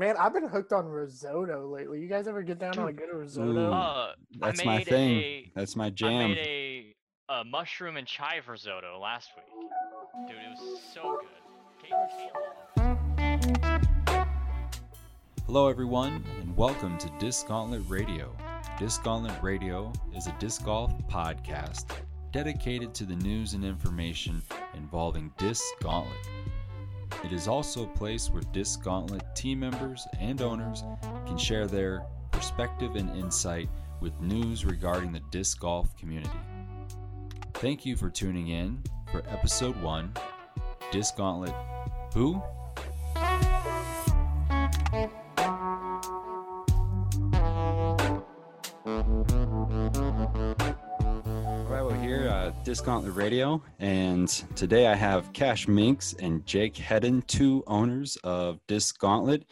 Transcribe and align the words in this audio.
Man, 0.00 0.16
I've 0.16 0.32
been 0.32 0.48
hooked 0.48 0.72
on 0.72 0.86
risotto 0.86 1.68
lately. 1.68 2.00
You 2.00 2.08
guys 2.08 2.26
ever 2.26 2.42
get 2.42 2.58
down 2.58 2.78
on 2.78 2.88
a 2.88 2.92
good 2.94 3.10
risotto? 3.12 3.50
Ooh. 3.50 3.70
Uh, 3.70 4.12
That's 4.38 4.64
my 4.64 4.82
thing. 4.82 5.18
A, 5.18 5.52
That's 5.54 5.76
my 5.76 5.90
jam. 5.90 6.08
I 6.08 6.12
jam. 6.12 6.30
made 6.30 6.94
a, 7.28 7.34
a 7.34 7.44
mushroom 7.44 7.98
and 7.98 8.06
chive 8.06 8.48
risotto 8.48 8.98
last 8.98 9.28
week. 9.36 9.44
Dude, 10.26 10.38
it 10.38 10.48
was 10.58 10.80
so 10.94 11.20
good. 11.20 11.28
Kate, 11.82 11.92
Kate 14.08 14.26
Hello, 15.44 15.68
everyone, 15.68 16.24
and 16.40 16.56
welcome 16.56 16.96
to 16.96 17.12
Disc 17.18 17.46
Gauntlet 17.46 17.82
Radio. 17.86 18.34
Disc 18.78 19.04
Gauntlet 19.04 19.42
Radio 19.42 19.92
is 20.16 20.28
a 20.28 20.34
disc 20.38 20.64
golf 20.64 20.94
podcast 21.08 21.84
dedicated 22.32 22.94
to 22.94 23.04
the 23.04 23.16
news 23.16 23.52
and 23.52 23.66
information 23.66 24.40
involving 24.72 25.30
Disc 25.36 25.62
Gauntlet. 25.82 26.16
It 27.24 27.32
is 27.32 27.48
also 27.48 27.84
a 27.84 27.88
place 27.88 28.30
where 28.30 28.42
Disc 28.52 28.82
Gauntlet 28.82 29.22
team 29.36 29.60
members 29.60 30.06
and 30.18 30.40
owners 30.40 30.84
can 31.26 31.36
share 31.36 31.66
their 31.66 32.06
perspective 32.30 32.96
and 32.96 33.14
insight 33.16 33.68
with 34.00 34.18
news 34.20 34.64
regarding 34.64 35.12
the 35.12 35.20
disc 35.30 35.60
golf 35.60 35.94
community. 35.96 36.30
Thank 37.54 37.84
you 37.84 37.96
for 37.96 38.08
tuning 38.08 38.48
in 38.48 38.82
for 39.12 39.22
episode 39.28 39.80
one 39.82 40.14
Disc 40.90 41.16
Gauntlet 41.16 41.54
Who? 42.14 42.42
Here, 52.60 52.64
Disc 52.64 52.84
Gauntlet 52.84 53.14
Radio, 53.14 53.62
and 53.78 54.28
today 54.54 54.86
I 54.86 54.94
have 54.94 55.32
Cash 55.32 55.68
Minks 55.68 56.14
and 56.14 56.44
Jake 56.46 56.76
Hedden, 56.76 57.22
two 57.22 57.62
owners 57.66 58.16
of 58.24 58.58
Disc 58.66 58.98
Gauntlet, 58.98 59.44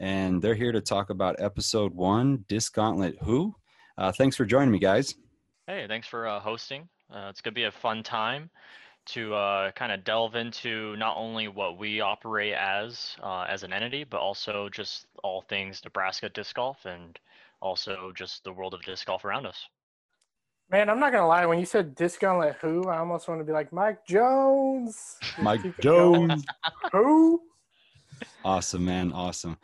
and 0.00 0.40
they're 0.40 0.54
here 0.54 0.72
to 0.72 0.80
talk 0.80 1.10
about 1.10 1.36
episode 1.38 1.94
one, 1.94 2.44
Disc 2.48 2.74
Gauntlet 2.74 3.16
Who. 3.22 3.54
Uh, 3.98 4.12
thanks 4.12 4.36
for 4.36 4.44
joining 4.44 4.70
me, 4.70 4.78
guys. 4.78 5.14
Hey, 5.66 5.86
thanks 5.88 6.06
for 6.06 6.26
uh, 6.26 6.40
hosting. 6.40 6.88
Uh, 7.12 7.28
it's 7.30 7.40
gonna 7.40 7.54
be 7.54 7.64
a 7.64 7.70
fun 7.70 8.02
time 8.02 8.50
to 9.06 9.34
uh, 9.34 9.70
kind 9.72 9.92
of 9.92 10.04
delve 10.04 10.34
into 10.34 10.96
not 10.96 11.16
only 11.16 11.48
what 11.48 11.78
we 11.78 12.00
operate 12.00 12.54
as 12.54 13.16
uh, 13.22 13.42
as 13.48 13.62
an 13.62 13.72
entity, 13.72 14.04
but 14.04 14.20
also 14.20 14.68
just 14.68 15.06
all 15.22 15.42
things 15.42 15.82
Nebraska 15.84 16.28
disc 16.28 16.56
golf 16.56 16.84
and 16.84 17.18
also 17.60 18.12
just 18.14 18.44
the 18.44 18.52
world 18.52 18.74
of 18.74 18.82
disc 18.82 19.06
golf 19.06 19.24
around 19.24 19.46
us. 19.46 19.68
Man, 20.70 20.88
I'm 20.88 20.98
not 20.98 21.12
gonna 21.12 21.26
lie. 21.26 21.46
When 21.46 21.58
you 21.58 21.66
said 21.66 21.94
disc 21.94 22.20
gauntlet 22.20 22.56
who, 22.60 22.88
I 22.88 22.98
almost 22.98 23.28
want 23.28 23.40
to 23.40 23.44
be 23.44 23.52
like 23.52 23.72
Mike 23.72 24.06
Jones. 24.06 25.18
Mike 25.40 25.62
keep 25.62 25.78
it 25.78 25.82
going. 25.82 26.28
Jones. 26.30 26.44
Who? 26.92 27.42
Awesome, 28.44 28.84
man. 28.84 29.12
Awesome. 29.12 29.58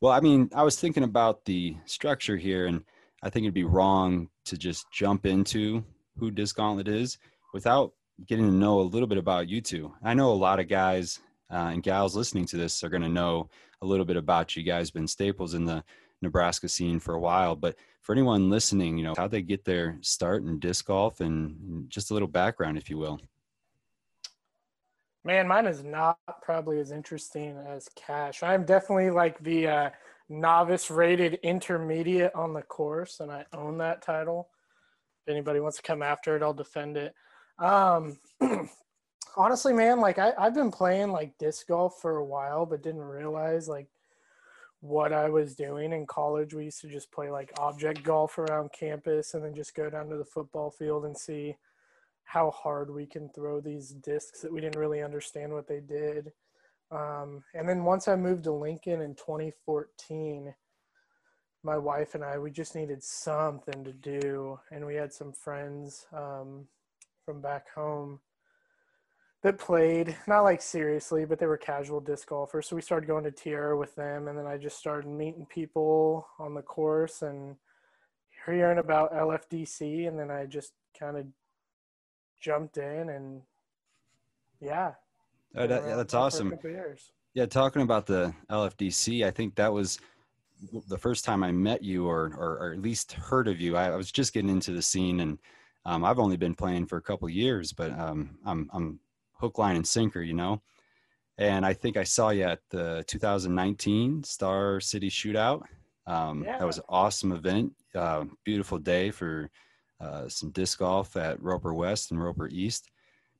Well, 0.00 0.12
I 0.12 0.20
mean, 0.20 0.48
I 0.54 0.62
was 0.62 0.78
thinking 0.78 1.02
about 1.02 1.44
the 1.44 1.76
structure 1.86 2.36
here, 2.36 2.66
and 2.66 2.84
I 3.22 3.30
think 3.30 3.44
it'd 3.44 3.54
be 3.54 3.64
wrong 3.64 4.28
to 4.44 4.56
just 4.56 4.86
jump 4.92 5.26
into 5.26 5.84
who 6.18 6.30
Disc 6.30 6.56
Gauntlet 6.56 6.88
is 6.88 7.18
without 7.52 7.92
getting 8.26 8.46
to 8.46 8.52
know 8.52 8.80
a 8.80 8.82
little 8.82 9.08
bit 9.08 9.18
about 9.18 9.48
you 9.48 9.60
two. 9.60 9.92
I 10.02 10.14
know 10.14 10.30
a 10.30 10.34
lot 10.34 10.60
of 10.60 10.68
guys 10.68 11.20
uh, 11.52 11.70
and 11.72 11.82
gals 11.82 12.16
listening 12.16 12.44
to 12.46 12.56
this 12.56 12.82
are 12.84 12.88
going 12.88 13.02
to 13.02 13.08
know 13.08 13.48
a 13.82 13.86
little 13.86 14.04
bit 14.04 14.16
about 14.16 14.56
you 14.56 14.62
guys, 14.62 14.90
been 14.90 15.08
staples 15.08 15.54
in 15.54 15.64
the 15.64 15.82
Nebraska 16.22 16.68
scene 16.68 17.00
for 17.00 17.14
a 17.14 17.20
while. 17.20 17.56
But 17.56 17.76
for 18.08 18.14
anyone 18.14 18.48
listening, 18.48 18.96
you 18.96 19.04
know, 19.04 19.12
how'd 19.14 19.30
they 19.30 19.42
get 19.42 19.66
their 19.66 19.98
start 20.00 20.42
in 20.42 20.58
disc 20.58 20.86
golf 20.86 21.20
and 21.20 21.90
just 21.90 22.10
a 22.10 22.14
little 22.14 22.26
background, 22.26 22.78
if 22.78 22.88
you 22.88 22.96
will. 22.96 23.20
Man, 25.24 25.46
mine 25.46 25.66
is 25.66 25.84
not 25.84 26.16
probably 26.40 26.80
as 26.80 26.90
interesting 26.90 27.58
as 27.68 27.86
Cash. 27.94 28.42
I'm 28.42 28.64
definitely 28.64 29.10
like 29.10 29.38
the 29.40 29.68
uh, 29.68 29.90
novice 30.30 30.90
rated 30.90 31.34
intermediate 31.42 32.34
on 32.34 32.54
the 32.54 32.62
course, 32.62 33.20
and 33.20 33.30
I 33.30 33.44
own 33.52 33.76
that 33.76 34.00
title. 34.00 34.48
If 35.26 35.30
anybody 35.30 35.60
wants 35.60 35.76
to 35.76 35.82
come 35.82 36.00
after 36.00 36.34
it, 36.34 36.42
I'll 36.42 36.54
defend 36.54 36.96
it. 36.96 37.14
Um, 37.58 38.18
honestly, 39.36 39.74
man, 39.74 40.00
like 40.00 40.18
I, 40.18 40.32
I've 40.38 40.54
been 40.54 40.70
playing 40.70 41.12
like 41.12 41.36
disc 41.36 41.68
golf 41.68 42.00
for 42.00 42.16
a 42.16 42.24
while, 42.24 42.64
but 42.64 42.82
didn't 42.82 43.02
realize 43.02 43.68
like 43.68 43.88
what 44.80 45.12
I 45.12 45.28
was 45.28 45.54
doing 45.54 45.92
in 45.92 46.06
college. 46.06 46.54
We 46.54 46.66
used 46.66 46.80
to 46.82 46.88
just 46.88 47.10
play 47.10 47.30
like 47.30 47.52
object 47.58 48.02
golf 48.02 48.38
around 48.38 48.70
campus 48.72 49.34
and 49.34 49.44
then 49.44 49.54
just 49.54 49.74
go 49.74 49.90
down 49.90 50.08
to 50.08 50.16
the 50.16 50.24
football 50.24 50.70
field 50.70 51.04
and 51.04 51.16
see 51.16 51.56
how 52.24 52.50
hard 52.50 52.92
we 52.92 53.06
can 53.06 53.28
throw 53.30 53.60
these 53.60 53.90
discs 53.90 54.40
that 54.42 54.52
we 54.52 54.60
didn't 54.60 54.78
really 54.78 55.02
understand 55.02 55.52
what 55.52 55.66
they 55.66 55.80
did. 55.80 56.32
Um, 56.90 57.42
and 57.54 57.68
then 57.68 57.84
once 57.84 58.06
I 58.06 58.16
moved 58.16 58.44
to 58.44 58.52
Lincoln 58.52 59.00
in 59.00 59.14
2014, 59.14 60.54
my 61.64 61.76
wife 61.76 62.14
and 62.14 62.22
I, 62.22 62.38
we 62.38 62.50
just 62.50 62.74
needed 62.74 63.02
something 63.02 63.82
to 63.84 63.92
do. 63.92 64.60
And 64.70 64.86
we 64.86 64.94
had 64.94 65.12
some 65.12 65.32
friends 65.32 66.06
um, 66.12 66.66
from 67.24 67.40
back 67.40 67.66
home 67.74 68.20
that 69.42 69.58
played, 69.58 70.16
not 70.26 70.42
like 70.42 70.60
seriously, 70.60 71.24
but 71.24 71.38
they 71.38 71.46
were 71.46 71.56
casual 71.56 72.00
disc 72.00 72.28
golfers. 72.28 72.66
So 72.66 72.76
we 72.76 72.82
started 72.82 73.06
going 73.06 73.24
to 73.24 73.30
Tierra 73.30 73.76
with 73.76 73.94
them. 73.94 74.28
And 74.28 74.36
then 74.36 74.46
I 74.46 74.56
just 74.56 74.78
started 74.78 75.08
meeting 75.08 75.46
people 75.48 76.26
on 76.38 76.54
the 76.54 76.62
course 76.62 77.22
and 77.22 77.56
hearing 78.44 78.78
about 78.78 79.12
LFDC. 79.12 80.08
And 80.08 80.18
then 80.18 80.30
I 80.30 80.46
just 80.46 80.72
kind 80.98 81.16
of 81.16 81.26
jumped 82.40 82.78
in 82.78 83.10
and 83.10 83.42
yeah. 84.60 84.92
Oh, 85.54 85.66
that, 85.66 85.84
yeah, 85.86 85.96
that's 85.96 86.14
awesome. 86.14 86.52
Yeah, 87.34 87.46
talking 87.46 87.82
about 87.82 88.06
the 88.06 88.34
LFDC, 88.50 89.24
I 89.24 89.30
think 89.30 89.54
that 89.54 89.72
was 89.72 90.00
the 90.88 90.98
first 90.98 91.24
time 91.24 91.44
I 91.44 91.52
met 91.52 91.82
you, 91.84 92.06
or 92.06 92.32
or, 92.36 92.58
or 92.58 92.72
at 92.72 92.82
least 92.82 93.12
heard 93.12 93.48
of 93.48 93.60
you. 93.60 93.76
I, 93.76 93.90
I 93.90 93.96
was 93.96 94.10
just 94.10 94.32
getting 94.32 94.50
into 94.50 94.72
the 94.72 94.82
scene, 94.82 95.20
and 95.20 95.38
um, 95.84 96.04
I've 96.04 96.18
only 96.18 96.36
been 96.36 96.54
playing 96.54 96.86
for 96.86 96.96
a 96.96 97.02
couple 97.02 97.28
years, 97.28 97.72
but 97.72 97.96
um, 97.98 98.36
I'm 98.44 98.68
I'm 98.72 99.00
hook, 99.38 99.58
line, 99.58 99.76
and 99.76 99.86
sinker, 99.86 100.22
you 100.22 100.34
know. 100.34 100.62
And 101.38 101.64
I 101.64 101.72
think 101.72 101.96
I 101.96 102.02
saw 102.02 102.30
you 102.30 102.42
at 102.44 102.60
the 102.70 103.04
2019 103.06 104.24
Star 104.24 104.80
City 104.80 105.08
Shootout. 105.08 105.62
Um, 106.06 106.42
Yeah. 106.44 106.58
That 106.58 106.66
was 106.66 106.78
an 106.78 106.84
awesome 106.88 107.32
event. 107.32 107.72
Uh, 107.94 108.24
beautiful 108.44 108.78
day 108.78 109.10
for 109.10 109.50
uh, 110.00 110.28
some 110.28 110.50
disc 110.50 110.78
golf 110.78 111.16
at 111.16 111.40
Roper 111.42 111.74
West 111.74 112.10
and 112.10 112.22
Roper 112.22 112.48
East. 112.48 112.90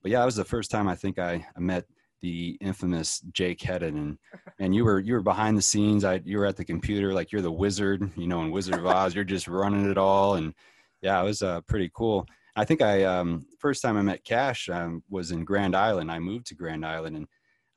But 0.02 0.12
yeah, 0.12 0.20
that 0.20 0.26
was 0.26 0.36
the 0.36 0.44
first 0.44 0.70
time 0.70 0.88
I 0.88 0.94
think 0.94 1.18
I, 1.18 1.46
I 1.56 1.60
met 1.60 1.84
the 2.20 2.56
infamous 2.60 3.20
Jake 3.32 3.62
Hedden 3.62 3.96
and 3.96 4.18
and 4.58 4.74
you 4.74 4.84
were 4.84 4.98
you 5.00 5.14
were 5.14 5.22
behind 5.22 5.56
the 5.56 5.62
scenes. 5.62 6.04
I 6.04 6.20
you 6.24 6.38
were 6.38 6.46
at 6.46 6.56
the 6.56 6.64
computer 6.64 7.12
like 7.12 7.32
you're 7.32 7.42
the 7.42 7.50
wizard, 7.52 8.10
you 8.16 8.26
know, 8.26 8.42
in 8.42 8.50
Wizard 8.50 8.74
of 8.74 8.86
Oz. 8.86 9.14
You're 9.14 9.24
just 9.24 9.48
running 9.48 9.90
it 9.90 9.98
all, 9.98 10.34
and 10.34 10.54
yeah, 11.00 11.20
it 11.20 11.24
was 11.24 11.42
uh, 11.42 11.60
pretty 11.62 11.90
cool. 11.94 12.26
I 12.58 12.64
think 12.64 12.82
I 12.82 13.04
um, 13.04 13.46
first 13.60 13.82
time 13.82 13.96
I 13.96 14.02
met 14.02 14.24
Cash 14.24 14.68
um, 14.68 15.04
was 15.08 15.30
in 15.30 15.44
Grand 15.44 15.76
Island. 15.76 16.10
I 16.10 16.18
moved 16.18 16.46
to 16.46 16.56
Grand 16.56 16.84
Island, 16.84 17.14
and 17.14 17.28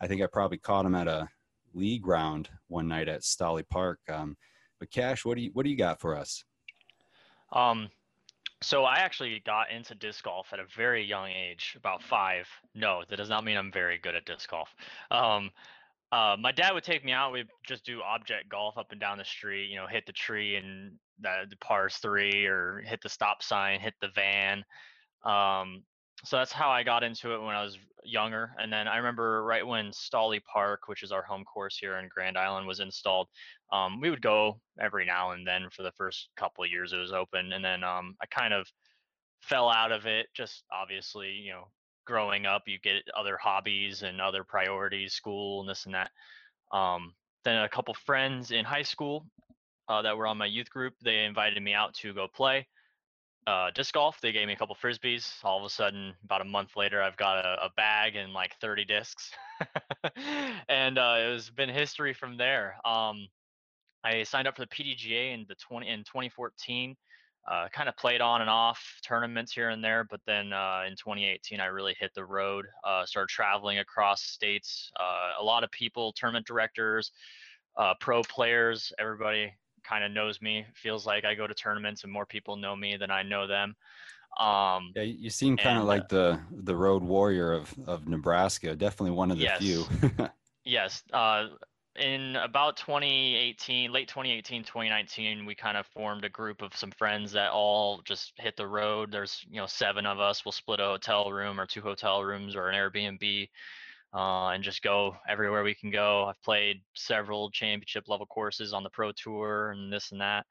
I 0.01 0.07
think 0.07 0.23
I 0.23 0.25
probably 0.25 0.57
caught 0.57 0.87
him 0.87 0.95
at 0.95 1.07
a 1.07 1.27
league 1.75 2.07
round 2.07 2.49
one 2.67 2.87
night 2.87 3.07
at 3.07 3.21
Stolley 3.21 3.63
Park. 3.69 3.99
Um, 4.09 4.35
but 4.79 4.89
Cash, 4.89 5.23
what 5.23 5.37
do 5.37 5.43
you 5.43 5.51
what 5.53 5.65
do 5.65 5.69
you 5.69 5.77
got 5.77 6.01
for 6.01 6.15
us? 6.15 6.43
Um, 7.53 7.89
so 8.63 8.83
I 8.83 8.95
actually 8.95 9.39
got 9.45 9.69
into 9.69 9.93
disc 9.93 10.23
golf 10.23 10.47
at 10.51 10.59
a 10.59 10.65
very 10.75 11.05
young 11.05 11.29
age, 11.29 11.75
about 11.77 12.01
five. 12.01 12.47
No, 12.73 13.03
that 13.07 13.17
does 13.17 13.29
not 13.29 13.43
mean 13.43 13.57
I'm 13.57 13.71
very 13.71 13.99
good 13.99 14.15
at 14.15 14.25
disc 14.25 14.49
golf. 14.49 14.73
Um, 15.11 15.51
uh, 16.11 16.35
my 16.39 16.51
dad 16.51 16.73
would 16.73 16.83
take 16.83 17.05
me 17.05 17.11
out. 17.11 17.33
We'd 17.33 17.47
just 17.67 17.85
do 17.85 18.01
object 18.01 18.49
golf 18.49 18.79
up 18.79 18.91
and 18.91 18.99
down 18.99 19.19
the 19.19 19.25
street. 19.25 19.69
You 19.69 19.75
know, 19.75 19.85
hit 19.85 20.07
the 20.07 20.11
tree 20.11 20.55
and 20.55 20.93
the, 21.21 21.45
the 21.49 21.57
pars 21.57 21.95
three, 21.97 22.45
or 22.45 22.81
hit 22.85 23.01
the 23.01 23.09
stop 23.09 23.43
sign, 23.43 23.79
hit 23.79 23.93
the 24.01 24.09
van. 24.15 24.63
Um, 25.23 25.83
so 26.23 26.37
that's 26.37 26.51
how 26.51 26.69
I 26.69 26.83
got 26.83 27.03
into 27.03 27.33
it 27.33 27.41
when 27.41 27.55
I 27.55 27.63
was 27.63 27.77
younger. 28.03 28.51
And 28.59 28.71
then 28.71 28.87
I 28.87 28.97
remember 28.97 29.43
right 29.43 29.65
when 29.65 29.91
Stolley 29.91 30.41
Park, 30.43 30.81
which 30.87 31.03
is 31.03 31.11
our 31.11 31.23
home 31.23 31.43
course 31.43 31.77
here 31.77 31.97
in 31.97 32.09
Grand 32.09 32.37
Island, 32.37 32.67
was 32.67 32.79
installed, 32.79 33.27
um, 33.71 33.99
we 33.99 34.09
would 34.09 34.21
go 34.21 34.59
every 34.79 35.05
now 35.05 35.31
and 35.31 35.45
then 35.47 35.67
for 35.71 35.83
the 35.83 35.91
first 35.93 36.29
couple 36.37 36.63
of 36.63 36.69
years 36.69 36.93
it 36.93 36.97
was 36.97 37.11
open. 37.11 37.53
And 37.53 37.63
then 37.65 37.83
um, 37.83 38.15
I 38.21 38.25
kind 38.27 38.53
of 38.53 38.67
fell 39.41 39.69
out 39.69 39.91
of 39.91 40.05
it, 40.05 40.27
just 40.35 40.63
obviously, 40.71 41.29
you 41.31 41.53
know, 41.53 41.67
growing 42.05 42.45
up, 42.45 42.63
you 42.67 42.77
get 42.79 43.03
other 43.17 43.37
hobbies 43.37 44.03
and 44.03 44.21
other 44.21 44.43
priorities, 44.43 45.13
school 45.13 45.61
and 45.61 45.69
this 45.69 45.85
and 45.85 45.95
that. 45.95 46.11
Um, 46.71 47.13
then 47.43 47.63
a 47.63 47.69
couple 47.69 47.93
friends 47.93 48.51
in 48.51 48.65
high 48.65 48.83
school 48.83 49.25
uh, 49.91 50.01
that 50.01 50.17
were 50.17 50.27
on 50.27 50.37
my 50.37 50.45
youth 50.45 50.69
group, 50.69 50.93
they 51.03 51.25
invited 51.25 51.61
me 51.61 51.73
out 51.73 51.93
to 51.95 52.13
go 52.13 52.27
play 52.27 52.67
uh, 53.47 53.71
disc 53.73 53.93
golf. 53.93 54.19
They 54.21 54.31
gave 54.31 54.47
me 54.47 54.53
a 54.53 54.55
couple 54.55 54.75
frisbees. 54.75 55.33
All 55.43 55.59
of 55.59 55.65
a 55.65 55.69
sudden, 55.69 56.13
about 56.23 56.41
a 56.41 56.45
month 56.45 56.75
later, 56.75 57.01
I've 57.01 57.17
got 57.17 57.43
a, 57.43 57.65
a 57.65 57.69
bag 57.75 58.15
and 58.15 58.33
like 58.33 58.55
30 58.61 58.85
discs, 58.85 59.31
and 60.69 60.97
uh, 60.97 61.15
it 61.17 61.33
has 61.33 61.49
been 61.49 61.69
history 61.69 62.13
from 62.13 62.37
there. 62.37 62.75
Um, 62.85 63.27
I 64.03 64.23
signed 64.23 64.47
up 64.47 64.55
for 64.55 64.63
the 64.63 64.67
PDGA 64.67 65.33
in 65.33 65.45
the 65.47 65.55
20 65.55 65.87
in 65.87 65.99
2014. 65.99 66.95
Uh, 67.49 67.67
kind 67.73 67.89
of 67.89 67.97
played 67.97 68.21
on 68.21 68.41
and 68.41 68.49
off 68.51 68.99
tournaments 69.03 69.51
here 69.51 69.69
and 69.69 69.83
there, 69.83 70.03
but 70.03 70.21
then 70.27 70.53
uh, 70.53 70.83
in 70.87 70.95
2018 70.95 71.59
I 71.59 71.65
really 71.65 71.95
hit 71.99 72.11
the 72.13 72.23
road. 72.23 72.67
Uh, 72.83 73.03
started 73.03 73.29
traveling 73.29 73.79
across 73.79 74.21
states. 74.21 74.91
Uh, 74.99 75.31
a 75.39 75.43
lot 75.43 75.63
of 75.63 75.71
people, 75.71 76.13
tournament 76.13 76.45
directors, 76.45 77.11
uh, 77.77 77.95
pro 77.99 78.21
players. 78.21 78.93
Everybody 78.99 79.51
kind 79.83 80.03
of 80.03 80.11
knows 80.11 80.41
me. 80.41 80.65
Feels 80.73 81.05
like 81.05 81.25
I 81.25 81.35
go 81.35 81.47
to 81.47 81.53
tournaments 81.53 82.03
and 82.03 82.11
more 82.11 82.25
people 82.25 82.55
know 82.55 82.75
me 82.75 82.97
than 82.97 83.11
I 83.11 83.23
know 83.23 83.47
them. 83.47 83.75
Um, 84.39 84.93
yeah, 84.95 85.03
you 85.03 85.29
seem 85.29 85.57
kind 85.57 85.77
of 85.77 85.85
like 85.85 86.07
the 86.07 86.39
the 86.51 86.75
road 86.75 87.03
warrior 87.03 87.53
of 87.53 87.73
of 87.85 88.07
Nebraska. 88.07 88.75
Definitely 88.75 89.11
one 89.11 89.31
of 89.31 89.37
the 89.37 89.43
yes. 89.43 89.59
few. 89.59 89.85
yes. 90.63 91.03
Uh, 91.11 91.47
in 91.99 92.37
about 92.37 92.77
2018, 92.77 93.91
late 93.91 94.07
2018, 94.07 94.63
2019, 94.63 95.45
we 95.45 95.53
kind 95.53 95.75
of 95.75 95.85
formed 95.87 96.23
a 96.23 96.29
group 96.29 96.61
of 96.61 96.75
some 96.75 96.91
friends 96.91 97.33
that 97.33 97.51
all 97.51 98.01
just 98.03 98.31
hit 98.37 98.55
the 98.55 98.65
road. 98.65 99.11
There's, 99.11 99.45
you 99.49 99.59
know, 99.59 99.65
seven 99.65 100.05
of 100.05 100.19
us. 100.19 100.45
We'll 100.45 100.53
split 100.53 100.79
a 100.79 100.85
hotel 100.85 101.31
room 101.31 101.59
or 101.59 101.65
two 101.65 101.81
hotel 101.81 102.23
rooms 102.23 102.55
or 102.55 102.69
an 102.69 102.75
Airbnb 102.75 103.49
uh, 104.13 104.49
and 104.49 104.63
just 104.63 104.81
go 104.81 105.15
everywhere 105.27 105.63
we 105.63 105.75
can 105.75 105.89
go. 105.89 106.25
I've 106.25 106.41
played 106.43 106.81
several 106.95 107.49
championship 107.51 108.05
level 108.07 108.25
courses 108.25 108.73
on 108.73 108.83
the 108.83 108.89
pro 108.89 109.11
tour 109.11 109.71
and 109.71 109.91
this 109.91 110.11
and 110.11 110.21
that. 110.21 110.45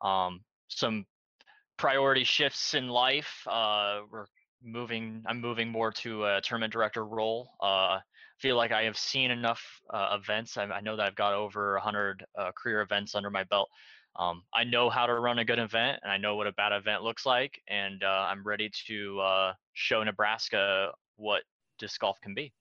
Um, 0.00 0.40
some 0.68 1.04
priority 1.76 2.24
shifts 2.24 2.74
in 2.74 2.88
life. 2.88 3.46
Uh, 3.46 4.00
we're 4.10 4.26
moving. 4.62 5.22
I'm 5.26 5.40
moving 5.40 5.68
more 5.68 5.92
to 5.92 6.24
a 6.24 6.40
tournament 6.42 6.72
director 6.72 7.04
role. 7.04 7.50
Uh, 7.60 7.98
feel 8.38 8.56
like 8.56 8.72
I 8.72 8.84
have 8.84 8.96
seen 8.96 9.30
enough 9.30 9.62
uh, 9.92 10.16
events. 10.20 10.56
I, 10.56 10.64
I, 10.64 10.80
know 10.80 10.96
that 10.96 11.06
I've 11.06 11.14
got 11.14 11.34
over 11.34 11.74
100 11.74 12.24
uh, 12.36 12.50
career 12.52 12.80
events 12.80 13.14
under 13.14 13.30
my 13.30 13.44
belt. 13.44 13.68
Um, 14.16 14.42
I 14.54 14.64
know 14.64 14.90
how 14.90 15.06
to 15.06 15.14
run 15.14 15.40
a 15.40 15.44
good 15.44 15.58
event, 15.58 16.00
and 16.02 16.10
I 16.10 16.16
know 16.16 16.36
what 16.36 16.46
a 16.46 16.52
bad 16.52 16.72
event 16.72 17.02
looks 17.02 17.26
like, 17.26 17.60
and 17.68 18.02
uh, 18.02 18.26
I'm 18.28 18.44
ready 18.44 18.70
to 18.86 19.52
show 19.74 20.02
Nebraska 20.02 20.90
what 21.16 21.42
disc 21.78 22.00
golf 22.00 22.20
can 22.20 22.34
be. 22.34 22.52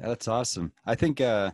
Yeah, 0.00 0.08
that's 0.08 0.28
awesome. 0.28 0.72
I 0.86 0.94
think 0.94 1.20
uh, 1.20 1.50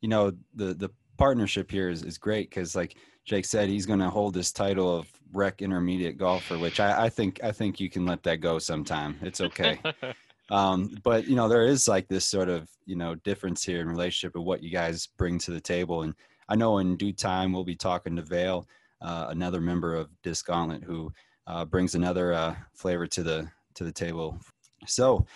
you 0.00 0.08
know 0.08 0.32
the 0.54 0.74
the 0.74 0.90
partnership 1.18 1.70
here 1.70 1.88
is, 1.88 2.02
is 2.02 2.18
great 2.18 2.50
because 2.50 2.74
like 2.74 2.96
Jake 3.24 3.44
said, 3.44 3.68
he's 3.68 3.86
going 3.86 4.00
to 4.00 4.10
hold 4.10 4.34
this 4.34 4.52
title 4.52 4.96
of 4.96 5.08
rec 5.32 5.62
intermediate 5.62 6.18
golfer, 6.18 6.58
which 6.58 6.80
I, 6.80 7.04
I 7.04 7.08
think 7.08 7.42
I 7.42 7.52
think 7.52 7.80
you 7.80 7.90
can 7.90 8.06
let 8.06 8.22
that 8.24 8.40
go 8.40 8.58
sometime. 8.58 9.18
It's 9.22 9.40
okay. 9.40 9.78
um, 10.50 10.96
but 11.02 11.26
you 11.26 11.36
know 11.36 11.48
there 11.48 11.66
is 11.66 11.86
like 11.86 12.08
this 12.08 12.24
sort 12.24 12.48
of 12.48 12.68
you 12.86 12.96
know 12.96 13.14
difference 13.16 13.64
here 13.64 13.80
in 13.80 13.88
relationship 13.88 14.36
of 14.36 14.44
what 14.44 14.62
you 14.62 14.70
guys 14.70 15.06
bring 15.06 15.38
to 15.40 15.50
the 15.50 15.60
table, 15.60 16.02
and 16.02 16.14
I 16.48 16.56
know 16.56 16.78
in 16.78 16.96
due 16.96 17.12
time 17.12 17.52
we'll 17.52 17.64
be 17.64 17.76
talking 17.76 18.16
to 18.16 18.22
Vale, 18.22 18.66
uh, 19.00 19.26
another 19.28 19.60
member 19.60 19.94
of 19.94 20.08
Disc 20.22 20.46
Gauntlet, 20.46 20.82
who 20.82 21.12
uh, 21.46 21.64
brings 21.64 21.94
another 21.94 22.32
uh, 22.32 22.56
flavor 22.74 23.06
to 23.06 23.22
the 23.22 23.48
to 23.74 23.84
the 23.84 23.92
table. 23.92 24.38
So 24.86 25.26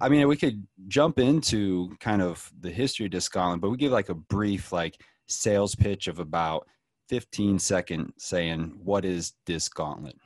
I 0.00 0.08
mean, 0.08 0.28
we 0.28 0.36
could 0.36 0.66
jump 0.86 1.18
into 1.18 1.96
kind 1.98 2.22
of 2.22 2.50
the 2.60 2.70
history 2.70 3.06
of 3.06 3.12
Disc 3.12 3.32
Gauntlet, 3.32 3.60
but 3.60 3.70
we 3.70 3.76
give 3.76 3.92
like 3.92 4.08
a 4.08 4.14
brief 4.14 4.72
like 4.72 5.00
sales 5.26 5.74
pitch 5.74 6.08
of 6.08 6.18
about 6.18 6.66
15 7.08 7.58
second 7.58 8.12
saying 8.18 8.78
what 8.82 9.04
is 9.04 9.32
Disc 9.44 9.74
Gauntlet. 9.74 10.16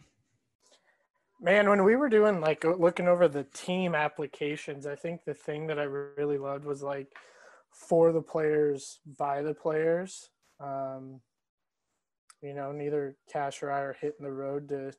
Man, 1.41 1.69
when 1.69 1.85
we 1.85 1.97
were 1.97 2.09
doing 2.09 2.41
like 2.41 2.65
looking 2.65 3.09
over 3.09 3.29
the 3.29 3.45
team 3.55 3.95
applications, 3.95 4.87
I 4.87 4.95
think 4.95 5.25
the 5.25 5.35
thing 5.35 5.67
that 5.69 5.79
I 5.79 5.85
really 5.85 6.39
loved 6.39 6.65
was 6.65 6.83
like 6.83 7.09
for 7.73 8.13
the 8.13 8.23
players, 8.23 9.01
by 9.19 9.43
the 9.43 9.55
players. 9.55 10.29
Um, 10.61 11.21
you 12.43 12.55
know, 12.55 12.73
neither 12.73 13.17
Cash 13.33 13.63
or 13.63 13.73
I 13.73 13.81
are 13.81 13.97
hitting 14.01 14.25
the 14.25 14.33
road 14.33 14.69
to 14.69 14.93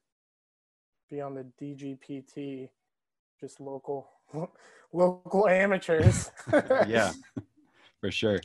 be 1.09 1.21
on 1.21 1.35
the 1.35 1.45
DGPT, 1.61 2.69
just 3.39 3.61
local 3.61 4.09
local 4.91 5.47
amateurs. 5.47 6.31
yeah, 6.87 7.11
for 8.01 8.11
sure. 8.11 8.39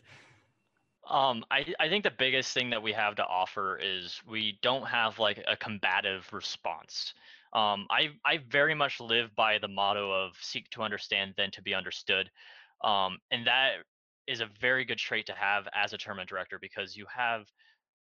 Um, 1.08 1.44
I, 1.50 1.64
I 1.80 1.88
think 1.88 2.04
the 2.04 2.12
biggest 2.18 2.52
thing 2.52 2.70
that 2.70 2.82
we 2.82 2.92
have 2.92 3.14
to 3.16 3.24
offer 3.24 3.78
is 3.82 4.20
we 4.28 4.58
don't 4.62 4.86
have 4.86 5.18
like 5.18 5.42
a 5.48 5.56
combative 5.56 6.26
response. 6.32 7.14
Um, 7.54 7.86
I, 7.90 8.10
I 8.26 8.40
very 8.50 8.74
much 8.74 9.00
live 9.00 9.34
by 9.34 9.58
the 9.58 9.68
motto 9.68 10.12
of 10.12 10.32
seek 10.40 10.68
to 10.70 10.82
understand, 10.82 11.32
then 11.36 11.50
to 11.52 11.62
be 11.62 11.74
understood. 11.74 12.30
Um, 12.84 13.18
and 13.30 13.46
that 13.46 13.76
is 14.26 14.40
a 14.40 14.50
very 14.60 14.84
good 14.84 14.98
trait 14.98 15.24
to 15.26 15.32
have 15.32 15.66
as 15.74 15.94
a 15.94 15.98
tournament 15.98 16.28
director 16.28 16.58
because 16.60 16.94
you 16.94 17.06
have 17.14 17.46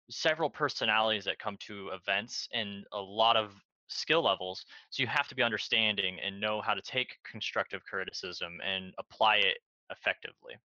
several 0.09 0.49
personalities 0.49 1.23
that 1.23 1.39
come 1.39 1.55
to 1.67 1.89
events 1.89 2.49
and 2.53 2.83
a 2.91 2.99
lot 2.99 3.37
of 3.37 3.53
skill 3.89 4.23
levels. 4.23 4.65
So 4.89 5.01
you 5.03 5.07
have 5.07 5.27
to 5.27 5.35
be 5.35 5.43
understanding 5.43 6.17
and 6.25 6.39
know 6.39 6.61
how 6.61 6.73
to 6.73 6.81
take 6.81 7.17
constructive 7.29 7.83
criticism 7.83 8.59
and 8.65 8.93
apply 8.97 9.37
it 9.37 9.57
effectively. 9.91 10.55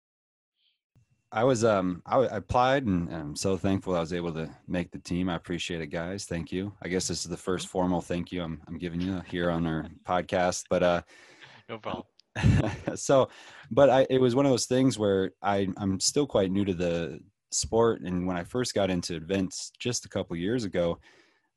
I 1.32 1.43
was 1.43 1.65
um 1.65 2.00
I, 2.06 2.19
I 2.19 2.37
applied 2.37 2.85
and 2.85 3.12
I'm 3.12 3.35
so 3.35 3.56
thankful 3.56 3.97
I 3.97 4.00
was 4.00 4.12
able 4.12 4.32
to 4.35 4.49
make 4.69 4.93
the 4.93 5.00
team. 5.00 5.29
I 5.29 5.35
appreciate 5.35 5.81
it, 5.81 5.88
guys. 5.88 6.26
Thank 6.26 6.53
you. 6.53 6.73
I 6.82 6.88
guess 6.88 7.09
this 7.09 7.25
is 7.25 7.31
the 7.31 7.37
first 7.37 7.67
formal 7.67 8.00
thank 8.00 8.31
you 8.31 8.43
I'm 8.43 8.62
I'm 8.69 8.79
giving 8.79 9.00
you 9.00 9.21
here 9.27 9.50
on 9.50 9.67
our 9.67 9.87
podcast. 10.05 10.65
But 10.70 10.82
uh, 10.82 11.03
no 11.69 11.79
problem. 11.79 12.05
so, 12.94 13.29
but 13.70 13.91
I 13.91 14.06
it 14.11 14.20
was 14.20 14.35
one 14.35 14.47
of 14.47 14.53
those 14.53 14.67
things 14.67 14.99
where 14.99 15.32
I 15.43 15.69
I'm 15.77 15.99
still 15.99 16.27
quite 16.27 16.50
new 16.50 16.65
to 16.65 16.75
the 16.75 17.20
sport, 17.50 18.03
and 18.03 18.27
when 18.27 18.37
I 18.37 18.44
first 18.44 18.75
got 18.75 18.91
into 18.91 19.17
events 19.17 19.73
just 19.79 20.05
a 20.05 20.09
couple 20.09 20.37
years 20.37 20.65
ago, 20.65 20.99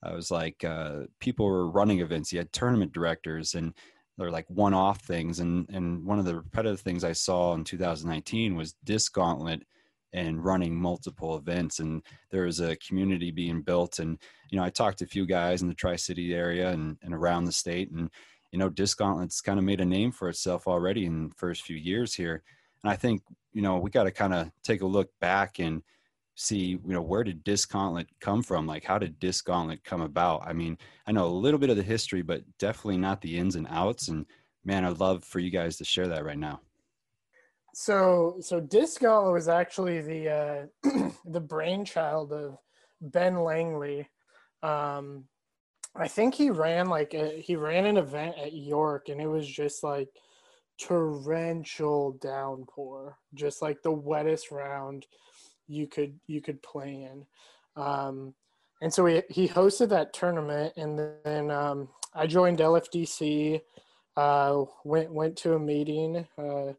I 0.04 0.14
was 0.14 0.30
like, 0.30 0.64
uh, 0.64 1.04
people 1.20 1.46
were 1.46 1.70
running 1.70 2.00
events. 2.00 2.32
You 2.32 2.40
had 2.40 2.54
tournament 2.54 2.94
directors, 2.94 3.56
and 3.56 3.74
they're 4.18 4.32
like 4.32 4.50
one-off 4.50 5.02
things. 5.02 5.40
And 5.40 5.68
and 5.70 6.06
one 6.06 6.20
of 6.20 6.26
the 6.26 6.36
repetitive 6.36 6.80
things 6.80 7.04
I 7.04 7.14
saw 7.14 7.54
in 7.54 7.64
2019 7.64 8.56
was 8.56 8.76
Disc 8.84 9.14
Gauntlet 9.14 9.64
and 10.14 10.44
running 10.44 10.76
multiple 10.76 11.36
events. 11.36 11.80
And 11.80 12.02
there 12.32 12.44
was 12.44 12.60
a 12.60 12.78
community 12.78 13.32
being 13.32 13.62
built. 13.62 14.00
And 14.00 14.18
you 14.50 14.58
know, 14.58 14.64
I 14.64 14.70
talked 14.70 15.00
to 15.00 15.06
a 15.06 15.08
few 15.08 15.26
guys 15.26 15.62
in 15.62 15.68
the 15.68 15.74
Tri-City 15.74 16.34
area 16.34 16.70
and 16.70 16.98
and 17.02 17.14
around 17.14 17.46
the 17.46 17.52
state, 17.52 17.92
and 17.92 18.10
you 18.52 18.60
know, 18.60 18.70
Disc 18.70 18.98
Gauntlet's 18.98 19.42
kind 19.42 19.60
of 19.60 19.66
made 19.66 19.82
a 19.82 19.86
name 19.86 20.12
for 20.12 20.30
itself 20.30 20.68
already 20.68 21.06
in 21.06 21.30
the 21.30 21.36
first 21.36 21.64
few 21.64 21.76
years 21.76 22.14
here. 22.14 22.44
And 22.84 22.92
I 22.92 22.96
think 22.96 23.24
you 23.54 23.62
know 23.62 23.78
we 23.78 23.90
got 23.90 24.04
to 24.04 24.12
kind 24.12 24.34
of 24.34 24.52
take 24.64 24.82
a 24.82 24.86
look 24.86 25.10
back 25.20 25.60
and 25.60 25.82
see 26.40 26.80
you 26.86 26.94
know 26.94 27.02
where 27.02 27.24
did 27.24 27.44
disc 27.44 27.72
gauntlet 27.72 28.08
come 28.22 28.44
from? 28.44 28.68
Like 28.68 28.86
how 28.86 29.00
did 29.00 29.20
disc 29.20 29.46
gauntlet 29.46 29.84
come 29.84 30.02
about? 30.02 30.48
I 30.48 30.54
mean 30.54 30.78
i 31.08 31.12
know 31.12 31.26
a 31.26 31.28
little 31.28 31.60
bit 31.60 31.72
of 31.72 31.78
the 31.78 31.84
history 31.84 32.22
but 32.22 32.44
definitely 32.60 32.98
not 32.98 33.22
the 33.22 33.38
ins 33.38 33.56
and 33.56 33.68
outs 33.70 34.08
and 34.08 34.26
man 34.64 34.86
i'd 34.86 35.00
love 35.00 35.24
for 35.24 35.40
you 35.40 35.50
guys 35.50 35.78
to 35.78 35.84
share 35.84 36.08
that 36.08 36.24
right 36.24 36.38
now. 36.38 36.62
So 37.74 38.38
so 38.40 38.60
disc 38.60 39.02
gauntlet 39.02 39.34
was 39.34 39.48
actually 39.50 40.02
the 40.02 40.30
uh 40.30 41.10
the 41.26 41.42
brainchild 41.42 42.32
of 42.32 42.58
ben 43.02 43.44
langley. 43.44 44.08
Um 44.62 45.26
i 45.96 46.08
think 46.08 46.36
he 46.36 46.52
ran 46.52 46.88
like 46.88 47.16
a, 47.16 47.42
he 47.42 47.56
ran 47.56 47.86
an 47.86 47.98
event 47.98 48.36
at 48.38 48.54
york 48.54 49.10
and 49.10 49.20
it 49.20 49.28
was 49.28 49.48
just 49.48 49.84
like 49.84 50.10
torrential 50.80 52.12
downpour 52.22 53.18
just 53.34 53.64
like 53.64 53.82
the 53.82 53.92
wettest 53.92 54.52
round 54.52 55.08
you 55.68 55.88
could 55.88 56.20
you 56.28 56.42
could 56.42 56.62
play 56.62 57.10
in. 57.12 57.26
Um, 57.82 58.34
and 58.82 58.94
so 58.94 59.06
he, 59.06 59.22
he 59.30 59.48
hosted 59.48 59.90
that 59.90 60.14
tournament, 60.14 60.74
and 60.78 61.00
then 61.24 61.52
um, 61.52 61.90
I 62.14 62.28
joined 62.28 62.60
LFDC. 62.60 63.62
Uh, 64.16 64.64
went 64.84 65.14
went 65.14 65.36
to 65.38 65.54
a 65.54 65.60
meeting. 65.60 66.28
Uh, 66.38 66.74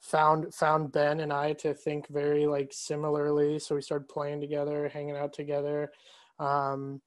found 0.00 0.52
found 0.54 0.92
Ben 0.92 1.20
and 1.20 1.32
I 1.32 1.52
to 1.54 1.74
think 1.74 2.08
very 2.08 2.46
like 2.46 2.70
similarly, 2.72 3.58
so 3.58 3.74
we 3.74 3.82
started 3.82 4.08
playing 4.08 4.40
together, 4.40 4.88
hanging 4.88 5.16
out 5.16 5.32
together. 5.32 5.90
Um, 6.38 7.00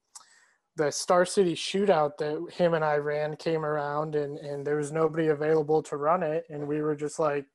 the 0.76 0.90
Star 0.90 1.24
City 1.24 1.54
shootout 1.54 2.16
that 2.18 2.52
him 2.52 2.74
and 2.74 2.84
I 2.84 2.96
ran 2.96 3.36
came 3.36 3.64
around, 3.64 4.14
and 4.14 4.38
and 4.38 4.66
there 4.66 4.76
was 4.76 4.92
nobody 4.92 5.28
available 5.28 5.82
to 5.84 5.96
run 5.96 6.22
it, 6.22 6.44
and 6.50 6.66
we 6.66 6.82
were 6.82 6.96
just 6.96 7.18
like, 7.18 7.46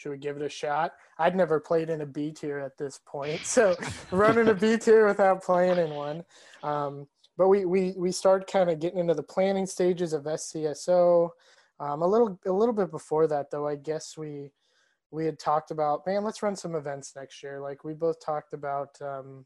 should 0.00 0.12
we 0.12 0.16
give 0.16 0.36
it 0.36 0.42
a 0.42 0.48
shot? 0.48 0.94
I'd 1.18 1.36
never 1.36 1.60
played 1.60 1.90
in 1.90 2.00
a 2.00 2.06
B 2.06 2.32
tier 2.32 2.58
at 2.58 2.78
this 2.78 3.00
point, 3.04 3.40
so 3.44 3.76
running 4.10 4.48
a 4.48 4.54
B 4.54 4.78
tier 4.78 5.06
without 5.06 5.42
playing 5.42 5.76
in 5.76 5.90
one. 5.90 6.24
Um, 6.62 7.06
but 7.36 7.48
we 7.48 7.66
we 7.66 7.92
we 7.98 8.10
started 8.10 8.50
kind 8.50 8.70
of 8.70 8.80
getting 8.80 8.98
into 8.98 9.12
the 9.12 9.22
planning 9.22 9.66
stages 9.66 10.14
of 10.14 10.24
SCSO. 10.24 11.28
Um, 11.80 12.00
a 12.00 12.06
little 12.06 12.40
a 12.46 12.52
little 12.52 12.72
bit 12.72 12.90
before 12.90 13.26
that, 13.26 13.50
though, 13.50 13.68
I 13.68 13.76
guess 13.76 14.16
we 14.16 14.52
we 15.10 15.26
had 15.26 15.38
talked 15.38 15.70
about 15.70 16.06
man, 16.06 16.24
let's 16.24 16.42
run 16.42 16.56
some 16.56 16.74
events 16.74 17.12
next 17.14 17.42
year. 17.42 17.60
Like 17.60 17.84
we 17.84 17.92
both 17.92 18.24
talked 18.24 18.54
about, 18.54 18.96
um, 19.02 19.44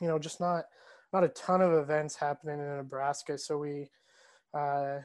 you 0.00 0.08
know, 0.08 0.18
just 0.18 0.40
not 0.40 0.64
not 1.12 1.22
a 1.22 1.28
ton 1.28 1.60
of 1.60 1.72
events 1.74 2.16
happening 2.16 2.58
in 2.58 2.76
Nebraska, 2.76 3.38
so 3.38 3.58
we. 3.58 3.88
Uh, 4.52 4.98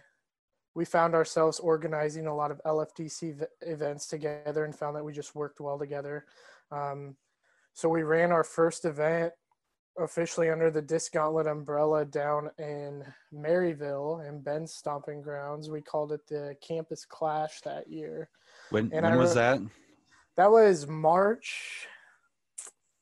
we 0.73 0.85
found 0.85 1.13
ourselves 1.13 1.59
organizing 1.59 2.27
a 2.27 2.35
lot 2.35 2.51
of 2.51 2.61
LFDC 2.65 3.39
v- 3.39 3.45
events 3.61 4.07
together 4.07 4.65
and 4.65 4.75
found 4.75 4.95
that 4.95 5.03
we 5.03 5.11
just 5.11 5.35
worked 5.35 5.59
well 5.59 5.77
together. 5.77 6.25
Um, 6.71 7.15
so 7.73 7.89
we 7.89 8.03
ran 8.03 8.31
our 8.31 8.43
first 8.43 8.85
event 8.85 9.33
officially 9.99 10.49
under 10.49 10.71
the 10.71 10.81
Disc 10.81 11.11
Gauntlet 11.13 11.47
umbrella 11.47 12.05
down 12.05 12.49
in 12.57 13.03
Maryville 13.33 14.27
and 14.27 14.43
Ben's 14.43 14.73
stomping 14.73 15.21
grounds. 15.21 15.69
We 15.69 15.81
called 15.81 16.13
it 16.13 16.25
the 16.27 16.55
Campus 16.65 17.05
Clash 17.05 17.61
that 17.61 17.89
year. 17.89 18.29
When, 18.69 18.89
when 18.89 19.17
was 19.17 19.33
that? 19.35 19.59
That 20.37 20.49
was 20.49 20.87
March. 20.87 21.87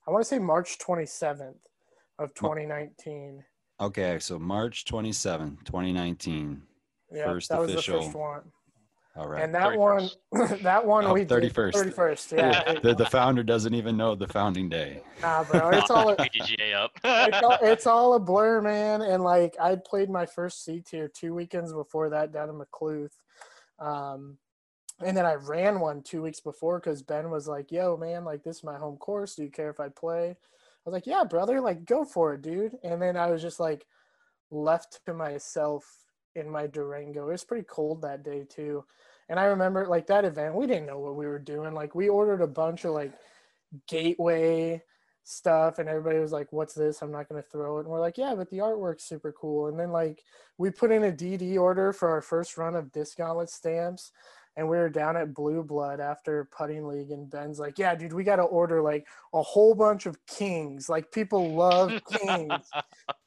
I 0.08 0.12
want 0.12 0.24
to 0.24 0.28
say 0.28 0.40
March 0.40 0.80
27th 0.80 1.60
of 2.18 2.34
2019. 2.34 3.44
Okay, 3.80 4.18
so 4.20 4.40
March 4.40 4.86
27, 4.86 5.60
2019. 5.64 6.64
Yeah, 7.12 7.26
First 7.26 7.50
that 7.50 7.62
official. 7.62 7.98
was 7.98 8.06
the 8.06 8.12
first 8.12 8.16
one. 8.18 8.42
All 9.16 9.28
right. 9.28 9.44
And 9.44 9.54
that 9.56 9.76
one, 9.78 10.10
that 10.62 10.86
one 10.86 11.06
Oh, 11.06 11.14
we 11.14 11.26
did 11.26 11.54
31st. 11.54 11.94
31st. 11.94 12.38
Yeah, 12.38 12.80
the, 12.84 12.94
the 12.94 13.06
founder 13.08 13.44
doesn't 13.44 13.74
even 13.74 13.98
know 13.98 14.16
the 14.16 14.28
founding 14.28 14.70
day. 14.70 15.02
nah, 15.22 15.44
bro, 15.44 15.70
it's 15.72 15.90
all 15.90 16.16
PGA 16.16 16.76
up. 16.76 16.92
it's 17.04 17.44
all, 17.44 17.58
it's 17.62 17.88
all 17.88 18.14
a 18.14 18.20
blur, 18.20 18.62
man. 18.62 19.02
And 19.02 19.24
like 19.24 19.56
I 19.60 19.76
played 19.76 20.10
my 20.10 20.26
first 20.26 20.64
C 20.64 20.82
tier 20.82 21.08
two 21.10 21.34
weekends 21.34 21.74
before 21.74 22.10
that 22.12 22.32
down 22.32 22.50
in 22.50 22.56
McCluth. 22.56 23.12
Um, 23.80 24.38
and 25.02 25.18
then 25.18 25.26
I 25.26 25.34
ran 25.36 25.80
one 25.80 26.02
two 26.04 26.22
weeks 26.22 26.40
before 26.40 26.80
because 26.80 27.02
Ben 27.02 27.30
was 27.30 27.48
like, 27.48 27.72
yo, 27.72 27.98
man, 27.98 28.24
like 28.24 28.44
this 28.44 28.58
is 28.58 28.64
my 28.64 28.78
home 28.78 28.98
course. 28.98 29.36
Do 29.36 29.44
you 29.44 29.50
care 29.50 29.70
if 29.70 29.80
I 29.80 29.90
play? 29.90 30.30
I 30.30 30.36
was 30.86 30.94
like, 30.94 31.08
yeah, 31.08 31.24
brother, 31.24 31.60
like 31.62 31.84
go 31.86 32.06
for 32.06 32.36
it, 32.36 32.42
dude. 32.42 32.78
And 32.84 33.02
then 33.02 33.18
I 33.18 33.32
was 33.32 33.42
just 33.42 33.60
like 33.60 33.86
left 34.52 35.00
to 35.06 35.14
myself 35.14 35.86
in 36.36 36.50
my 36.50 36.68
Durango. 36.68 37.28
It 37.28 37.32
was 37.32 37.44
pretty 37.44 37.66
cold 37.68 38.02
that 38.02 38.24
day 38.24 38.46
too. 38.48 38.84
And 39.30 39.40
I 39.40 39.46
remember 39.46 39.88
like 39.88 40.08
that 40.08 40.26
event, 40.26 40.56
we 40.56 40.68
didn't 40.68 40.88
know 40.88 41.00
what 41.00 41.16
we 41.16 41.28
were 41.28 41.40
doing. 41.40 41.74
Like 41.74 41.96
we 41.96 42.10
ordered 42.10 42.42
a 42.42 42.48
bunch 42.48 42.86
of 42.86 42.94
like 42.94 43.14
gateway 43.88 44.82
stuff 45.24 45.78
and 45.78 45.88
everybody 45.88 46.18
was 46.18 46.32
like 46.32 46.52
what's 46.52 46.74
this 46.74 47.04
i'm 47.04 47.12
not 47.12 47.30
going 47.30 47.40
to 47.40 47.50
throw 47.50 47.78
it 47.78 47.82
and 47.82 47.90
we're 47.90 48.00
like 48.00 48.18
yeah 48.18 48.34
but 48.34 48.50
the 48.50 48.58
artwork's 48.58 49.04
super 49.04 49.32
cool 49.32 49.68
and 49.68 49.80
then 49.80 49.92
like 49.92 50.24
we 50.58 50.72
put 50.72 50.92
in 50.92 51.04
a 51.04 51.12
dd 51.12 51.56
order 51.56 51.94
for 51.94 52.10
our 52.10 52.22
first 52.22 52.58
run 52.58 52.76
of 52.76 52.92
disc 52.92 53.18
gauntlet 53.18 53.48
stamps 53.48 54.12
and 54.56 54.68
we 54.68 54.76
were 54.76 54.90
down 54.90 55.16
at 55.16 55.36
blue 55.36 55.62
blood 55.62 56.00
after 56.00 56.50
putting 56.52 56.88
league 56.88 57.12
and 57.12 57.30
ben's 57.30 57.60
like 57.60 57.78
yeah 57.78 57.94
dude 57.94 58.12
we 58.12 58.24
got 58.24 58.38
to 58.38 58.44
order 58.44 58.82
like 58.82 59.06
a 59.34 59.42
whole 59.42 59.76
bunch 59.76 60.08
of 60.08 60.18
kings 60.26 60.90
like 60.90 61.12
people 61.12 61.54
love 61.54 61.92
kings 62.10 62.68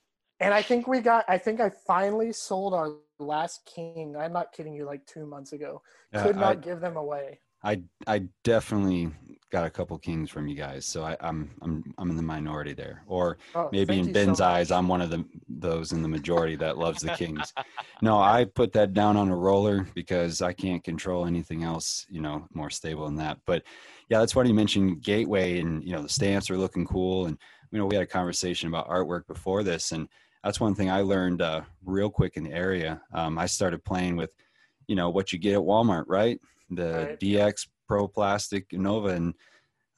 and 0.43 0.53
i 0.53 0.63
think 0.63 0.87
we 0.87 1.01
got 1.01 1.25
i 1.29 1.39
think 1.39 1.61
i 1.61 1.71
finally 1.87 2.33
sold 2.33 2.75
our 2.75 2.93
last 3.23 3.65
king. 3.65 4.17
I'm 4.19 4.33
not 4.33 4.53
kidding 4.53 4.75
you 4.75 4.85
like 4.85 5.07
two 5.07 5.27
months 5.27 5.53
ago. 5.53 5.83
Could 6.15 6.37
I- 6.37 6.41
not 6.41 6.63
give 6.63 6.81
them 6.81 6.97
away. 6.97 7.41
I 7.65 7.81
I 8.09 8.25
definitely 8.43 9.13
got 9.53 9.65
a 9.65 9.71
couple 9.71 9.97
kings 9.97 10.31
from 10.31 10.49
you 10.49 10.57
guys, 10.57 10.85
so 10.85 11.05
I, 11.05 11.17
I'm 11.21 11.53
I'm 11.63 11.95
I'm 11.97 12.11
in 12.11 12.17
the 12.17 12.23
minority 12.23 12.73
there, 12.73 13.05
or 13.07 13.39
Oh, 13.55 13.69
maybe 13.71 14.01
in 14.01 14.07
you 14.07 14.07
so 14.07 14.13
Ben's 14.13 14.41
eyes, 14.41 14.73
I'm 14.73 14.89
one 14.89 15.01
of 15.01 15.11
the 15.11 15.25
those 15.49 15.93
in 15.93 16.03
the 16.03 16.09
majority 16.09 16.57
that 16.57 16.77
loves 16.77 17.03
the 17.03 17.11
kings. 17.11 17.53
No, 18.03 18.19
I 18.19 18.47
put 18.47 18.73
that 18.73 18.95
down 18.95 19.17
on 19.17 19.29
a 19.29 19.37
roller 19.37 19.87
because 19.95 20.43
I 20.43 20.53
can't 20.53 20.83
control 20.83 21.25
anything 21.25 21.63
else, 21.63 22.05
you 22.11 22.21
know, 22.21 22.49
more 22.53 22.69
stable 22.69 23.05
than 23.05 23.15
that. 23.19 23.39
But 23.47 23.63
yeah, 24.09 24.19
that's 24.19 24.33
funny 24.33 24.49
you 24.49 24.57
mentioned 24.57 25.01
Gateway, 25.01 25.61
and 25.61 25.85
you 25.85 25.93
know 25.93 26.03
the 26.03 26.09
stamps 26.09 26.51
are 26.51 26.59
looking 26.59 26.85
cool, 26.85 27.27
and 27.27 27.39
you 27.71 27.79
know 27.79 27.87
we 27.87 27.95
had 27.95 28.03
a 28.03 28.09
conversation 28.09 28.67
about 28.67 28.89
artwork 28.89 29.29
before 29.29 29.63
this, 29.63 29.93
and 29.93 30.09
that's 30.45 30.61
one 30.61 30.75
thing 30.75 30.91
I 30.91 31.01
learned 31.03 31.41
uh, 31.43 31.63
real 31.85 32.11
quick 32.11 32.37
in 32.37 32.45
the 32.45 32.53
area. 32.53 33.01
Um, 33.13 33.39
I 33.39 33.47
started 33.47 33.85
playing 33.85 34.17
with, 34.17 34.31
you 34.89 34.97
know, 34.97 35.11
what 35.11 35.33
you 35.33 35.39
get 35.39 35.55
at 35.55 35.61
Walmart, 35.61 36.05
right? 36.09 36.41
The 36.71 36.93
Right. 37.11 37.21
DX 37.21 37.69
Pro 37.89 38.09
Plastic 38.09 38.73
Nova, 38.73 39.09
and 39.09 39.35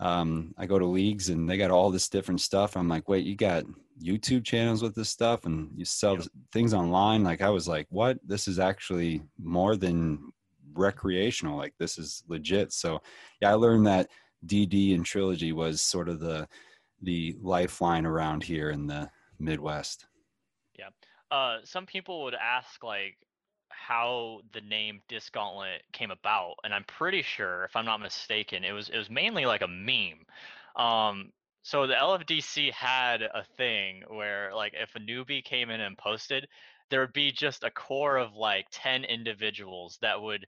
um, 0.00 0.54
I 0.58 0.66
go 0.66 0.78
to 0.78 0.84
leagues 0.86 1.28
and 1.28 1.48
they 1.48 1.56
got 1.56 1.70
all 1.70 1.90
this 1.90 2.08
different 2.08 2.40
stuff. 2.40 2.76
I'm 2.76 2.88
like, 2.88 3.08
wait, 3.08 3.24
you 3.24 3.36
got 3.36 3.64
YouTube 4.02 4.44
channels 4.44 4.82
with 4.82 4.94
this 4.94 5.08
stuff 5.08 5.46
and 5.46 5.70
you 5.76 5.84
sell 5.84 6.14
Yep. 6.16 6.26
things 6.52 6.74
online. 6.74 7.22
Like 7.22 7.40
I 7.42 7.48
was 7.50 7.68
like, 7.68 7.86
what? 7.90 8.18
This 8.26 8.48
is 8.48 8.58
actually 8.58 9.22
more 9.38 9.76
than 9.76 10.32
recreational. 10.74 11.56
Like 11.56 11.74
this 11.78 11.96
is 11.96 12.24
legit. 12.28 12.72
So 12.72 13.00
yeah, 13.40 13.50
I 13.50 13.54
learned 13.54 13.86
that 13.86 14.08
DD 14.46 14.94
and 14.94 15.06
Trilogy 15.06 15.52
was 15.52 15.80
sort 15.80 16.08
of 16.08 16.20
the 16.20 16.48
the 17.02 17.36
lifeline 17.40 18.04
around 18.06 18.42
here 18.42 18.70
in 18.70 18.86
the 18.86 19.08
Midwest. 19.38 20.06
Uh, 21.34 21.58
some 21.64 21.84
people 21.84 22.22
would 22.22 22.34
ask 22.34 22.84
like 22.84 23.16
how 23.70 24.40
the 24.52 24.60
name 24.60 25.00
Disc 25.08 25.32
Gauntlet 25.32 25.82
came 25.92 26.12
about, 26.12 26.54
and 26.62 26.72
I'm 26.72 26.84
pretty 26.84 27.22
sure, 27.22 27.64
if 27.64 27.74
I'm 27.74 27.84
not 27.84 28.00
mistaken, 28.00 28.62
it 28.62 28.70
was 28.70 28.88
it 28.88 28.96
was 28.96 29.10
mainly 29.10 29.44
like 29.44 29.62
a 29.62 29.68
meme. 29.68 30.24
Um, 30.76 31.32
so 31.62 31.88
the 31.88 31.94
LFDC 31.94 32.72
had 32.72 33.22
a 33.22 33.44
thing 33.56 34.04
where 34.08 34.54
like 34.54 34.74
if 34.76 34.94
a 34.94 35.00
newbie 35.00 35.42
came 35.42 35.70
in 35.70 35.80
and 35.80 35.98
posted, 35.98 36.46
there 36.90 37.00
would 37.00 37.12
be 37.12 37.32
just 37.32 37.64
a 37.64 37.70
core 37.70 38.16
of 38.16 38.34
like 38.36 38.66
ten 38.70 39.02
individuals 39.02 39.98
that 40.02 40.22
would 40.22 40.46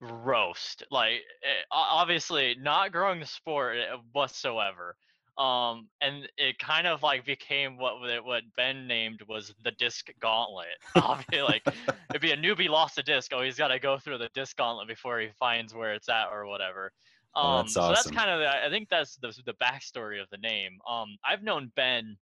roast 0.00 0.84
like 0.92 1.14
eh, 1.42 1.64
obviously 1.72 2.56
not 2.60 2.92
growing 2.92 3.18
the 3.18 3.26
sport 3.26 3.76
eh, 3.78 3.96
whatsoever 4.12 4.94
um 5.38 5.88
and 6.00 6.28
it 6.36 6.58
kind 6.58 6.86
of 6.86 7.02
like 7.02 7.24
became 7.24 7.76
what 7.78 7.94
what 8.24 8.42
ben 8.56 8.86
named 8.86 9.22
was 9.28 9.54
the 9.62 9.70
disc 9.72 10.08
gauntlet 10.20 10.66
obviously 10.96 11.40
like 11.42 11.62
it'd 12.10 12.20
be 12.20 12.32
a 12.32 12.36
newbie 12.36 12.68
lost 12.68 12.98
a 12.98 13.02
disc 13.02 13.30
oh 13.34 13.42
he's 13.42 13.56
got 13.56 13.68
to 13.68 13.78
go 13.78 13.98
through 13.98 14.18
the 14.18 14.28
disc 14.34 14.56
gauntlet 14.56 14.88
before 14.88 15.20
he 15.20 15.28
finds 15.38 15.74
where 15.74 15.94
it's 15.94 16.08
at 16.08 16.26
or 16.32 16.46
whatever 16.46 16.92
um 17.36 17.44
Oh, 17.44 17.56
that's 17.62 17.76
awesome. 17.76 17.82
so 17.82 17.88
that's 17.92 18.10
kind 18.10 18.30
of 18.30 18.40
the, 18.40 18.66
i 18.66 18.68
think 18.68 18.88
that's 18.88 19.16
the, 19.16 19.32
the 19.46 19.54
backstory 19.54 20.20
of 20.20 20.28
the 20.30 20.38
name 20.38 20.78
um 20.88 21.16
i've 21.28 21.42
known 21.42 21.70
ben 21.76 22.16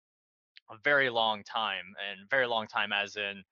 a 0.71 0.75
very 0.83 1.09
long 1.09 1.43
time 1.43 1.85
and 2.09 2.29
very 2.29 2.47
long 2.47 2.67
time 2.67 2.91
as 2.91 3.15
in 3.15 3.43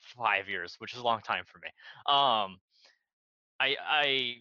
five 0.00 0.48
years 0.48 0.74
which 0.78 0.92
is 0.92 0.98
a 0.98 1.02
long 1.04 1.20
time 1.20 1.44
for 1.46 1.58
me 1.58 1.68
um 2.06 2.58
I 3.60 3.76
I 3.88 4.34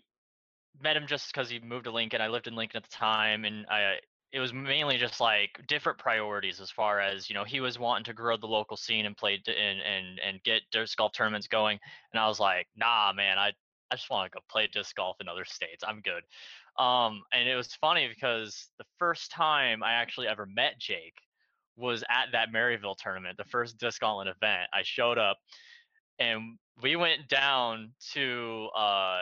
met 0.82 0.98
him 0.98 1.06
just 1.08 1.32
because 1.32 1.50
he 1.50 1.60
moved 1.60 1.86
to 1.86 1.92
Lincoln. 1.92 2.22
I 2.22 2.28
lived 2.28 2.48
in 2.48 2.56
Lincoln 2.56 2.78
at 2.78 2.84
the 2.84 2.96
time, 2.96 3.46
and 3.46 3.66
I 3.70 3.98
it 4.34 4.40
was 4.40 4.52
mainly 4.52 4.98
just 4.98 5.22
like 5.22 5.62
different 5.68 6.00
priorities 6.00 6.60
as 6.60 6.72
far 6.72 7.00
as 7.00 7.30
you 7.30 7.36
know 7.36 7.44
he 7.44 7.62
was 7.62 7.78
wanting 7.78 8.04
to 8.06 8.14
grow 8.14 8.36
the 8.36 8.48
local 8.48 8.76
scene 8.76 9.06
and 9.06 9.16
play 9.16 9.40
and 9.48 9.80
and 9.82 10.20
and 10.20 10.44
get 10.44 10.64
disc 10.72 10.98
golf 10.98 11.14
tournaments 11.14 11.48
going, 11.48 11.80
and 12.12 12.20
I 12.20 12.28
was 12.28 12.40
like, 12.40 12.68
nah, 12.76 13.14
man, 13.16 13.38
I 13.38 13.54
I 13.92 13.96
just 13.96 14.10
want 14.10 14.32
to 14.32 14.36
go 14.36 14.44
play 14.50 14.68
disc 14.68 14.96
golf 14.96 15.18
in 15.22 15.30
other 15.30 15.46
states. 15.46 15.84
I'm 15.88 16.02
good. 16.02 16.24
Um, 16.84 17.22
and 17.32 17.48
it 17.48 17.56
was 17.56 17.76
funny 17.76 18.08
because 18.08 18.70
the 18.80 18.86
first 18.98 19.32
time 19.32 19.84
I 19.84 19.94
actually 19.94 20.28
ever 20.28 20.48
met 20.48 20.80
Jake 20.80 21.16
was 21.78 22.04
at 22.10 22.32
that 22.32 22.52
Maryville 22.52 22.98
tournament, 22.98 23.38
the 23.38 23.44
first 23.46 23.78
disc 23.78 24.02
gauntlet 24.02 24.28
event. 24.28 24.70
I 24.74 24.82
showed 24.84 25.20
up 25.20 25.38
and 26.20 26.58
we 26.82 26.96
went 26.96 27.28
down 27.28 27.92
to 28.14 28.70
uh 28.76 29.22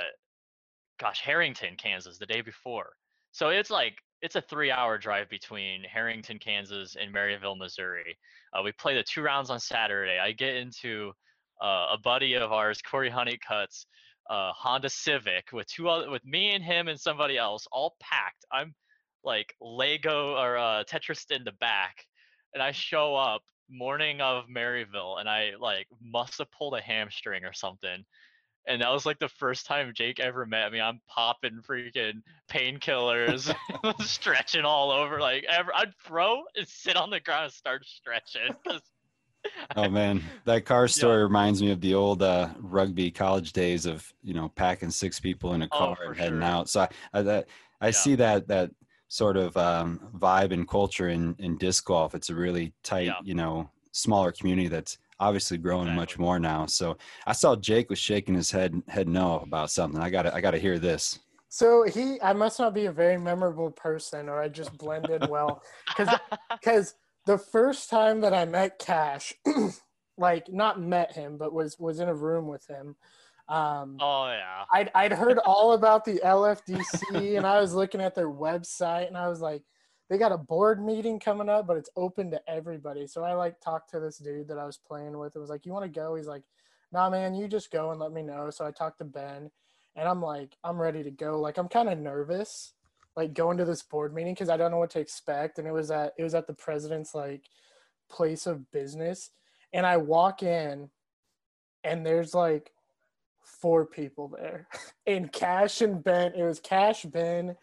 gosh 1.00 1.22
herington 1.22 1.78
kansas 1.78 2.18
the 2.18 2.26
day 2.26 2.42
before 2.42 2.92
so 3.32 3.50
it's 3.50 3.70
like 3.70 3.96
it's 4.22 4.36
a 4.36 4.42
three 4.42 4.72
hour 4.72 4.98
drive 4.98 5.30
between 5.30 5.84
herington 5.84 6.40
kansas 6.40 6.96
and 7.00 7.14
maryville 7.14 7.58
missouri. 7.58 8.18
Uh, 8.54 8.62
we 8.64 8.72
play 8.74 8.96
the 8.96 9.04
two 9.04 9.22
rounds 9.22 9.50
on 9.50 9.60
saturday. 9.60 10.20
I 10.20 10.32
get 10.32 10.56
into 10.56 11.12
uh, 11.62 11.88
a 11.94 11.98
buddy 12.04 12.36
of 12.36 12.52
ours 12.52 12.82
corey 12.82 13.10
honeycutt's 13.10 13.86
uh, 14.30 14.52
honda 14.54 14.90
civic 14.90 15.52
with 15.52 15.68
two 15.68 15.90
other 15.90 16.10
with 16.10 16.26
me 16.26 16.52
and 16.54 16.64
him 16.64 16.88
and 16.88 17.00
somebody 17.00 17.38
else 17.38 17.68
all 17.72 17.96
packed. 18.00 18.46
I'm 18.52 18.74
like 19.24 19.54
lego 19.62 20.36
or 20.36 20.58
uh, 20.58 20.84
tetris 20.84 21.30
in 21.30 21.44
the 21.44 21.52
back 21.54 22.08
and 22.56 22.64
i 22.64 22.72
show 22.72 23.16
up 23.16 23.44
morning 23.72 24.20
of 24.20 24.46
Maryville 24.48 25.20
and 25.20 25.30
I 25.30 25.52
like 25.60 25.88
must 26.02 26.38
have 26.40 26.52
pulled 26.52 26.76
a 26.76 26.82
hamstring 26.82 27.46
or 27.46 27.54
something. 27.54 28.04
And 28.68 28.82
that 28.82 28.92
was 28.92 29.06
like 29.06 29.20
the 29.20 29.28
first 29.28 29.66
time 29.66 29.92
Jake 29.94 30.20
ever 30.20 30.46
met 30.46 30.72
me. 30.72 30.80
I'm 30.80 31.02
popping 31.08 31.62
freaking 31.68 32.22
painkillers, 32.50 33.54
stretching 34.06 34.66
all 34.66 34.92
over. 34.92 35.20
Like 35.20 35.46
ever, 35.50 35.72
I'd 35.76 35.94
throw 36.06 36.44
and 36.56 36.68
sit 36.68 36.96
on 36.96 37.10
the 37.10 37.20
ground 37.20 37.46
and 37.46 37.54
start 37.54 37.86
stretching. 37.86 38.54
Oh 39.76 39.90
man, 39.90 40.22
that 40.46 40.66
car 40.66 40.88
story 40.88 41.24
reminds 41.24 41.62
me 41.62 41.72
of 41.72 41.82
the 41.82 41.96
old 41.96 42.22
uh, 42.22 42.50
rugby 42.60 43.10
college 43.12 43.54
days 43.54 43.86
of 43.86 44.12
you 44.22 44.34
know 44.34 44.50
packing 44.50 44.92
six 44.92 45.20
people 45.20 45.54
in 45.54 45.64
a 45.64 45.70
Oh, 45.72 45.78
car 45.78 45.96
for 45.96 46.06
and 46.12 46.18
heading 46.18 46.40
sure. 46.40 46.48
out. 46.48 46.70
So 46.70 46.82
I, 46.82 46.90
I 47.14 47.22
that 47.24 47.48
I 47.80 47.88
Yeah. 47.88 47.92
see 47.92 48.16
that 48.16 48.48
that 48.48 48.72
sort 49.08 49.38
of 49.38 49.58
um, 49.58 50.10
vibe 50.16 50.54
and 50.54 50.68
culture 50.68 51.10
in 51.10 51.36
in 51.40 51.58
disc 51.58 51.86
golf. 51.86 52.14
It's 52.16 52.30
a 52.30 52.36
really 52.36 52.74
tight, 52.84 53.08
Yeah. 53.08 53.20
you 53.24 53.34
know, 53.34 53.70
smaller 53.92 54.32
community 54.32 54.68
that's 54.68 54.98
obviously 55.22 55.58
growing 55.58 55.94
much 55.96 56.18
more 56.18 56.40
now. 56.40 56.66
So 56.66 56.98
I 57.26 57.32
saw 57.32 57.56
Jake 57.56 57.90
was 57.90 58.00
shaking 58.00 58.36
his 58.36 58.52
head 58.52 58.82
head 58.90 59.08
no 59.08 59.40
about 59.40 59.72
something. 59.72 60.02
I 60.02 60.10
got 60.10 60.24
to 60.24 60.36
I 60.36 60.42
got 60.42 60.52
to 60.52 60.60
hear 60.60 60.80
this. 60.80 61.20
So 61.48 61.84
he, 61.84 62.18
I 62.22 62.32
must 62.32 62.60
not 62.60 62.74
be 62.74 62.86
a 62.86 62.92
very 62.92 63.18
memorable 63.18 63.72
person, 63.72 64.30
or 64.30 64.42
I 64.42 64.48
just 64.48 64.78
blended 64.78 65.30
well. 65.30 65.62
Because 65.88 66.20
because 66.50 66.96
the 67.26 67.38
first 67.38 67.90
time 67.90 68.22
that 68.22 68.34
I 68.34 68.46
met 68.46 68.80
Cash, 68.80 69.34
like 70.18 70.52
not 70.52 70.82
met 70.82 71.14
him, 71.14 71.38
but 71.38 71.54
was 71.54 71.78
was 71.78 72.00
in 72.00 72.10
a 72.10 72.16
room 72.16 72.48
with 72.48 72.66
him. 72.68 72.96
Um, 73.48 73.98
oh 74.00 74.28
yeah. 74.28 74.64
I'd 74.74 74.92
I'd 74.96 75.14
heard 75.14 75.38
all 75.40 75.74
about 75.74 76.06
the 76.06 76.22
LFDC, 76.24 77.38
and 77.38 77.46
I 77.46 77.60
was 77.60 77.74
looking 77.74 78.02
at 78.02 78.16
their 78.16 78.30
website, 78.30 79.08
and 79.08 79.18
I 79.18 79.28
was 79.28 79.42
like, 79.42 79.62
they 80.12 80.18
got 80.18 80.34
a 80.34 80.38
board 80.38 80.84
meeting 80.84 81.20
coming 81.20 81.48
up, 81.48 81.66
but 81.66 81.78
it's 81.78 81.90
open 81.96 82.30
to 82.32 82.42
everybody. 82.48 83.08
So 83.08 83.24
I 83.24 83.32
like 83.32 83.62
talked 83.62 83.90
to 83.92 84.00
this 84.02 84.18
dude 84.18 84.50
that 84.50 84.60
I 84.60 84.66
was 84.66 84.78
playing 84.78 85.18
with. 85.18 85.36
It 85.36 85.40
was 85.40 85.50
like, 85.50 85.66
you 85.66 85.72
want 85.72 85.86
to 85.86 86.00
go? 86.00 86.16
He's 86.16 86.28
like, 86.28 86.44
nah, 86.92 87.10
man, 87.10 87.34
you 87.34 87.48
just 87.48 87.72
go 87.72 87.92
and 87.92 88.00
let 88.00 88.12
me 88.12 88.22
know. 88.22 88.50
So 88.50 88.66
I 88.66 88.72
talked 88.72 89.00
to 89.00 89.06
Ben, 89.06 89.50
and 89.96 90.08
I'm 90.10 90.22
like, 90.22 90.58
I'm 90.66 90.80
ready 90.80 91.02
to 91.02 91.12
go. 91.12 91.40
Like 91.40 91.58
I'm 91.58 91.70
kind 91.70 91.88
of 91.88 91.98
nervous 91.98 92.74
like 93.16 93.34
going 93.34 93.58
to 93.58 93.66
this 93.66 93.84
board 93.84 94.14
meeting 94.14 94.34
because 94.34 94.50
I 94.50 94.58
don't 94.58 94.72
know 94.72 94.78
what 94.78 94.92
to 94.92 95.00
expect, 95.00 95.60
and 95.60 95.68
it 95.68 95.74
was 95.74 95.92
at 95.92 96.14
it 96.18 96.24
was 96.24 96.36
at 96.36 96.48
the 96.48 96.54
president's 96.54 97.14
like 97.14 97.44
place 98.10 98.48
of 98.48 98.70
business, 98.72 99.32
and 99.74 99.86
I 99.86 99.98
walk 99.98 100.44
in, 100.44 100.90
and 101.84 102.06
there's 102.06 102.34
like 102.34 102.72
four 103.44 103.86
people 103.86 104.30
there, 104.30 104.68
and 105.08 105.32
Cash 105.32 105.82
and 105.82 106.04
Ben. 106.04 106.34
It 106.36 106.44
was 106.44 106.60
Cash, 106.60 107.04
Ben, 107.04 107.56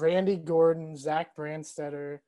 Randy 0.00 0.36
Gordon, 0.36 0.96
Zach 0.96 1.36
Brandstetter. 1.36 2.20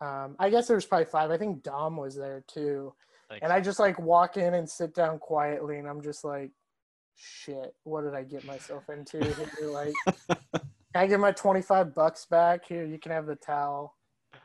Um, 0.00 0.36
I 0.38 0.50
guess 0.50 0.66
there 0.66 0.76
was 0.76 0.86
probably 0.86 1.06
five. 1.06 1.30
I 1.30 1.38
think 1.38 1.62
Dom 1.62 1.96
was 1.96 2.16
there 2.16 2.44
too. 2.46 2.94
Thanks. 3.28 3.42
And 3.42 3.52
I 3.52 3.60
just 3.60 3.78
like 3.78 3.98
walk 3.98 4.36
in 4.36 4.54
and 4.54 4.68
sit 4.68 4.94
down 4.94 5.18
quietly, 5.18 5.78
and 5.78 5.88
I'm 5.88 6.02
just 6.02 6.24
like, 6.24 6.50
shit, 7.16 7.74
what 7.84 8.02
did 8.02 8.14
I 8.14 8.22
get 8.22 8.44
myself 8.44 8.88
into? 8.88 9.22
Here, 9.22 9.48
like, 9.68 9.92
can 10.28 10.70
I 10.94 11.06
get 11.06 11.20
my 11.20 11.32
25 11.32 11.94
bucks 11.94 12.26
back? 12.26 12.66
Here, 12.66 12.84
you 12.84 12.98
can 12.98 13.12
have 13.12 13.26
the 13.26 13.36
towel. 13.36 13.94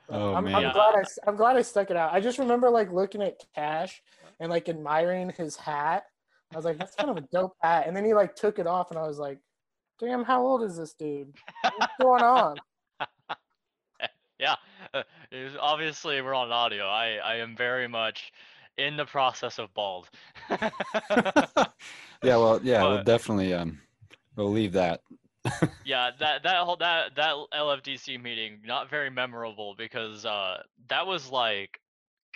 Oh, 0.10 0.34
I'm, 0.34 0.46
man. 0.46 0.56
I'm 0.56 0.74
glad 0.74 0.96
I, 0.96 1.04
I'm 1.28 1.36
glad 1.36 1.56
I 1.56 1.62
stuck 1.62 1.92
it 1.92 1.98
out. 1.98 2.14
I 2.14 2.20
just 2.20 2.40
remember 2.40 2.70
like 2.70 2.92
looking 2.92 3.22
at 3.22 3.42
Cash 3.56 4.02
and 4.40 4.50
like 4.50 4.68
admiring 4.68 5.32
his 5.38 5.56
hat. 5.56 6.04
I 6.52 6.56
was 6.56 6.66
like, 6.66 6.78
that's 6.78 6.96
kind 6.96 7.10
of 7.10 7.18
a 7.18 7.28
dope 7.32 7.56
hat. 7.62 7.86
And 7.88 7.96
then 7.96 8.06
he 8.06 8.14
like 8.14 8.36
took 8.36 8.60
it 8.60 8.68
off, 8.68 8.92
and 8.92 9.00
I 9.00 9.08
was 9.08 9.18
like, 9.18 9.40
damn, 10.00 10.24
how 10.24 10.42
old 10.46 10.64
is 10.64 10.78
this 10.78 10.94
dude? 10.94 11.34
What's 11.78 11.94
going 12.02 12.24
on? 12.24 12.58
yeah, 14.40 14.56
it 14.94 15.44
was- 15.44 15.58
obviously 15.60 16.22
we're 16.22 16.34
on 16.34 16.52
audio. 16.52 16.86
I 16.88 17.18
I 17.24 17.36
am 17.36 17.56
very 17.56 17.88
much 17.88 18.32
in 18.78 18.98
the 18.98 19.06
process 19.06 19.60
of 19.60 19.74
bald. 19.74 20.10
yeah, 20.50 21.38
well, 22.24 22.60
yeah, 22.64 22.84
we'll 22.84 23.04
definitely 23.04 23.54
um, 23.54 23.80
we'll 24.36 24.52
leave 24.52 24.74
that. 24.74 25.02
yeah, 25.86 26.12
that 26.20 26.44
that 26.44 26.58
whole 26.58 26.78
that 26.78 27.16
that 27.16 27.36
LFDC 27.54 28.22
meeting 28.22 28.60
not 28.66 28.90
very 28.90 29.10
memorable 29.10 29.76
because 29.78 30.26
uh 30.26 30.58
that 30.90 31.06
was 31.06 31.30
like 31.30 31.80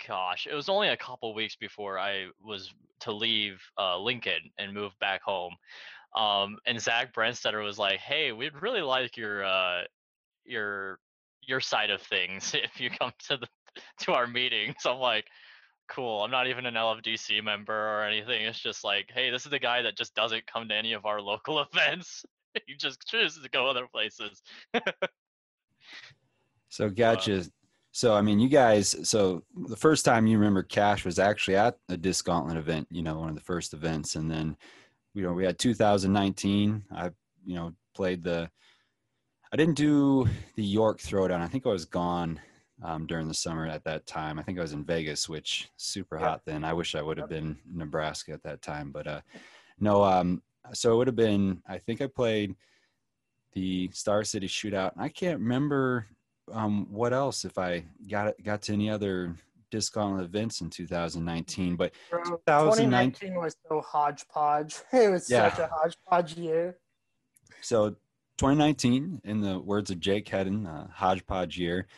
gosh, 0.06 0.46
it 0.50 0.54
was 0.54 0.68
only 0.68 0.88
a 0.88 0.96
couple 0.96 1.34
weeks 1.34 1.56
before 1.56 1.98
I 1.98 2.26
was 2.44 2.72
to 3.00 3.12
leave 3.12 3.60
uh 3.78 3.98
Lincoln 3.98 4.50
and 4.58 4.74
move 4.74 4.92
back 5.00 5.22
home. 5.22 5.54
Um 6.18 6.58
and 6.66 6.80
Zach 6.80 7.14
Brandstetter 7.14 7.64
was 7.64 7.78
like, 7.78 8.00
"Hey, 8.00 8.32
we'd 8.32 8.60
really 8.60 8.82
like 8.82 9.16
your 9.16 9.44
uh 9.44 9.82
your 10.44 10.98
your 11.42 11.60
side 11.60 11.90
of 11.90 12.02
things 12.02 12.54
if 12.54 12.80
you 12.80 12.90
come 12.90 13.12
to 13.28 13.38
the 13.38 13.46
to 14.00 14.12
our 14.12 14.26
meeting." 14.26 14.74
So 14.80 14.92
I'm 14.92 14.98
like, 14.98 15.26
"Cool. 15.88 16.22
I'm 16.24 16.30
not 16.30 16.48
even 16.48 16.66
an 16.66 16.74
LFDC 16.74 17.42
member 17.42 17.72
or 17.72 18.02
anything. 18.04 18.44
It's 18.44 18.60
just 18.60 18.84
like, 18.84 19.10
hey, 19.14 19.30
this 19.30 19.44
is 19.44 19.50
the 19.50 19.58
guy 19.58 19.82
that 19.82 19.96
just 19.96 20.14
doesn't 20.14 20.46
come 20.46 20.68
to 20.68 20.74
any 20.74 20.92
of 20.92 21.06
our 21.06 21.20
local 21.32 21.60
events." 21.60 22.24
he 22.66 22.74
just 22.74 23.06
chooses 23.06 23.42
to 23.42 23.48
go 23.50 23.68
other 23.68 23.86
places. 23.86 24.42
So 26.68 26.88
gotcha. 26.94 27.44
So 27.92 28.14
I 28.14 28.22
mean, 28.22 28.38
you 28.38 28.48
guys. 28.48 28.96
So 29.08 29.44
the 29.68 29.76
first 29.76 30.04
time 30.04 30.26
you 30.26 30.38
remember 30.38 30.62
Cash 30.62 31.04
was 31.04 31.18
actually 31.18 31.56
at 31.56 31.78
a 31.88 31.96
disc 31.96 32.24
gauntlet 32.24 32.56
event. 32.56 32.88
You 32.90 33.02
know, 33.02 33.18
one 33.18 33.28
of 33.28 33.34
the 33.34 33.40
first 33.40 33.74
events, 33.74 34.14
and 34.14 34.30
then 34.30 34.56
you 35.14 35.22
know 35.22 35.32
we 35.32 35.44
had 35.44 35.58
2019. 35.58 36.84
I 36.94 37.10
you 37.44 37.54
know 37.56 37.74
played 37.94 38.22
the. 38.22 38.50
I 39.52 39.56
didn't 39.56 39.76
do 39.76 40.28
the 40.56 40.62
York 40.64 40.98
Throwdown. 41.00 41.40
I 41.40 41.48
think 41.48 41.64
I 41.66 41.70
was 41.70 41.86
gone 41.86 42.38
um, 42.82 43.06
during 43.06 43.28
the 43.28 43.34
summer 43.34 43.66
at 43.66 43.82
that 43.84 44.06
time. 44.06 44.38
I 44.38 44.42
think 44.42 44.58
I 44.58 44.62
was 44.62 44.74
in 44.74 44.84
Vegas, 44.84 45.28
which 45.28 45.70
super 45.78 46.18
Yeah. 46.18 46.26
hot 46.28 46.42
then. 46.44 46.64
I 46.64 46.74
wish 46.74 46.94
I 46.94 47.00
would 47.02 47.16
have 47.18 47.30
been 47.30 47.56
Nebraska 47.72 48.32
at 48.32 48.42
that 48.42 48.60
time, 48.60 48.90
but 48.92 49.06
uh, 49.06 49.20
no. 49.80 50.04
Um, 50.04 50.42
so 50.74 50.92
it 50.92 50.96
would 50.96 51.06
have 51.06 51.16
been. 51.16 51.62
I 51.66 51.78
think 51.78 52.02
I 52.02 52.06
played 52.08 52.54
the 53.54 53.88
Star 53.92 54.22
City 54.22 54.46
Shootout. 54.46 54.92
and 54.92 55.02
I 55.02 55.08
can't 55.08 55.40
remember 55.40 56.06
um, 56.52 56.86
what 56.90 57.12
else 57.14 57.44
if 57.46 57.56
I 57.58 57.84
got 58.10 58.34
got 58.44 58.60
to 58.62 58.74
any 58.74 58.90
other 58.90 59.34
disc 59.70 59.92
gauntlet 59.92 60.24
events 60.24 60.60
in 60.60 60.70
2019. 60.70 61.76
But 61.76 61.92
Bro, 62.10 62.22
2009 62.46 63.12
2019 63.12 63.34
was 63.40 63.56
so 63.68 63.80
hodgepodge. 63.80 64.76
It 64.92 65.10
was 65.10 65.28
Yeah. 65.30 65.50
such 65.50 65.60
a 65.60 65.70
hodgepodge 65.72 66.36
year. 66.36 66.78
so 67.60 67.90
2019, 68.38 69.20
in 69.24 69.40
the 69.40 69.58
words 69.58 69.90
of 69.90 69.98
Jake 69.98 70.28
Hedden, 70.28 70.66
uh, 70.66 70.88
hodgepodge 70.92 71.58
year. 71.58 71.88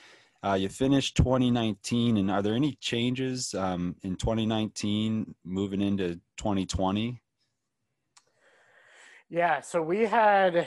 Uh, 0.43 0.55
you 0.55 0.71
finished 0.71 1.19
2019, 1.19 2.17
and 2.17 2.31
are 2.31 2.41
there 2.41 2.55
any 2.55 2.73
changes 2.77 3.53
um, 3.53 3.95
in 4.03 4.17
2019 4.17 5.35
moving 5.45 5.83
into 5.83 6.15
2020? 6.39 7.21
Yeah, 9.29 9.61
so 9.61 9.83
we 9.83 10.01
had 10.07 10.67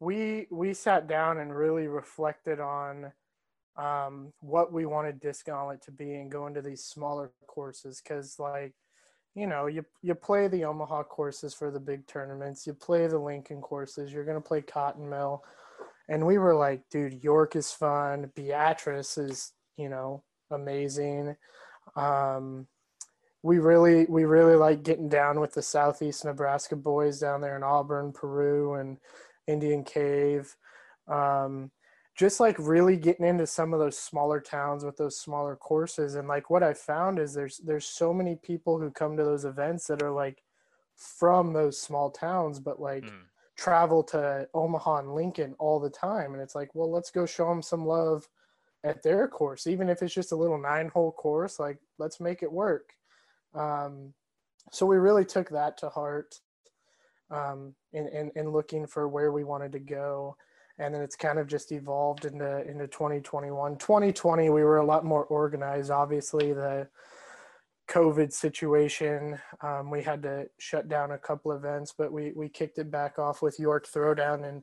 we 0.00 0.46
we 0.50 0.72
sat 0.72 1.08
down 1.08 1.38
and 1.38 1.54
really 1.54 1.88
reflected 1.88 2.60
on 2.60 3.12
um, 3.78 4.32
what 4.40 4.72
we 4.72 4.84
wanted 4.86 5.20
disc 5.20 5.46
gauntlet 5.46 5.80
to 5.82 5.92
be 5.92 6.14
and 6.16 6.30
go 6.30 6.46
into 6.46 6.60
these 6.60 6.84
smaller 6.84 7.30
courses. 7.46 8.02
Because 8.02 8.38
like 8.38 8.74
you 9.34 9.46
know 9.46 9.66
you 9.66 9.84
you 10.02 10.14
play 10.14 10.48
the 10.48 10.64
Omaha 10.64 11.04
courses 11.04 11.54
for 11.54 11.70
the 11.70 11.80
big 11.80 12.06
tournaments, 12.06 12.66
you 12.66 12.74
play 12.74 13.06
the 13.06 13.18
Lincoln 13.18 13.60
courses, 13.60 14.12
you're 14.12 14.24
gonna 14.24 14.40
play 14.40 14.60
Cotton 14.60 15.08
Mill, 15.08 15.42
and 16.08 16.26
we 16.26 16.38
were 16.38 16.54
like, 16.54 16.82
dude, 16.90 17.22
York 17.22 17.56
is 17.56 17.72
fun, 17.72 18.30
Beatrice 18.34 19.16
is 19.16 19.52
you 19.76 19.88
know 19.88 20.24
amazing. 20.50 21.36
Um, 21.96 22.66
we 23.42 23.58
really 23.60 24.06
we 24.06 24.24
really 24.24 24.56
like 24.56 24.82
getting 24.82 25.08
down 25.08 25.38
with 25.38 25.54
the 25.54 25.62
southeast 25.62 26.24
nebraska 26.24 26.74
boys 26.74 27.20
down 27.20 27.40
there 27.40 27.56
in 27.56 27.62
auburn 27.62 28.12
peru 28.12 28.74
and 28.74 28.98
indian 29.46 29.84
cave. 29.84 30.56
Um, 31.06 31.70
just 32.18 32.40
like 32.40 32.56
really 32.58 32.96
getting 32.96 33.24
into 33.24 33.46
some 33.46 33.72
of 33.72 33.78
those 33.78 33.96
smaller 33.96 34.40
towns 34.40 34.84
with 34.84 34.96
those 34.96 35.18
smaller 35.18 35.54
courses 35.56 36.16
and 36.16 36.26
like 36.26 36.50
what 36.50 36.62
i 36.62 36.74
found 36.74 37.18
is 37.18 37.32
there's 37.32 37.58
there's 37.58 37.86
so 37.86 38.12
many 38.12 38.36
people 38.36 38.78
who 38.78 38.90
come 38.90 39.16
to 39.16 39.24
those 39.24 39.44
events 39.44 39.86
that 39.86 40.02
are 40.02 40.10
like 40.10 40.42
from 40.96 41.52
those 41.52 41.80
small 41.80 42.10
towns 42.10 42.58
but 42.58 42.80
like 42.80 43.04
Mm. 43.04 43.24
travel 43.56 44.04
to 44.04 44.48
omaha 44.54 44.98
and 44.98 45.14
lincoln 45.14 45.54
all 45.58 45.80
the 45.80 45.90
time 45.90 46.32
and 46.32 46.42
it's 46.42 46.54
like 46.54 46.72
well 46.74 46.90
let's 46.90 47.10
go 47.10 47.26
show 47.26 47.48
them 47.48 47.62
some 47.62 47.84
love 47.84 48.28
at 48.84 49.02
their 49.02 49.26
course 49.26 49.66
even 49.66 49.88
if 49.88 50.00
it's 50.02 50.14
just 50.14 50.30
a 50.30 50.36
little 50.36 50.58
nine 50.58 50.88
hole 50.88 51.10
course 51.10 51.58
like 51.58 51.78
let's 51.98 52.20
make 52.20 52.42
it 52.42 52.52
work 52.52 52.94
um, 53.54 54.12
so 54.70 54.86
we 54.86 54.96
really 54.96 55.24
took 55.24 55.48
that 55.50 55.76
to 55.78 55.88
heart 55.88 56.40
um, 57.30 57.74
in, 57.92 58.08
in, 58.08 58.30
in 58.36 58.50
looking 58.50 58.86
for 58.86 59.08
where 59.08 59.32
we 59.32 59.44
wanted 59.44 59.72
to 59.72 59.78
go. 59.78 60.36
And 60.78 60.94
then 60.94 61.02
it's 61.02 61.16
kind 61.16 61.38
of 61.38 61.48
just 61.48 61.72
evolved 61.72 62.24
into, 62.24 62.68
into 62.68 62.86
2021. 62.86 63.78
2020, 63.78 64.50
we 64.50 64.62
were 64.62 64.78
a 64.78 64.84
lot 64.84 65.04
more 65.04 65.24
organized. 65.24 65.90
Obviously, 65.90 66.52
the 66.52 66.88
COVID 67.88 68.32
situation, 68.32 69.38
um, 69.60 69.90
we 69.90 70.02
had 70.02 70.22
to 70.22 70.46
shut 70.58 70.88
down 70.88 71.12
a 71.12 71.18
couple 71.18 71.52
events, 71.52 71.92
but 71.96 72.12
we, 72.12 72.32
we 72.36 72.48
kicked 72.48 72.78
it 72.78 72.90
back 72.90 73.18
off 73.18 73.42
with 73.42 73.58
York 73.58 73.88
Throwdown. 73.88 74.48
And 74.48 74.62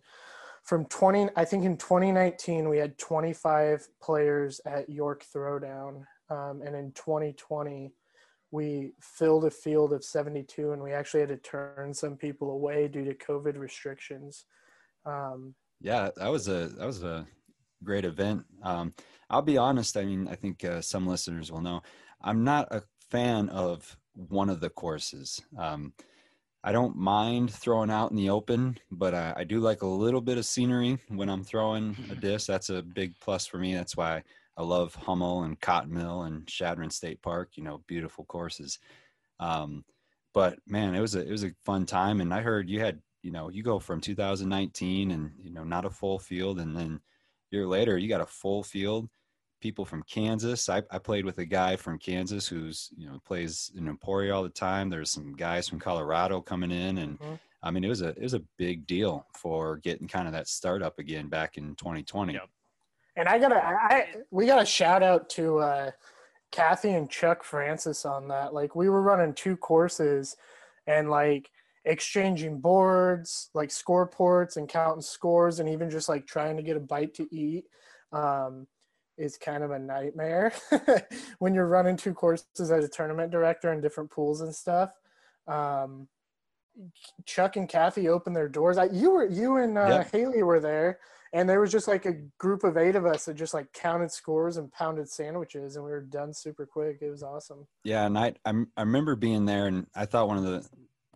from 0.64 0.86
20, 0.86 1.30
I 1.36 1.44
think 1.44 1.66
in 1.66 1.76
2019, 1.76 2.70
we 2.70 2.78
had 2.78 2.98
25 2.98 3.88
players 4.02 4.62
at 4.66 4.90
York 4.90 5.26
Throwdown. 5.34 6.06
Um, 6.30 6.62
and 6.66 6.76
in 6.76 6.92
2020, 6.94 7.92
we 8.52 8.94
filled 9.02 9.46
a 9.46 9.52
field 9.52 9.92
of 9.92 10.04
72 10.04 10.72
and 10.72 10.82
we 10.82 10.94
actually 10.94 11.20
had 11.20 11.30
to 11.30 11.38
turn 11.38 11.94
some 11.94 12.16
people 12.16 12.52
away 12.52 12.88
due 12.88 13.04
to 13.04 13.14
covid 13.14 13.58
restrictions 13.58 14.46
um, 15.06 15.54
Yeah, 15.82 16.10
that 16.16 16.32
was 16.32 16.48
a 16.48 16.68
that 16.78 16.86
was 16.86 17.04
a 17.04 17.26
great 17.84 18.06
event. 18.06 18.46
Um, 18.64 18.94
I'll 19.30 19.42
be 19.42 19.58
honest. 19.58 19.98
I 19.98 20.06
mean, 20.06 20.28
I 20.28 20.36
think 20.36 20.64
uh, 20.64 20.82
some 20.82 21.08
listeners 21.08 21.52
will 21.52 21.62
know 21.62 21.82
I'm 22.22 22.44
not 22.44 22.68
a 22.72 22.84
fan 23.10 23.50
of 23.50 23.98
one 24.14 24.50
of 24.50 24.60
the 24.62 24.70
courses. 24.70 25.42
Um, 25.58 25.94
I 26.64 26.72
don't 26.72 26.96
mind 26.96 27.52
throwing 27.52 27.92
out 27.92 28.10
in 28.10 28.18
the 28.18 28.32
open, 28.32 28.80
but 28.90 29.14
I, 29.14 29.34
I 29.38 29.44
do 29.44 29.60
like 29.60 29.84
a 29.84 29.88
little 29.88 30.22
bit 30.22 30.40
of 30.40 30.46
scenery 30.46 30.98
when 31.10 31.30
I'm 31.30 31.44
throwing 31.44 31.96
a 32.10 32.16
disc. 32.16 32.48
That's 32.48 32.70
a 32.72 32.82
big 32.82 33.14
plus 33.20 33.46
for 33.46 33.60
me. 33.60 33.76
That's 33.76 33.96
why 33.96 34.24
I 34.58 34.64
love 34.64 34.96
Hummel 34.96 35.44
and 35.44 35.60
Cotton 35.62 35.94
Mill 35.94 36.24
and 36.24 36.48
Chadron 36.48 36.90
State 36.90 37.22
Park. 37.22 37.52
You 37.56 37.64
know, 37.64 37.84
beautiful 37.88 38.26
courses. 38.26 38.80
Um, 39.40 39.86
but 40.34 40.58
man, 40.68 40.96
it 40.96 41.02
was 41.02 41.16
a 41.16 41.22
it 41.26 41.32
was 41.32 41.44
a 41.44 41.54
fun 41.66 41.86
time, 41.86 42.20
and 42.20 42.34
I 42.34 42.42
heard 42.42 42.70
you 42.70 42.80
had 42.80 43.00
you 43.26 43.32
know 43.32 43.50
you 43.50 43.64
go 43.64 43.80
from 43.80 44.00
2019 44.00 45.12
and 45.12 45.32
you 45.44 45.50
know 45.52 45.64
not 45.64 45.84
a 45.86 45.90
full 45.90 46.20
field, 46.20 46.60
and 46.60 46.78
then 46.78 47.02
a 47.52 47.56
year 47.56 47.66
later 47.68 47.98
you 47.98 48.08
got 48.08 48.22
a 48.22 48.26
full 48.26 48.64
field. 48.64 49.10
People 49.62 49.86
from 49.86 50.04
Kansas. 50.04 50.70
I, 50.70 50.84
I 50.92 51.00
played 51.00 51.26
with 51.26 51.40
a 51.40 51.46
guy 51.46 51.76
from 51.76 51.98
Kansas 51.98 52.48
who's 52.48 52.92
you 52.96 53.08
know 53.08 53.20
plays 53.26 53.72
in 53.76 53.88
Emporia 53.88 54.36
all 54.36 54.44
the 54.44 54.50
time. 54.50 54.90
There's 54.90 55.12
some 55.12 55.34
guys 55.36 55.68
from 55.68 55.80
Colorado 55.80 56.40
coming 56.40 56.72
in, 56.72 57.00
and 57.00 57.20
Mhm. 57.20 57.40
I 57.64 57.72
mean 57.72 57.84
it 57.84 57.90
was 57.90 58.02
a 58.04 58.10
it 58.10 58.22
was 58.22 58.36
a 58.36 58.44
big 58.58 58.86
deal 58.86 59.26
for 59.34 59.78
getting 59.78 60.08
kind 60.08 60.28
of 60.28 60.34
that 60.34 60.48
startup 60.48 61.00
again 61.00 61.28
back 61.30 61.58
in 61.58 61.76
2020. 61.76 62.34
Yep. 62.34 62.50
and 63.18 63.28
i 63.28 63.40
gotta 63.40 63.56
I, 63.66 64.08
we 64.30 64.46
gotta 64.46 64.66
shout 64.66 65.02
out 65.02 65.30
to 65.32 65.60
uh, 65.60 65.92
kathy 66.52 66.92
and 66.92 67.10
chuck 67.10 67.44
francis 67.44 68.06
on 68.06 68.28
that 68.28 68.54
like 68.54 68.76
we 68.76 68.88
were 68.90 69.02
running 69.02 69.34
two 69.34 69.56
courses 69.58 70.36
and 70.86 71.10
like 71.10 71.50
exchanging 71.86 72.60
boards, 72.60 73.50
like 73.54 73.72
score 73.72 74.08
ports 74.08 74.58
and 74.58 74.68
counting 74.68 75.02
scores, 75.02 75.60
and 75.60 75.70
even 75.70 75.90
just 75.90 76.10
like 76.10 76.26
trying 76.26 76.58
to 76.58 76.64
get 76.64 76.78
a 76.78 76.80
bite 76.80 77.14
to 77.16 77.28
eat 77.32 77.66
um, 78.12 78.68
is 79.18 79.38
kind 79.38 79.64
of 79.64 79.72
a 79.72 79.80
nightmare 79.80 80.54
when 81.40 81.54
you're 81.54 81.68
running 81.68 81.96
two 81.96 82.14
courses 82.14 82.46
as 82.60 82.84
a 82.84 82.90
tournament 82.90 83.32
director 83.32 83.72
in 83.72 83.82
different 83.82 84.10
pools 84.10 84.42
and 84.42 84.54
stuff. 84.54 84.92
Um, 85.48 86.08
Chuck 87.26 87.56
and 87.56 87.70
Kathy 87.70 88.10
opened 88.10 88.36
their 88.36 88.50
doors. 88.50 88.78
I, 88.78 88.86
you 88.86 89.12
were 89.12 89.26
you 89.26 89.58
and 89.58 89.78
uh, 89.78 89.88
yep. 89.88 90.12
Haley 90.12 90.44
were 90.44 90.60
there, 90.60 91.00
and 91.32 91.48
there 91.48 91.62
was 91.62 91.72
just 91.72 91.88
like 91.88 92.06
a 92.06 92.18
group 92.38 92.64
of 92.64 92.76
eight 92.78 92.96
of 92.96 93.06
us 93.06 93.26
that 93.26 93.36
just 93.36 93.54
like 93.54 93.72
counted 93.72 94.12
scores 94.12 94.58
and 94.58 94.72
pounded 94.72 95.08
sandwiches, 95.08 95.76
and 95.76 95.86
we 95.86 95.92
were 95.92 96.02
done 96.02 96.34
super 96.34 96.66
quick. 96.66 96.98
It 97.02 97.10
was 97.10 97.24
awesome. 97.24 97.66
Yeah, 97.86 98.06
and 98.06 98.18
I 98.18 98.34
I, 98.44 98.54
I 98.76 98.82
remember 98.82 99.16
being 99.16 99.46
there, 99.46 99.68
and 99.68 99.88
I 99.96 100.06
thought 100.06 100.28
one 100.28 100.38
of 100.38 100.44
the 100.44 100.68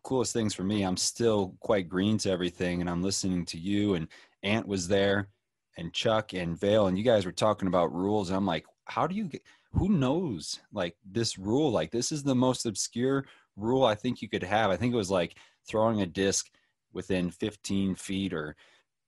coolest 0.04 0.34
things 0.34 0.54
for 0.54 0.64
me. 0.64 0.84
I'm 0.84 0.98
still 0.98 1.56
quite 1.60 1.90
green 1.90 2.18
to 2.20 2.32
everything, 2.32 2.82
and 2.82 2.90
I'm 2.90 3.02
listening 3.02 3.46
to 3.46 3.58
you. 3.58 3.96
And 3.96 4.08
Ant 4.44 4.68
was 4.68 4.88
there, 4.88 5.30
and 5.78 5.94
Chuck 5.94 6.34
and 6.34 6.60
Vale, 6.60 6.88
and 6.88 6.98
you 6.98 7.04
guys 7.04 7.26
were 7.26 7.32
talking 7.32 7.68
about 7.68 7.94
rules. 7.94 8.30
And 8.30 8.38
I'm 8.38 8.46
like, 8.46 8.66
how 8.86 9.08
do 9.08 9.16
you 9.16 9.26
get? 9.26 9.44
Who 9.74 9.90
knows 9.90 10.60
like 10.74 10.96
this 11.06 11.38
rule? 11.38 11.72
Like 11.72 11.92
this 11.92 12.12
is 12.12 12.24
the 12.24 12.36
most 12.36 12.66
obscure 12.66 13.26
rule 13.56 13.86
I 13.86 13.96
think 13.96 14.22
you 14.22 14.30
could 14.30 14.44
have. 14.44 14.72
I 14.72 14.78
think 14.78 14.94
it 14.94 14.98
was 14.98 15.12
like 15.12 15.38
throwing 15.68 16.02
a 16.02 16.08
disc 16.08 16.48
within 16.92 17.30
15 17.30 17.96
feet 17.96 18.34
or 18.34 18.56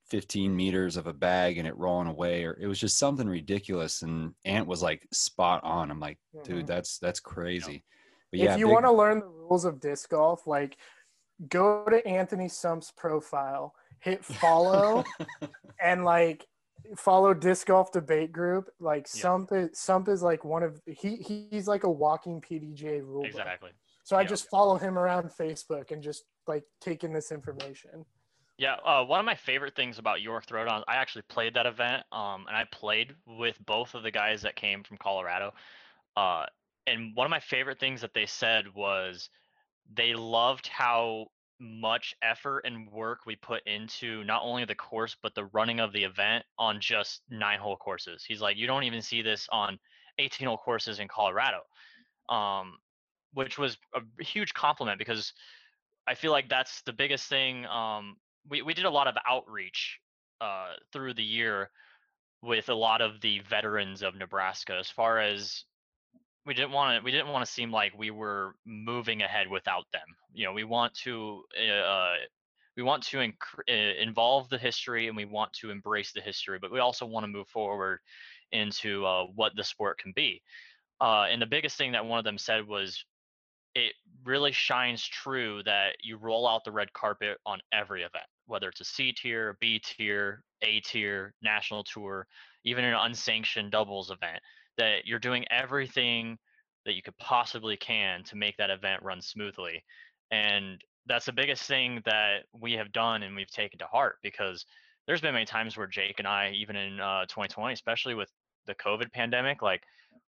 15 0.08 0.54
meters 0.54 0.96
of 0.96 1.06
a 1.06 1.12
bag 1.12 1.58
and 1.58 1.66
it 1.66 1.76
rolling 1.76 2.08
away 2.08 2.44
or 2.44 2.56
it 2.60 2.66
was 2.66 2.78
just 2.78 2.98
something 2.98 3.26
ridiculous 3.26 4.02
and 4.02 4.34
ant 4.44 4.66
was 4.66 4.82
like 4.82 5.06
spot 5.10 5.62
on 5.64 5.90
i'm 5.90 6.00
like 6.00 6.18
dude 6.44 6.56
mm-hmm. 6.56 6.66
that's 6.66 6.98
that's 6.98 7.18
crazy 7.18 7.82
but 8.32 8.40
yeah 8.40 8.52
if 8.52 8.58
you 8.58 8.66
big... 8.66 8.72
want 8.72 8.84
to 8.84 8.92
learn 8.92 9.20
the 9.20 9.26
rules 9.26 9.64
of 9.64 9.80
disc 9.80 10.10
golf 10.10 10.46
like 10.46 10.76
go 11.48 11.84
to 11.88 12.04
anthony 12.06 12.48
sump's 12.48 12.90
profile 12.96 13.74
hit 14.00 14.24
follow 14.24 15.04
and 15.82 16.04
like 16.04 16.44
follow 16.96 17.32
disc 17.32 17.68
golf 17.68 17.92
debate 17.92 18.32
group 18.32 18.68
like 18.80 19.06
yeah. 19.14 19.22
sump 19.22 19.52
is 19.52 19.70
sump 19.78 20.08
is 20.08 20.22
like 20.22 20.44
one 20.44 20.64
of 20.64 20.80
he 20.86 21.48
he's 21.50 21.68
like 21.68 21.84
a 21.84 21.90
walking 21.90 22.40
pdga 22.40 23.00
rule 23.02 23.24
exactly 23.24 23.68
book. 23.68 23.76
So 24.04 24.16
I 24.16 24.24
just 24.24 24.48
follow 24.50 24.76
him 24.76 24.98
around 24.98 25.30
Facebook 25.30 25.90
and 25.90 26.02
just 26.02 26.24
like 26.46 26.64
taking 26.80 27.12
this 27.12 27.30
information. 27.30 28.04
Yeah, 28.58 28.76
uh, 28.84 29.04
one 29.04 29.18
of 29.20 29.26
my 29.26 29.34
favorite 29.34 29.74
things 29.74 29.98
about 29.98 30.20
York 30.20 30.46
Throwdown, 30.46 30.82
I 30.86 30.96
actually 30.96 31.22
played 31.22 31.54
that 31.54 31.66
event, 31.66 32.04
um, 32.12 32.44
and 32.46 32.56
I 32.56 32.64
played 32.70 33.14
with 33.26 33.58
both 33.64 33.94
of 33.94 34.02
the 34.02 34.10
guys 34.10 34.42
that 34.42 34.56
came 34.56 34.82
from 34.82 34.98
Colorado. 34.98 35.52
Uh, 36.16 36.46
and 36.86 37.14
one 37.14 37.24
of 37.24 37.30
my 37.30 37.40
favorite 37.40 37.78
things 37.78 38.00
that 38.00 38.14
they 38.14 38.26
said 38.26 38.64
was 38.74 39.28
they 39.94 40.14
loved 40.14 40.66
how 40.66 41.26
much 41.60 42.14
effort 42.22 42.60
and 42.64 42.90
work 42.90 43.20
we 43.24 43.36
put 43.36 43.62
into 43.66 44.24
not 44.24 44.42
only 44.42 44.64
the 44.64 44.74
course 44.74 45.16
but 45.22 45.34
the 45.34 45.44
running 45.46 45.78
of 45.78 45.92
the 45.92 46.02
event 46.02 46.44
on 46.58 46.80
just 46.80 47.22
nine 47.30 47.58
hole 47.58 47.76
courses. 47.76 48.24
He's 48.26 48.40
like, 48.40 48.56
you 48.56 48.66
don't 48.66 48.82
even 48.84 49.02
see 49.02 49.22
this 49.22 49.48
on 49.52 49.78
18 50.18 50.48
hole 50.48 50.58
courses 50.58 50.98
in 50.98 51.08
Colorado. 51.08 51.60
Um, 52.28 52.78
which 53.34 53.58
was 53.58 53.78
a 53.94 54.22
huge 54.22 54.54
compliment 54.54 54.98
because 54.98 55.32
I 56.06 56.14
feel 56.14 56.32
like 56.32 56.48
that's 56.48 56.82
the 56.82 56.92
biggest 56.92 57.28
thing. 57.28 57.66
Um, 57.66 58.16
we 58.48 58.62
we 58.62 58.74
did 58.74 58.84
a 58.84 58.90
lot 58.90 59.06
of 59.06 59.16
outreach 59.26 59.98
uh, 60.40 60.74
through 60.92 61.14
the 61.14 61.22
year 61.22 61.70
with 62.42 62.68
a 62.68 62.74
lot 62.74 63.00
of 63.00 63.20
the 63.20 63.40
veterans 63.40 64.02
of 64.02 64.16
Nebraska, 64.16 64.76
as 64.78 64.90
far 64.90 65.20
as 65.20 65.64
we 66.46 66.54
didn't 66.54 66.72
want 66.72 66.98
to 66.98 67.04
we 67.04 67.10
didn't 67.10 67.28
want 67.28 67.44
to 67.44 67.50
seem 67.50 67.70
like 67.70 67.92
we 67.96 68.10
were 68.10 68.54
moving 68.66 69.22
ahead 69.22 69.48
without 69.48 69.84
them. 69.92 70.02
You 70.32 70.46
know, 70.46 70.52
we 70.52 70.64
want 70.64 70.94
to 71.04 71.42
uh, 71.58 72.14
we 72.76 72.82
want 72.82 73.02
to 73.04 73.18
inc- 73.18 73.34
uh, 73.68 74.02
involve 74.02 74.48
the 74.48 74.58
history 74.58 75.08
and 75.08 75.16
we 75.16 75.24
want 75.24 75.52
to 75.54 75.70
embrace 75.70 76.12
the 76.12 76.20
history, 76.20 76.58
but 76.60 76.72
we 76.72 76.80
also 76.80 77.06
want 77.06 77.24
to 77.24 77.28
move 77.28 77.48
forward 77.48 78.00
into 78.50 79.04
uh, 79.06 79.24
what 79.34 79.54
the 79.56 79.64
sport 79.64 79.98
can 79.98 80.12
be. 80.14 80.42
Uh, 81.00 81.26
and 81.30 81.40
the 81.40 81.46
biggest 81.46 81.76
thing 81.76 81.92
that 81.92 82.04
one 82.04 82.18
of 82.18 82.24
them 82.24 82.38
said 82.38 82.66
was 82.66 83.04
it 83.74 83.94
really 84.24 84.52
shines 84.52 85.04
true 85.04 85.62
that 85.64 85.96
you 86.02 86.16
roll 86.16 86.46
out 86.46 86.62
the 86.64 86.72
red 86.72 86.92
carpet 86.92 87.38
on 87.46 87.60
every 87.72 88.02
event, 88.02 88.24
whether 88.46 88.68
it's 88.68 88.80
a 88.80 88.84
C 88.84 89.12
tier, 89.12 89.56
B 89.60 89.80
tier, 89.82 90.44
A 90.62 90.80
tier, 90.80 91.34
national 91.42 91.84
tour, 91.84 92.26
even 92.64 92.84
an 92.84 92.94
unsanctioned 92.94 93.72
doubles 93.72 94.10
event, 94.10 94.40
that 94.78 95.06
you're 95.06 95.18
doing 95.18 95.44
everything 95.50 96.38
that 96.84 96.94
you 96.94 97.02
could 97.02 97.16
possibly 97.18 97.76
can 97.76 98.24
to 98.24 98.36
make 98.36 98.56
that 98.56 98.70
event 98.70 99.02
run 99.02 99.22
smoothly. 99.22 99.84
And 100.30 100.82
that's 101.06 101.26
the 101.26 101.32
biggest 101.32 101.64
thing 101.64 102.00
that 102.04 102.44
we 102.52 102.72
have 102.72 102.92
done 102.92 103.22
and 103.22 103.36
we've 103.36 103.50
taken 103.50 103.78
to 103.78 103.86
heart 103.86 104.16
because 104.22 104.64
there's 105.06 105.20
been 105.20 105.34
many 105.34 105.44
times 105.44 105.76
where 105.76 105.86
Jake 105.86 106.18
and 106.18 106.28
I, 106.28 106.52
even 106.54 106.76
in 106.76 107.00
uh, 107.00 107.22
2020, 107.26 107.72
especially 107.72 108.14
with 108.14 108.30
the 108.66 108.74
COVID 108.76 109.12
pandemic, 109.12 109.62
like 109.62 109.82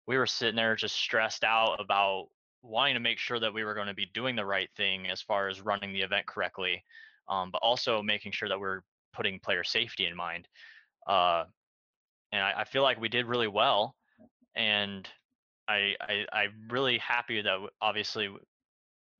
we 0.07 0.17
were 0.17 0.25
sitting 0.25 0.55
there 0.55 0.75
just 0.75 0.95
stressed 0.95 1.43
out 1.43 1.77
about 1.79 2.27
wanting 2.61 2.95
to 2.95 2.99
make 2.99 3.19
sure 3.19 3.39
that 3.39 3.53
we 3.53 3.63
were 3.63 3.73
going 3.73 3.87
to 3.87 3.93
be 3.93 4.09
doing 4.13 4.35
the 4.35 4.45
right 4.45 4.69
thing 4.75 5.07
as 5.09 5.21
far 5.21 5.47
as 5.47 5.61
running 5.61 5.93
the 5.93 6.01
event 6.01 6.25
correctly, 6.25 6.83
um, 7.29 7.51
but 7.51 7.61
also 7.61 8.01
making 8.01 8.31
sure 8.31 8.49
that 8.49 8.59
we're 8.59 8.81
putting 9.13 9.39
player 9.39 9.63
safety 9.63 10.05
in 10.05 10.15
mind. 10.15 10.47
Uh, 11.07 11.45
and 12.31 12.41
I, 12.41 12.61
I, 12.61 12.63
feel 12.63 12.81
like 12.81 12.99
we 12.99 13.07
did 13.07 13.27
really 13.27 13.47
well. 13.47 13.95
And 14.55 15.07
I, 15.67 15.95
I, 16.01 16.25
I'm 16.31 16.53
really 16.69 16.97
happy 16.97 17.41
that 17.41 17.57
obviously 17.81 18.29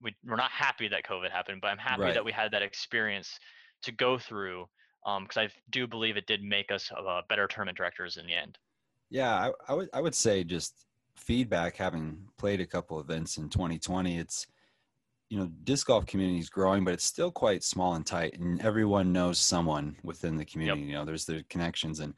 we, 0.02 0.16
we're 0.26 0.36
not 0.36 0.52
happy 0.52 0.88
that 0.88 1.04
COVID 1.06 1.32
happened, 1.32 1.62
but 1.62 1.68
I'm 1.68 1.78
happy 1.78 2.04
right. 2.04 2.14
that 2.14 2.24
we 2.24 2.32
had 2.32 2.52
that 2.52 2.62
experience 2.62 3.40
to 3.84 3.92
go 3.92 4.18
through 4.18 4.66
because 5.04 5.38
um, 5.38 5.44
I 5.44 5.50
do 5.70 5.88
believe 5.88 6.18
it 6.18 6.26
did 6.26 6.42
make 6.42 6.72
us 6.72 6.92
uh, 6.96 7.22
better 7.30 7.48
tournament 7.48 7.78
directors 7.78 8.18
in 8.18 8.26
the 8.26 8.34
end. 8.34 8.58
Yeah, 9.10 9.34
I, 9.34 9.52
I 9.70 9.74
would 9.76 9.90
I 9.94 10.02
would 10.02 10.16
say 10.16 10.44
just 10.44 10.86
feedback 11.16 11.76
having 11.76 12.18
played 12.38 12.60
a 12.60 12.66
couple 12.66 13.00
events 13.00 13.38
in 13.38 13.50
2020 13.50 14.18
it's 14.18 14.48
you 15.30 15.38
know 15.38 15.50
disc 15.64 15.88
golf 15.88 16.06
community 16.06 16.40
is 16.40 16.50
growing 16.50 16.84
but 16.84 16.94
it's 16.94 17.06
still 17.06 17.32
quite 17.32 17.64
small 17.64 17.96
and 17.96 18.06
tight 18.06 18.38
and 18.38 18.62
everyone 18.62 19.14
knows 19.14 19.40
someone 19.40 19.96
within 20.04 20.36
the 20.36 20.46
community 20.46 20.82
yep. 20.82 20.88
you 20.90 20.94
know 20.94 21.06
there's 21.06 21.26
the 21.26 21.44
connections 21.50 22.02
and 22.02 22.14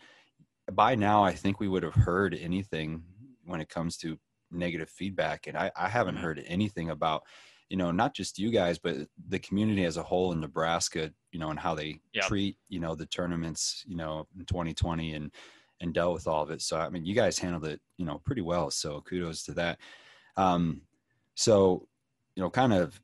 by 0.73 0.95
now 0.95 1.23
i 1.23 1.33
think 1.33 1.59
we 1.59 1.67
would 1.67 1.83
have 1.83 1.95
heard 1.95 2.37
anything 2.39 3.03
when 3.45 3.61
it 3.61 3.69
comes 3.69 3.97
to 3.97 4.17
negative 4.51 4.89
feedback 4.89 5.47
and 5.47 5.57
i, 5.57 5.71
I 5.75 5.87
haven't 5.87 6.15
mm-hmm. 6.15 6.23
heard 6.23 6.43
anything 6.45 6.89
about 6.89 7.23
you 7.69 7.77
know 7.77 7.91
not 7.91 8.13
just 8.13 8.39
you 8.39 8.51
guys 8.51 8.77
but 8.77 8.95
the 9.27 9.39
community 9.39 9.85
as 9.85 9.97
a 9.97 10.03
whole 10.03 10.31
in 10.31 10.39
nebraska 10.39 11.11
you 11.31 11.39
know 11.39 11.49
and 11.49 11.59
how 11.59 11.75
they 11.75 11.99
yep. 12.13 12.25
treat 12.25 12.57
you 12.69 12.79
know 12.79 12.95
the 12.95 13.05
tournaments 13.07 13.83
you 13.87 13.95
know 13.95 14.27
in 14.37 14.45
2020 14.45 15.13
and 15.13 15.31
and 15.81 15.93
dealt 15.93 16.13
with 16.13 16.27
all 16.27 16.43
of 16.43 16.51
it. 16.51 16.61
So 16.61 16.77
I 16.77 16.89
mean, 16.89 17.05
you 17.05 17.13
guys 17.13 17.37
handled 17.37 17.65
it, 17.65 17.79
you 17.97 18.05
know, 18.05 18.21
pretty 18.25 18.41
well. 18.41 18.71
So 18.71 19.01
kudos 19.01 19.43
to 19.43 19.53
that. 19.53 19.79
Um, 20.35 20.81
so 21.35 21.87
you 22.35 22.43
know, 22.43 22.49
kind 22.49 22.73
of, 22.73 22.99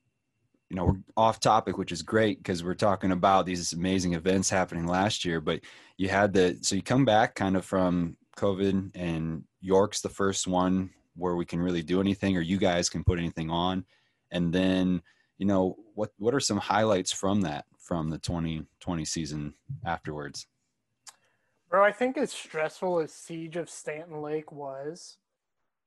you 0.69 0.75
know, 0.75 0.85
we're 0.85 0.99
off 1.17 1.39
topic, 1.39 1.77
which 1.77 1.91
is 1.91 2.01
great 2.01 2.39
because 2.39 2.63
we're 2.63 2.73
talking 2.73 3.11
about 3.11 3.45
these 3.45 3.73
amazing 3.73 4.13
events 4.13 4.49
happening 4.49 4.87
last 4.87 5.23
year. 5.25 5.39
But 5.39 5.61
you 5.97 6.09
had 6.09 6.33
the 6.33 6.57
so 6.61 6.75
you 6.75 6.81
come 6.81 7.05
back 7.05 7.35
kind 7.35 7.55
of 7.55 7.65
from 7.65 8.17
COVID, 8.37 8.91
and 8.95 9.43
York's 9.61 10.01
the 10.01 10.09
first 10.09 10.47
one 10.47 10.89
where 11.15 11.35
we 11.35 11.45
can 11.45 11.59
really 11.59 11.83
do 11.83 12.01
anything, 12.01 12.35
or 12.37 12.41
you 12.41 12.57
guys 12.57 12.89
can 12.89 13.03
put 13.03 13.19
anything 13.19 13.49
on, 13.49 13.85
and 14.31 14.51
then 14.51 15.01
you 15.37 15.45
know 15.45 15.77
what 15.95 16.11
what 16.17 16.33
are 16.33 16.39
some 16.39 16.57
highlights 16.57 17.11
from 17.11 17.41
that 17.41 17.65
from 17.77 18.09
the 18.09 18.17
2020 18.19 19.03
season 19.03 19.53
afterwards 19.85 20.47
Bro, 21.73 21.83
I 21.83 21.91
think 21.91 22.19
as 22.19 22.31
stressful 22.31 22.99
as 22.99 23.11
Siege 23.11 23.55
of 23.55 23.67
Stanton 23.67 24.21
Lake 24.21 24.51
was, 24.51 25.17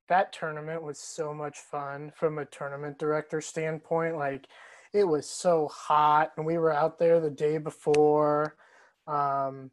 that 0.09 0.33
tournament 0.33 0.83
was 0.83 0.99
so 0.99 1.35
much 1.35 1.59
fun 1.59 2.13
from 2.15 2.39
a 2.39 2.45
tournament 2.45 2.99
director 2.99 3.41
standpoint. 3.41 4.17
Like, 4.17 4.47
it 4.93 5.05
was 5.05 5.29
so 5.29 5.69
hot, 5.69 6.33
and 6.37 6.47
we 6.47 6.59
were 6.59 6.73
out 6.73 6.99
there 6.99 7.21
the 7.21 7.31
day 7.31 7.59
before. 7.59 8.57
Um, 9.07 9.71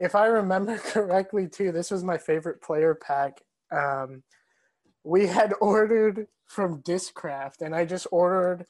if 0.00 0.14
I 0.14 0.26
remember 0.26 0.78
correctly, 0.78 1.48
too, 1.48 1.72
this 1.72 1.90
was 1.90 2.04
my 2.04 2.18
favorite 2.18 2.62
player 2.62 2.94
pack. 2.94 3.40
Um, 3.70 4.22
we 5.02 5.26
had 5.26 5.52
ordered 5.60 6.28
from 6.46 6.82
Discraft, 6.82 7.60
and 7.60 7.74
I 7.74 7.84
just 7.84 8.06
ordered 8.10 8.66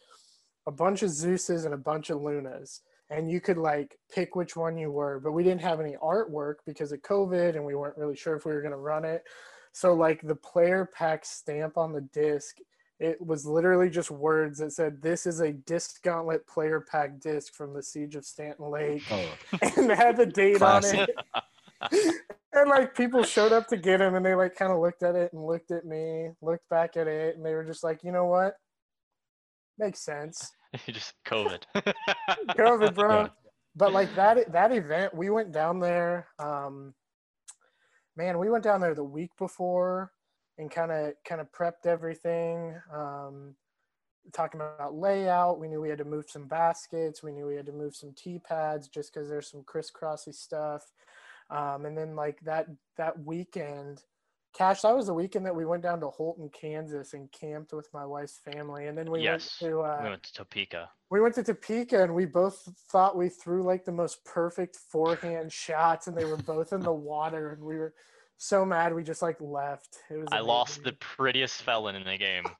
a 0.66 0.72
bunch 0.72 1.02
of 1.02 1.10
Zeus's 1.10 1.64
and 1.64 1.74
a 1.74 1.78
bunch 1.78 2.10
of 2.10 2.22
Lunas 2.22 2.80
and 3.10 3.30
you 3.30 3.40
could 3.40 3.58
like 3.58 3.98
pick 4.12 4.34
which 4.34 4.56
one 4.56 4.76
you 4.76 4.90
were 4.90 5.20
but 5.20 5.32
we 5.32 5.42
didn't 5.42 5.60
have 5.60 5.80
any 5.80 5.96
artwork 6.02 6.56
because 6.66 6.92
of 6.92 7.02
covid 7.02 7.56
and 7.56 7.64
we 7.64 7.74
weren't 7.74 7.96
really 7.96 8.16
sure 8.16 8.36
if 8.36 8.44
we 8.44 8.52
were 8.52 8.62
going 8.62 8.72
to 8.72 8.78
run 8.78 9.04
it 9.04 9.22
so 9.74 9.92
like 9.92 10.22
the 10.22 10.34
player 10.34 10.88
pack 10.96 11.24
stamp 11.24 11.76
on 11.76 11.92
the 11.92 12.00
disc 12.00 12.56
it 13.00 13.20
was 13.20 13.44
literally 13.44 13.90
just 13.90 14.10
words 14.10 14.58
that 14.58 14.72
said 14.72 15.02
this 15.02 15.26
is 15.26 15.40
a 15.40 15.52
disc 15.52 16.02
gauntlet 16.02 16.46
player 16.46 16.80
pack 16.80 17.20
disc 17.20 17.52
from 17.52 17.74
the 17.74 17.82
siege 17.82 18.14
of 18.14 18.24
stanton 18.24 18.70
lake 18.70 19.02
oh. 19.10 19.28
and 19.76 19.90
had 19.90 20.16
the 20.16 20.26
date 20.26 20.56
Classic. 20.56 21.00
on 21.00 21.06
it 21.92 22.14
and 22.54 22.70
like 22.70 22.94
people 22.94 23.22
showed 23.22 23.52
up 23.52 23.66
to 23.66 23.76
get 23.76 24.00
him, 24.00 24.14
and 24.14 24.24
they 24.24 24.34
like 24.34 24.54
kind 24.54 24.72
of 24.72 24.78
looked 24.78 25.02
at 25.02 25.16
it 25.16 25.32
and 25.34 25.44
looked 25.44 25.70
at 25.70 25.84
me 25.84 26.30
looked 26.40 26.66
back 26.70 26.96
at 26.96 27.06
it 27.06 27.36
and 27.36 27.44
they 27.44 27.52
were 27.52 27.64
just 27.64 27.84
like 27.84 28.02
you 28.02 28.12
know 28.12 28.24
what 28.24 28.54
Makes 29.78 30.00
sense. 30.00 30.52
just 30.88 31.14
COVID. 31.26 31.62
COVID, 32.50 32.94
bro. 32.94 33.28
But 33.76 33.92
like 33.92 34.14
that 34.14 34.52
that 34.52 34.72
event, 34.72 35.14
we 35.14 35.30
went 35.30 35.52
down 35.52 35.80
there. 35.80 36.28
Um, 36.38 36.94
man, 38.16 38.38
we 38.38 38.50
went 38.50 38.64
down 38.64 38.80
there 38.80 38.94
the 38.94 39.04
week 39.04 39.30
before 39.38 40.12
and 40.58 40.70
kind 40.70 40.92
of 40.92 41.14
kind 41.26 41.40
of 41.40 41.50
prepped 41.52 41.86
everything. 41.86 42.74
Um, 42.92 43.54
talking 44.32 44.60
about 44.60 44.94
layout, 44.94 45.58
we 45.58 45.68
knew 45.68 45.80
we 45.80 45.88
had 45.88 45.98
to 45.98 46.04
move 46.04 46.26
some 46.28 46.46
baskets. 46.46 47.22
We 47.22 47.32
knew 47.32 47.46
we 47.46 47.56
had 47.56 47.66
to 47.66 47.72
move 47.72 47.94
some 47.94 48.12
tee 48.16 48.38
pads 48.38 48.88
just 48.88 49.12
because 49.12 49.28
there's 49.28 49.50
some 49.50 49.62
crisscrossy 49.64 50.34
stuff. 50.34 50.82
Um, 51.50 51.84
and 51.84 51.96
then 51.96 52.16
like 52.16 52.40
that 52.44 52.66
that 52.96 53.18
weekend, 53.24 54.02
Cash, 54.54 54.82
that 54.82 54.94
was 54.96 55.06
the 55.08 55.14
weekend 55.14 55.44
that 55.46 55.54
we 55.54 55.66
went 55.66 55.82
down 55.82 55.98
to 56.00 56.08
Holton, 56.08 56.48
Kansas, 56.48 57.12
and 57.12 57.30
camped 57.32 57.72
with 57.72 57.88
my 57.92 58.06
wife's 58.06 58.38
family. 58.38 58.86
And 58.86 58.96
then 58.96 59.10
we 59.10 59.20
yes, 59.20 59.58
went 59.60 59.72
to 59.72 59.80
uh, 59.80 60.00
we 60.04 60.10
went 60.10 60.22
to 60.22 60.32
Topeka. 60.32 60.88
We 61.10 61.20
went 61.20 61.34
to 61.34 61.42
Topeka, 61.42 62.04
and 62.04 62.14
we 62.14 62.24
both 62.24 62.68
thought 62.90 63.16
we 63.16 63.28
threw 63.28 63.64
like 63.64 63.84
the 63.84 63.92
most 63.92 64.24
perfect 64.24 64.76
forehand 64.76 65.52
shots, 65.52 66.06
and 66.06 66.16
they 66.16 66.24
were 66.24 66.36
both 66.36 66.72
in 66.72 66.80
the 66.80 66.92
water, 67.12 67.50
and 67.50 67.62
we 67.64 67.76
were 67.76 67.94
so 68.36 68.64
mad 68.64 68.94
we 68.94 69.02
just 69.02 69.22
like 69.22 69.40
left. 69.40 69.98
It 70.08 70.18
was. 70.18 70.28
I 70.30 70.38
lost 70.38 70.84
the 70.84 70.92
prettiest 70.92 71.62
felon 71.62 71.96
in 71.96 72.04
the 72.04 72.16
game. 72.16 72.44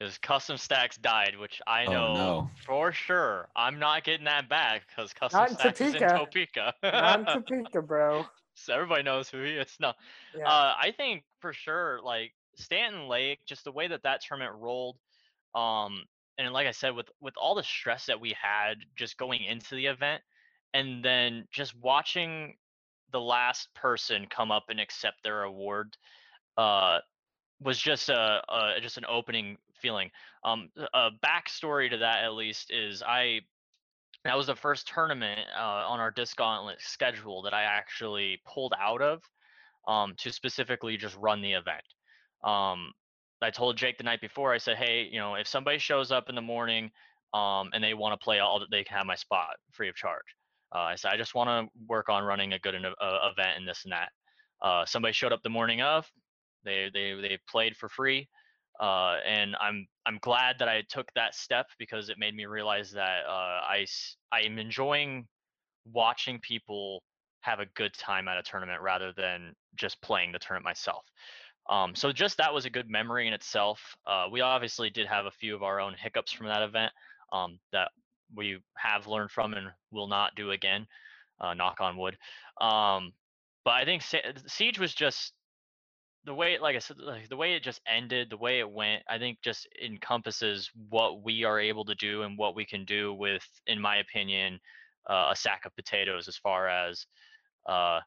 His 0.00 0.16
custom 0.18 0.56
stacks 0.58 0.96
died, 0.96 1.36
which 1.40 1.60
I 1.66 1.86
Oh, 1.86 1.92
know 1.92 2.14
no. 2.14 2.50
for 2.64 2.92
sure. 2.92 3.48
I'm 3.56 3.80
not 3.80 4.04
getting 4.04 4.26
that 4.26 4.48
back 4.48 4.82
because 4.86 5.12
custom 5.12 5.40
Not 5.40 5.50
in 5.50 5.56
stacks 5.56 5.80
is 5.80 5.94
in 5.94 6.00
Topeka. 6.02 6.74
Topeka. 6.82 6.92
Not 6.92 7.20
in 7.20 7.26
Topeka, 7.42 7.82
bro. 7.82 8.24
so 8.64 8.74
everybody 8.74 9.02
knows 9.02 9.28
who 9.28 9.42
he 9.42 9.52
is. 9.52 9.76
No, 9.80 9.92
Yeah. 10.34 10.48
uh, 10.48 10.74
I 10.78 10.92
think 10.96 11.24
for 11.40 11.52
sure, 11.52 12.00
like 12.02 12.32
Stanton 12.56 13.08
Lake, 13.08 13.40
just 13.46 13.64
the 13.64 13.72
way 13.72 13.88
that 13.88 14.02
that 14.02 14.22
tournament 14.22 14.56
rolled, 14.60 14.98
um, 15.54 16.04
and 16.36 16.52
like 16.52 16.66
I 16.66 16.72
said, 16.72 16.94
with 16.94 17.10
with 17.20 17.34
all 17.36 17.54
the 17.54 17.62
stress 17.62 18.06
that 18.06 18.20
we 18.20 18.34
had 18.40 18.84
just 18.96 19.16
going 19.16 19.42
into 19.44 19.74
the 19.74 19.86
event, 19.86 20.22
and 20.74 21.04
then 21.04 21.46
just 21.50 21.74
watching 21.76 22.56
the 23.10 23.20
last 23.20 23.72
person 23.74 24.26
come 24.28 24.50
up 24.50 24.64
and 24.68 24.80
accept 24.80 25.22
their 25.22 25.42
award, 25.42 25.96
uh, 26.56 26.98
was 27.60 27.78
just 27.78 28.08
a, 28.08 28.42
a 28.48 28.80
just 28.80 28.98
an 28.98 29.04
opening 29.08 29.56
feeling. 29.80 30.10
Um, 30.44 30.70
a 30.94 31.10
backstory 31.10 31.90
to 31.90 31.98
that 31.98 32.24
at 32.24 32.34
least 32.34 32.70
is 32.70 33.02
I 33.02 33.40
that 34.28 34.36
was 34.36 34.48
the 34.48 34.54
first 34.54 34.86
tournament 34.86 35.40
uh, 35.56 35.88
on 35.88 36.00
our 36.00 36.10
disc 36.10 36.36
gauntlet 36.36 36.76
schedule 36.82 37.40
that 37.42 37.54
I 37.54 37.62
actually 37.62 38.38
pulled 38.46 38.74
out 38.78 39.00
of 39.00 39.22
um, 39.86 40.14
to 40.18 40.30
specifically 40.30 40.98
just 40.98 41.16
run 41.16 41.40
the 41.40 41.54
event. 41.54 41.82
Um, 42.44 42.92
I 43.40 43.50
told 43.50 43.78
Jake 43.78 43.96
the 43.96 44.04
night 44.04 44.20
before. 44.20 44.52
I 44.52 44.58
said, 44.58 44.76
"Hey, 44.76 45.08
you 45.10 45.18
know, 45.18 45.36
if 45.36 45.48
somebody 45.48 45.78
shows 45.78 46.12
up 46.12 46.28
in 46.28 46.34
the 46.34 46.42
morning 46.42 46.90
um, 47.32 47.70
and 47.72 47.82
they 47.82 47.94
want 47.94 48.20
to 48.20 48.22
play, 48.22 48.40
all 48.40 48.60
that 48.60 48.70
they 48.70 48.84
can 48.84 48.98
have 48.98 49.06
my 49.06 49.14
spot 49.14 49.56
free 49.72 49.88
of 49.88 49.94
charge." 49.94 50.26
Uh, 50.74 50.80
I 50.80 50.96
said, 50.96 51.10
"I 51.10 51.16
just 51.16 51.34
want 51.34 51.48
to 51.48 51.72
work 51.86 52.10
on 52.10 52.22
running 52.22 52.52
a 52.52 52.58
good 52.58 52.74
uh, 52.74 53.30
event 53.32 53.56
and 53.56 53.66
this 53.66 53.84
and 53.84 53.92
that." 53.92 54.10
Uh, 54.60 54.84
somebody 54.84 55.12
showed 55.14 55.32
up 55.32 55.42
the 55.42 55.48
morning 55.48 55.80
of. 55.80 56.06
They 56.64 56.90
they 56.92 57.14
they 57.14 57.38
played 57.48 57.76
for 57.78 57.88
free, 57.88 58.28
uh, 58.80 59.16
and 59.26 59.56
I'm 59.60 59.86
I'm 60.06 60.18
glad 60.20 60.58
that 60.60 60.68
I 60.68 60.82
took 60.88 61.12
that 61.14 61.34
step 61.34 61.66
because 61.78 62.08
it 62.08 62.18
made 62.18 62.34
me 62.34 62.46
realize 62.46 62.92
that 62.92 63.24
uh, 63.26 63.60
I 63.68 63.80
s- 63.82 64.16
I 64.32 64.40
am 64.42 64.58
enjoying 64.58 65.26
watching 65.84 66.38
people 66.40 67.02
have 67.40 67.60
a 67.60 67.66
good 67.74 67.94
time 67.94 68.28
at 68.28 68.36
a 68.38 68.42
tournament 68.42 68.82
rather 68.82 69.12
than 69.12 69.54
just 69.76 70.00
playing 70.02 70.32
the 70.32 70.38
tournament 70.38 70.64
myself. 70.64 71.04
Um, 71.68 71.94
so 71.94 72.12
just 72.12 72.38
that 72.38 72.52
was 72.52 72.64
a 72.64 72.70
good 72.70 72.88
memory 72.88 73.26
in 73.26 73.32
itself. 73.32 73.96
Uh, 74.06 74.26
we 74.30 74.40
obviously 74.40 74.90
did 74.90 75.06
have 75.06 75.26
a 75.26 75.30
few 75.30 75.54
of 75.54 75.62
our 75.62 75.80
own 75.80 75.94
hiccups 75.94 76.32
from 76.32 76.46
that 76.48 76.62
event 76.62 76.92
um, 77.32 77.58
that 77.72 77.90
we 78.34 78.58
have 78.76 79.06
learned 79.06 79.30
from 79.30 79.54
and 79.54 79.68
will 79.90 80.08
not 80.08 80.34
do 80.34 80.50
again. 80.50 80.86
Uh, 81.40 81.54
knock 81.54 81.80
on 81.80 81.96
wood. 81.96 82.18
Um, 82.60 83.12
but 83.64 83.74
I 83.74 83.84
think 83.84 84.02
Siege 84.48 84.78
was 84.78 84.92
just 84.94 85.32
the 86.28 86.34
way, 86.34 86.58
like 86.58 86.76
I 86.76 86.80
said, 86.80 86.98
like 86.98 87.28
the 87.28 87.36
way 87.36 87.54
it 87.54 87.62
just 87.62 87.80
ended, 87.86 88.30
the 88.30 88.36
way 88.36 88.60
it 88.60 88.70
went. 88.70 89.02
I 89.08 89.18
think 89.18 89.38
just 89.42 89.66
encompasses 89.82 90.70
what 90.88 91.22
we 91.22 91.44
are 91.44 91.58
able 91.58 91.84
to 91.86 91.94
do 91.94 92.22
and 92.22 92.38
what 92.38 92.54
we 92.54 92.64
can 92.64 92.84
do 92.84 93.14
with, 93.14 93.46
in 93.66 93.80
my 93.80 93.96
opinion, 93.96 94.60
uh, 95.08 95.28
a 95.30 95.36
sack 95.36 95.64
of 95.64 95.74
potatoes 95.74 96.28
as 96.28 96.36
far 96.36 96.68
as 96.68 97.06
uh, 97.66 98.00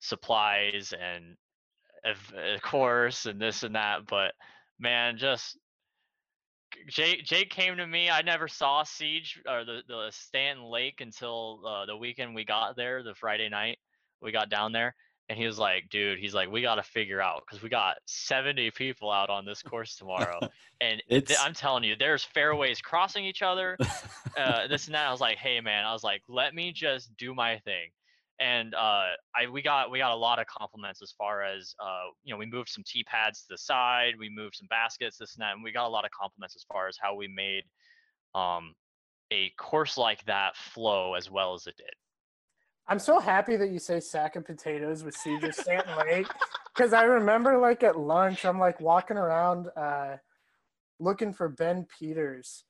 supplies 0.00 0.92
and 1.00 1.36
of 2.04 2.62
course 2.62 3.26
and 3.26 3.40
this 3.40 3.62
and 3.62 3.76
that 3.76 4.00
but 4.08 4.32
man 4.80 5.16
just 5.16 5.56
Jake 6.88 7.24
Jake 7.24 7.50
came 7.50 7.76
to 7.76 7.86
me 7.86 8.10
I 8.10 8.22
never 8.22 8.48
saw 8.48 8.82
Siege 8.82 9.40
or 9.48 9.64
the 9.64 9.82
the 9.86 10.08
Stanton 10.10 10.64
Lake 10.64 11.00
until 11.00 11.60
uh, 11.64 11.86
the 11.86 11.96
weekend 11.96 12.34
we 12.34 12.44
got 12.44 12.74
there 12.74 13.04
the 13.04 13.14
Friday 13.14 13.48
night 13.48 13.78
we 14.20 14.32
got 14.32 14.50
down 14.50 14.72
there 14.72 14.96
and 15.32 15.40
he 15.40 15.46
was 15.46 15.58
like 15.58 15.88
dude 15.88 16.18
he's 16.18 16.34
like 16.34 16.50
we 16.50 16.60
got 16.60 16.74
to 16.74 16.82
figure 16.82 17.20
out 17.20 17.42
cuz 17.46 17.62
we 17.62 17.70
got 17.70 17.96
70 18.04 18.70
people 18.72 19.10
out 19.10 19.30
on 19.30 19.46
this 19.46 19.62
course 19.62 19.96
tomorrow 19.96 20.38
and 20.82 21.02
th- 21.08 21.38
I'm 21.40 21.54
telling 21.54 21.84
you 21.84 21.96
there's 21.96 22.22
fairways 22.22 22.82
crossing 22.82 23.24
each 23.24 23.40
other 23.40 23.78
uh, 24.36 24.66
this 24.68 24.86
and 24.86 24.94
that. 24.94 25.06
I 25.06 25.10
was 25.10 25.20
like, 25.20 25.38
hey 25.38 25.60
man, 25.60 25.84
I 25.84 25.92
was 25.92 26.04
like, 26.04 26.22
let 26.28 26.54
me 26.54 26.72
just 26.72 27.16
do 27.16 27.34
my 27.34 27.58
thing. 27.60 27.90
And 28.40 28.74
uh, 28.74 29.14
I 29.36 29.46
we 29.50 29.62
got 29.62 29.90
we 29.90 29.98
got 29.98 30.12
a 30.12 30.16
lot 30.16 30.38
of 30.38 30.46
compliments 30.46 31.00
as 31.00 31.12
far 31.12 31.42
as 31.42 31.74
uh, 31.80 32.10
you 32.24 32.34
know 32.34 32.38
we 32.38 32.46
moved 32.46 32.68
some 32.68 32.82
tee 32.84 33.04
pads 33.04 33.42
to 33.42 33.46
the 33.50 33.58
side, 33.58 34.14
we 34.18 34.28
moved 34.28 34.56
some 34.56 34.66
baskets, 34.68 35.16
this 35.16 35.36
and 35.36 35.42
that, 35.42 35.54
and 35.54 35.62
we 35.62 35.70
got 35.70 35.86
a 35.86 35.88
lot 35.88 36.04
of 36.04 36.10
compliments 36.10 36.56
as 36.56 36.64
far 36.64 36.88
as 36.88 36.98
how 37.00 37.14
we 37.14 37.28
made 37.28 37.62
um, 38.34 38.74
a 39.30 39.50
course 39.58 39.96
like 39.96 40.24
that 40.24 40.56
flow 40.56 41.14
as 41.14 41.30
well 41.30 41.54
as 41.54 41.66
it 41.66 41.76
did. 41.76 41.94
I'm 42.88 42.98
so 42.98 43.20
happy 43.20 43.56
that 43.56 43.70
you 43.70 43.78
say 43.78 44.00
sack 44.00 44.36
of 44.36 44.44
potatoes 44.44 45.04
with 45.04 45.14
Siege 45.14 45.44
of 45.44 45.54
Stanton 45.54 45.96
Lake 45.98 46.26
because 46.74 46.92
I 46.92 47.04
remember 47.04 47.58
like 47.58 47.82
at 47.82 47.98
lunch, 47.98 48.44
I'm 48.44 48.58
like 48.58 48.80
walking 48.80 49.16
around 49.16 49.68
uh, 49.76 50.16
looking 50.98 51.32
for 51.32 51.48
Ben 51.48 51.86
Peters 51.98 52.64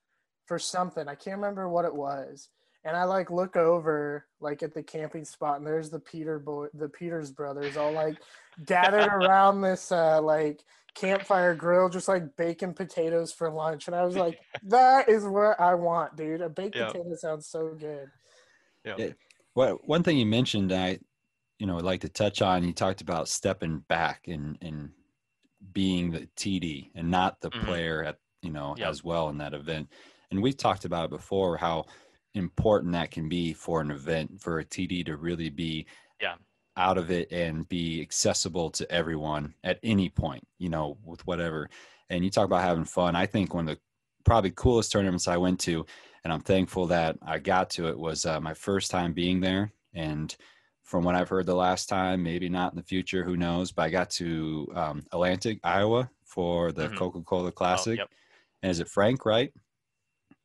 for 0.46 0.58
something. 0.58 1.08
I 1.08 1.14
can't 1.14 1.36
remember 1.36 1.68
what 1.68 1.84
it 1.84 1.94
was. 1.94 2.48
And 2.84 2.96
I 2.96 3.04
like 3.04 3.30
look 3.30 3.56
over 3.56 4.26
like 4.40 4.62
at 4.62 4.74
the 4.74 4.82
camping 4.82 5.24
spot 5.24 5.58
and 5.58 5.66
there's 5.66 5.88
the 5.90 6.00
Peter 6.00 6.38
boy, 6.40 6.66
the 6.74 6.88
Peters 6.88 7.30
brothers 7.30 7.76
all 7.76 7.92
like 7.92 8.16
gathered 8.66 9.06
around 9.06 9.60
this 9.60 9.92
uh, 9.92 10.20
like 10.20 10.64
campfire 10.94 11.54
grill, 11.54 11.88
just 11.88 12.08
like 12.08 12.36
baking 12.36 12.74
potatoes 12.74 13.32
for 13.32 13.50
lunch. 13.50 13.86
And 13.86 13.94
I 13.94 14.04
was 14.04 14.16
like, 14.16 14.38
that 14.64 15.08
is 15.08 15.24
what 15.24 15.60
I 15.60 15.74
want, 15.74 16.16
dude. 16.16 16.40
A 16.40 16.48
baked 16.48 16.76
Yeah. 16.76 16.86
potato 16.86 17.14
sounds 17.14 17.46
so 17.46 17.74
good. 17.78 18.08
Yeah. 18.84 18.96
Well, 19.54 19.78
one 19.84 20.02
thing 20.02 20.18
you 20.18 20.26
mentioned, 20.26 20.72
I, 20.72 20.98
you 21.58 21.66
know, 21.66 21.76
would 21.76 21.84
like 21.84 22.00
to 22.02 22.08
touch 22.08 22.42
on. 22.42 22.64
You 22.64 22.72
talked 22.72 23.00
about 23.00 23.28
stepping 23.28 23.80
back 23.80 24.28
and 24.28 24.58
and 24.62 24.92
being 25.72 26.10
the 26.12 26.28
TD 26.36 26.90
and 26.94 27.10
not 27.10 27.40
the 27.40 27.50
Mhm. 27.52 27.60
player 27.64 28.04
at 28.04 28.18
you 28.42 28.50
know 28.50 28.76
Yep. 28.76 28.88
as 28.90 29.04
well 29.04 29.28
in 29.30 29.38
that 29.38 29.54
event. 29.54 29.90
And 30.30 30.42
we've 30.42 30.56
talked 30.56 30.84
about 30.86 31.06
it 31.06 31.10
before 31.10 31.56
how 31.58 31.86
important 32.34 32.92
that 32.92 33.10
can 33.12 33.28
be 33.28 33.52
for 33.54 33.80
an 33.80 33.90
event 33.90 34.40
for 34.42 34.58
a 34.60 34.64
TD 34.64 35.04
to 35.06 35.16
really 35.16 35.50
be 35.50 35.86
Yeah. 36.20 36.36
out 36.76 36.98
of 36.98 37.10
it 37.10 37.30
and 37.32 37.68
be 37.68 38.00
accessible 38.02 38.70
to 38.70 38.90
everyone 38.90 39.54
at 39.64 39.78
any 39.82 40.08
point, 40.08 40.44
you 40.58 40.68
know, 40.70 40.98
with 41.04 41.26
whatever. 41.26 41.68
And 42.10 42.24
you 42.24 42.30
talk 42.30 42.46
about 42.46 42.62
having 42.62 42.84
fun. 42.84 43.16
I 43.16 43.26
think 43.26 43.54
one 43.54 43.68
of 43.68 43.76
the 43.76 43.82
probably 44.24 44.52
coolest 44.52 44.92
tournaments 44.92 45.28
I 45.28 45.36
went 45.36 45.60
to, 45.60 45.84
and 46.24 46.32
I'm 46.32 46.40
thankful 46.40 46.86
that 46.88 47.18
I 47.22 47.38
got 47.38 47.70
to 47.70 47.88
it, 47.88 47.98
was 47.98 48.24
uh, 48.26 48.40
my 48.40 48.54
first 48.54 48.90
time 48.90 49.12
being 49.12 49.40
there. 49.40 49.72
And 49.94 50.34
from 50.82 51.04
what 51.04 51.14
I've 51.14 51.28
heard 51.28 51.46
the 51.46 51.54
last 51.54 51.88
time, 51.88 52.22
maybe 52.22 52.48
not 52.48 52.72
in 52.72 52.76
the 52.76 52.82
future, 52.82 53.24
who 53.24 53.36
knows? 53.36 53.72
But 53.72 53.82
I 53.82 53.90
got 53.90 54.10
to 54.10 54.70
um, 54.74 55.02
Atlantic, 55.12 55.58
Iowa 55.64 56.10
for 56.24 56.72
the 56.72 56.88
Mhm. 56.88 56.96
Coca 56.96 57.20
Cola 57.22 57.48
Oh, 57.48 57.50
Classic. 57.50 57.98
yep. 57.98 58.08
And 58.62 58.70
is 58.70 58.80
it 58.80 58.88
Frank, 58.88 59.26
right? 59.26 59.52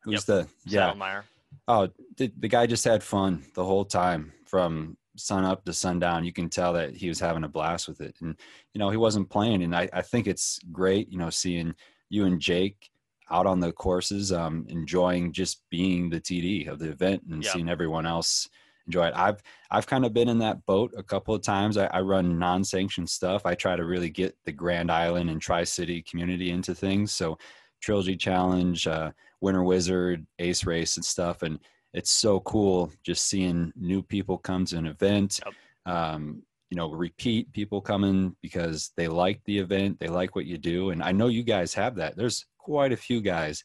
Who's 0.04 0.26
the, 0.26 0.48
yeah. 0.66 0.94
Saddlemeyer. 0.94 1.24
Oh, 1.68 1.90
the, 2.18 2.32
the 2.38 2.48
guy 2.48 2.66
just 2.66 2.84
had 2.84 3.04
fun 3.04 3.44
the 3.54 3.63
whole 3.63 3.86
time 3.86 4.34
from 4.46 4.98
sun 5.16 5.44
up 5.44 5.66
to 5.66 5.74
sundown. 5.74 6.24
You 6.24 6.34
can 6.34 6.50
tell 6.50 6.74
that 6.74 6.96
he 6.96 7.10
was 7.10 7.20
having 7.20 7.44
a 7.44 7.50
blast 7.50 7.88
with 7.88 8.02
it. 8.02 8.16
And, 8.22 8.36
you 8.74 8.80
know, 8.80 8.90
he 8.90 8.98
wasn't 8.98 9.30
playing. 9.30 9.63
And 9.63 9.76
I, 9.76 9.90
I 9.94 10.02
think 10.02 10.28
it's 10.28 10.60
great, 10.72 11.12
you 11.12 11.18
know, 11.18 11.30
seeing 11.30 11.74
you 12.10 12.26
and 12.26 12.40
Jake 12.40 12.90
out 13.30 13.46
on 13.46 13.60
the 13.60 13.72
courses, 13.72 14.32
um, 14.32 14.66
enjoying 14.70 15.32
just 15.32 15.62
being 15.70 16.10
the 16.10 16.20
TD 16.20 16.68
of 16.68 16.80
the 16.80 16.90
event 16.90 17.24
and 17.30 17.44
Yeah. 17.44 17.52
seeing 17.52 17.70
everyone 17.70 18.06
else 18.06 18.48
enjoy 18.86 19.08
it. 19.08 19.13
I've, 19.16 19.44
I've 19.70 19.86
kind 19.86 20.06
of 20.06 20.13
been 20.13 20.30
in 20.30 20.40
that 20.40 20.66
boat 20.66 20.94
a 20.98 21.04
couple 21.04 21.36
of 21.36 21.42
times. 21.42 21.78
I, 21.78 21.88
I 21.88 22.00
run 22.02 22.40
non-sanctioned 22.40 23.10
stuff. 23.10 23.46
I 23.46 23.54
try 23.54 23.76
to 23.76 23.84
really 23.84 24.10
get 24.10 24.38
the 24.46 24.52
Grand 24.54 24.90
Island 24.90 25.30
and 25.30 25.42
Tri-City 25.42 26.04
community 26.04 26.52
into 26.52 26.74
things. 26.74 27.12
So 27.12 27.38
Trilogy 27.82 28.16
Challenge, 28.16 28.88
uh, 28.88 29.12
Winter 29.42 29.63
Wizard, 29.63 30.26
Ace 30.40 30.66
Race, 30.66 30.96
and 30.96 31.04
stuff. 31.06 31.44
And 31.44 31.60
it's 31.94 32.10
so 32.12 32.40
cool 32.42 32.92
just 33.04 33.26
seeing 33.28 33.74
new 33.76 34.02
people 34.02 34.38
come 34.38 34.63
to 34.66 34.78
an 34.78 34.88
event. 34.88 35.42
Yep. 35.46 35.94
Um, 35.94 36.44
you 36.70 36.76
know, 36.76 36.90
repeat 36.92 37.52
people 37.54 37.80
coming 37.82 38.36
because 38.42 38.92
they 38.98 39.08
like 39.08 39.42
the 39.46 39.58
event, 39.58 40.00
they 40.00 40.08
like 40.10 40.36
what 40.36 40.46
you 40.46 40.58
do. 40.58 40.90
And 40.90 41.02
I 41.02 41.12
know 41.13 41.28
you 41.28 41.44
guys 41.44 41.74
have 41.74 41.96
that. 41.96 42.18
There's 42.18 42.46
quite 42.68 42.92
a 42.92 42.98
few 42.98 43.22
guys 43.22 43.64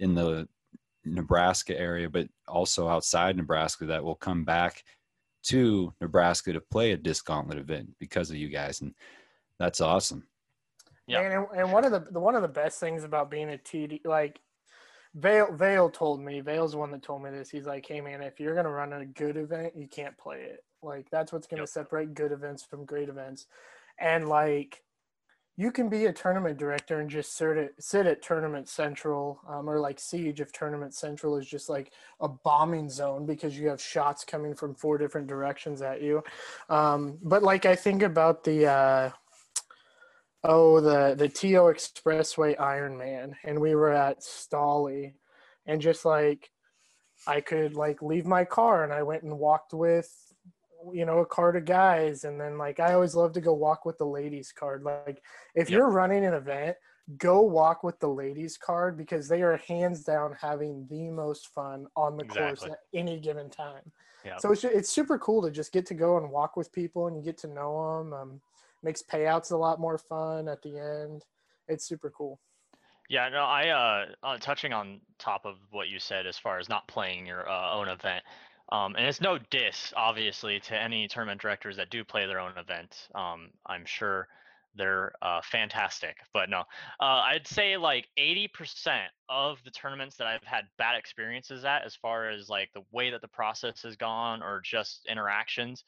in 0.00 0.12
the 0.12 0.48
Nebraska 1.04 1.78
area, 1.78 2.10
but 2.10 2.26
also 2.48 2.88
outside 2.88 3.36
Nebraska 3.36 3.86
that 3.86 4.02
will 4.02 4.16
come 4.16 4.44
back 4.44 4.82
to 5.44 5.94
Nebraska 6.00 6.52
to 6.52 6.60
play 6.60 6.90
a 6.90 6.96
disc 6.96 7.24
gauntlet 7.24 7.58
event 7.58 7.90
because 8.00 8.28
of 8.28 8.36
you 8.36 8.48
guys, 8.48 8.80
and 8.80 8.92
that's 9.60 9.80
awesome. 9.80 10.26
Yeah, 11.06 11.20
and, 11.20 11.46
and 11.56 11.72
one 11.72 11.84
of 11.84 11.92
the, 11.92 12.00
the 12.10 12.18
one 12.18 12.34
of 12.34 12.42
the 12.42 12.48
best 12.48 12.80
things 12.80 13.04
about 13.04 13.30
being 13.30 13.50
a 13.50 13.56
TD 13.56 14.04
like 14.04 14.40
Vale 15.14 15.52
Vale 15.52 15.90
told 15.90 16.20
me 16.20 16.40
Vale's 16.40 16.72
the 16.72 16.78
one 16.78 16.90
that 16.90 17.02
told 17.02 17.22
me 17.22 17.30
this. 17.30 17.50
He's 17.50 17.66
like, 17.66 17.86
hey 17.86 18.00
man, 18.00 18.20
if 18.20 18.40
you're 18.40 18.56
gonna 18.56 18.68
run 18.68 18.92
a 18.92 19.06
good 19.06 19.36
event, 19.36 19.74
you 19.76 19.86
can't 19.86 20.18
play 20.18 20.40
it. 20.40 20.64
Like 20.82 21.08
that's 21.08 21.32
what's 21.32 21.46
gonna 21.46 21.62
yep. 21.62 21.68
separate 21.68 22.14
good 22.14 22.32
events 22.32 22.64
from 22.64 22.84
great 22.84 23.08
events, 23.08 23.46
and 23.96 24.28
like 24.28 24.82
you 25.56 25.70
can 25.70 25.88
be 25.88 26.06
a 26.06 26.12
tournament 26.12 26.58
director 26.58 27.00
and 27.00 27.10
just 27.10 27.36
sit 27.36 27.56
at, 27.56 27.70
sit 27.78 28.06
at 28.06 28.22
tournament 28.22 28.68
central 28.68 29.40
um, 29.48 29.68
or 29.68 29.78
like 29.78 30.00
siege 30.00 30.40
if 30.40 30.52
tournament 30.52 30.94
central 30.94 31.36
is 31.36 31.46
just 31.46 31.68
like 31.68 31.92
a 32.20 32.28
bombing 32.28 32.88
zone 32.88 33.26
because 33.26 33.58
you 33.58 33.68
have 33.68 33.80
shots 33.80 34.24
coming 34.24 34.54
from 34.54 34.74
four 34.74 34.96
different 34.96 35.26
directions 35.26 35.82
at 35.82 36.02
you. 36.02 36.22
Um, 36.68 37.18
but 37.22 37.42
like 37.42 37.66
i 37.66 37.74
think 37.74 38.02
about 38.02 38.44
the 38.44 38.66
uh, 38.66 39.10
oh 40.44 40.80
the 40.80 41.14
the 41.14 41.28
TO 41.28 41.68
expressway 41.68 42.56
ironman 42.56 43.34
and 43.44 43.60
we 43.60 43.74
were 43.74 43.92
at 43.92 44.20
Stolley 44.20 45.14
and 45.66 45.80
just 45.80 46.04
like 46.04 46.50
i 47.26 47.40
could 47.40 47.74
like 47.74 48.00
leave 48.00 48.24
my 48.24 48.44
car 48.44 48.82
and 48.82 48.92
i 48.92 49.02
went 49.02 49.22
and 49.22 49.38
walked 49.38 49.74
with 49.74 50.29
you 50.92 51.04
know 51.04 51.18
a 51.18 51.26
card 51.26 51.56
of 51.56 51.64
guys 51.64 52.24
and 52.24 52.40
then 52.40 52.58
like 52.58 52.80
i 52.80 52.92
always 52.92 53.14
love 53.14 53.32
to 53.32 53.40
go 53.40 53.52
walk 53.52 53.84
with 53.84 53.98
the 53.98 54.06
ladies 54.06 54.52
card 54.52 54.82
like 54.82 55.22
if 55.54 55.70
yep. 55.70 55.78
you're 55.78 55.90
running 55.90 56.24
an 56.24 56.34
event 56.34 56.76
go 57.18 57.42
walk 57.42 57.82
with 57.82 57.98
the 57.98 58.08
ladies 58.08 58.56
card 58.56 58.96
because 58.96 59.28
they 59.28 59.42
are 59.42 59.56
hands 59.56 60.04
down 60.04 60.34
having 60.40 60.86
the 60.88 61.10
most 61.10 61.48
fun 61.48 61.86
on 61.96 62.16
the 62.16 62.24
exactly. 62.24 62.68
course 62.68 62.72
at 62.72 62.78
any 62.98 63.18
given 63.18 63.50
time 63.50 63.82
yep. 64.24 64.40
so 64.40 64.52
it's, 64.52 64.64
it's 64.64 64.90
super 64.90 65.18
cool 65.18 65.42
to 65.42 65.50
just 65.50 65.72
get 65.72 65.84
to 65.86 65.94
go 65.94 66.18
and 66.18 66.30
walk 66.30 66.56
with 66.56 66.72
people 66.72 67.08
and 67.08 67.16
you 67.16 67.22
get 67.22 67.38
to 67.38 67.48
know 67.48 67.98
them 67.98 68.12
um, 68.12 68.40
makes 68.82 69.02
payouts 69.02 69.50
a 69.50 69.56
lot 69.56 69.80
more 69.80 69.98
fun 69.98 70.48
at 70.48 70.62
the 70.62 70.78
end 70.78 71.24
it's 71.68 71.84
super 71.84 72.10
cool 72.10 72.38
yeah, 73.10 73.28
no, 73.28 73.42
I 73.42 73.68
uh, 73.70 74.06
uh, 74.22 74.38
touching 74.38 74.72
on 74.72 75.00
top 75.18 75.44
of 75.44 75.56
what 75.72 75.88
you 75.88 75.98
said 75.98 76.28
as 76.28 76.38
far 76.38 76.60
as 76.60 76.68
not 76.68 76.86
playing 76.86 77.26
your 77.26 77.50
uh, 77.50 77.74
own 77.74 77.88
event. 77.88 78.22
Um, 78.72 78.94
and 78.96 79.06
it's 79.06 79.20
no 79.20 79.38
diss, 79.50 79.92
obviously, 79.96 80.60
to 80.60 80.80
any 80.80 81.08
tournament 81.08 81.40
directors 81.40 81.76
that 81.76 81.90
do 81.90 82.04
play 82.04 82.26
their 82.26 82.40
own 82.40 82.56
event. 82.56 83.08
Um, 83.14 83.50
I'm 83.66 83.84
sure 83.84 84.28
they're 84.76 85.12
uh, 85.20 85.40
fantastic, 85.42 86.16
but 86.32 86.48
no, 86.48 86.60
uh, 87.00 87.22
I'd 87.24 87.46
say 87.46 87.76
like 87.76 88.06
80% 88.18 88.48
of 89.28 89.58
the 89.64 89.70
tournaments 89.70 90.16
that 90.16 90.28
I've 90.28 90.44
had 90.44 90.64
bad 90.78 90.96
experiences 90.96 91.64
at, 91.64 91.84
as 91.84 91.96
far 91.96 92.30
as 92.30 92.48
like 92.48 92.70
the 92.72 92.84
way 92.92 93.10
that 93.10 93.20
the 93.20 93.28
process 93.28 93.82
has 93.82 93.96
gone 93.96 94.42
or 94.42 94.60
just 94.64 95.06
interactions, 95.08 95.82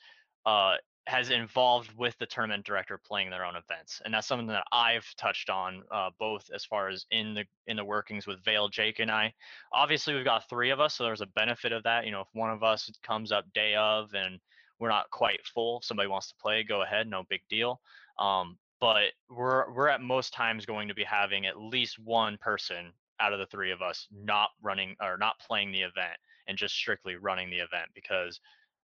uh, 0.46 0.74
has 1.08 1.30
involved 1.30 1.90
with 1.98 2.16
the 2.18 2.26
tournament 2.26 2.64
director 2.64 2.96
playing 2.96 3.28
their 3.28 3.44
own 3.44 3.56
events 3.56 4.00
and 4.04 4.14
that's 4.14 4.26
something 4.26 4.46
that 4.46 4.64
i've 4.72 5.06
touched 5.16 5.50
on 5.50 5.82
uh, 5.90 6.10
both 6.18 6.48
as 6.54 6.64
far 6.64 6.88
as 6.88 7.06
in 7.10 7.34
the 7.34 7.44
in 7.66 7.76
the 7.76 7.84
workings 7.84 8.26
with 8.26 8.42
vale 8.44 8.68
jake 8.68 9.00
and 9.00 9.10
i. 9.10 9.32
Obviously 9.72 10.14
we've 10.14 10.24
got 10.24 10.48
three 10.48 10.70
of 10.70 10.80
us 10.80 10.94
so 10.94 11.04
there's 11.04 11.20
a 11.20 11.26
benefit 11.26 11.72
of 11.72 11.82
that 11.82 12.04
you 12.04 12.12
know 12.12 12.20
if 12.20 12.28
one 12.32 12.50
of 12.50 12.62
us 12.62 12.90
comes 13.02 13.32
up 13.32 13.44
day 13.52 13.74
of 13.74 14.14
and 14.14 14.38
we're 14.78 14.88
not 14.88 15.10
quite 15.10 15.44
full 15.46 15.80
somebody 15.82 16.08
wants 16.08 16.28
to 16.28 16.34
play 16.40 16.62
go 16.62 16.82
ahead 16.82 17.06
no 17.08 17.24
big 17.28 17.40
deal. 17.48 17.80
Um, 18.18 18.58
but 18.82 19.12
we're 19.30 19.72
we're 19.72 19.88
at 19.88 20.00
most 20.00 20.34
times 20.34 20.66
going 20.66 20.88
to 20.88 20.94
be 20.94 21.04
having 21.04 21.46
at 21.46 21.56
least 21.56 22.00
one 22.00 22.36
person 22.38 22.92
out 23.20 23.32
of 23.32 23.38
the 23.38 23.46
three 23.46 23.70
of 23.70 23.80
us 23.80 24.08
not 24.10 24.50
running 24.60 24.96
or 25.00 25.16
not 25.16 25.38
playing 25.38 25.70
the 25.70 25.80
event 25.80 26.18
and 26.48 26.58
just 26.58 26.74
strictly 26.74 27.14
running 27.14 27.48
the 27.48 27.58
event 27.58 27.88
because 27.94 28.40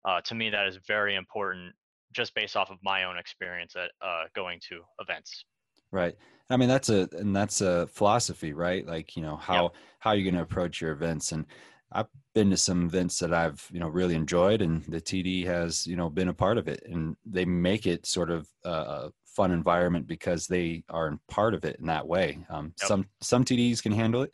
uh, 0.05 0.21
to 0.21 0.35
me 0.35 0.51
that 0.51 0.69
is 0.69 0.79
very 0.87 1.17
important 1.17 1.75
just 2.17 2.35
based 2.35 2.57
off 2.57 2.71
of 2.71 2.79
my 2.83 3.05
own 3.05 3.19
experience 3.19 3.77
at 3.77 3.91
uh, 4.01 4.25
going 4.35 4.59
to 4.69 4.81
events. 5.01 5.45
Right. 5.93 6.17
I 6.51 6.57
mean, 6.57 6.69
that's 6.69 6.89
a 6.89 7.09
and 7.13 7.35
that's 7.35 7.61
a 7.61 7.87
philosophy, 7.89 8.53
right? 8.53 8.87
Like 8.87 9.17
you 9.17 9.23
know 9.23 9.37
how 9.37 9.65
yep. 9.65 9.75
how 9.99 10.13
you're 10.13 10.25
going 10.25 10.37
to 10.37 10.43
approach 10.43 10.81
your 10.81 10.93
events. 10.93 11.33
And 11.33 11.45
I've 11.93 12.07
been 12.35 12.51
to 12.51 12.57
some 12.57 12.87
events 12.87 13.19
that 13.19 13.33
I've 13.33 13.67
you 13.73 13.81
know 13.81 13.89
really 13.89 14.15
enjoyed, 14.15 14.63
and 14.63 14.85
the 14.85 15.01
TD 15.01 15.45
has 15.47 15.87
you 15.87 15.97
know 15.97 16.09
been 16.09 16.29
a 16.29 16.35
part 16.35 16.59
of 16.59 16.69
it, 16.69 16.83
and 16.87 17.17
they 17.25 17.45
make 17.45 17.87
it 17.87 18.07
sort 18.07 18.31
of 18.31 18.49
a 18.65 19.11
fun 19.25 19.51
environment 19.51 20.07
because 20.07 20.47
they 20.47 20.85
are 20.89 21.19
part 21.29 21.53
of 21.55 21.65
it 21.65 21.77
in 21.81 21.87
that 21.87 22.07
way. 22.07 22.39
Um, 22.49 22.73
yep. 22.81 22.89
Some 22.89 23.07
some 23.21 23.45
TDs 23.45 23.83
can 23.83 23.93
handle 23.93 24.23
it, 24.23 24.33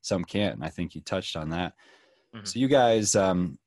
some 0.00 0.24
can't, 0.24 0.56
and 0.56 0.64
I 0.64 0.68
think 0.68 0.94
you 0.94 1.00
touched 1.00 1.36
on 1.36 1.50
that. 1.50 1.74
Mm-hmm. 2.34 2.44
So 2.44 2.58
you 2.58 2.68
guys, 2.68 3.14
um, 3.14 3.58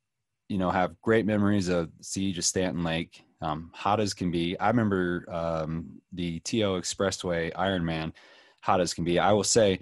you 0.50 0.58
know, 0.58 0.70
have 0.70 1.00
great 1.02 1.26
memories 1.26 1.70
of 1.70 1.90
Siege 2.02 2.38
of 2.38 2.46
Stanton 2.46 2.84
Lake 2.84 3.24
um, 3.42 3.72
hot 3.74 4.00
as 4.00 4.14
can 4.14 4.32
be. 4.32 4.58
I 4.60 4.68
remember 4.68 5.26
um, 5.30 6.02
the 6.14 6.40
TO 6.40 6.80
Expressway 6.80 7.54
Ironman, 7.54 8.14
hot 8.62 8.82
as 8.82 8.94
can 8.94 9.04
be. 9.04 9.20
I 9.20 9.32
will 9.34 9.44
say, 9.44 9.80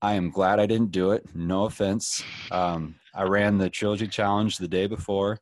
I 0.00 0.14
am 0.14 0.30
glad 0.30 0.58
I 0.58 0.66
didn't 0.66 0.90
do 0.90 1.12
it. 1.12 1.24
No 1.34 1.64
offense. 1.64 2.24
Um, 2.50 2.96
I 3.14 3.22
ran 3.24 3.58
the 3.58 3.70
Trilogy 3.70 4.08
Challenge 4.08 4.58
the 4.58 4.68
day 4.68 4.86
before. 4.86 5.38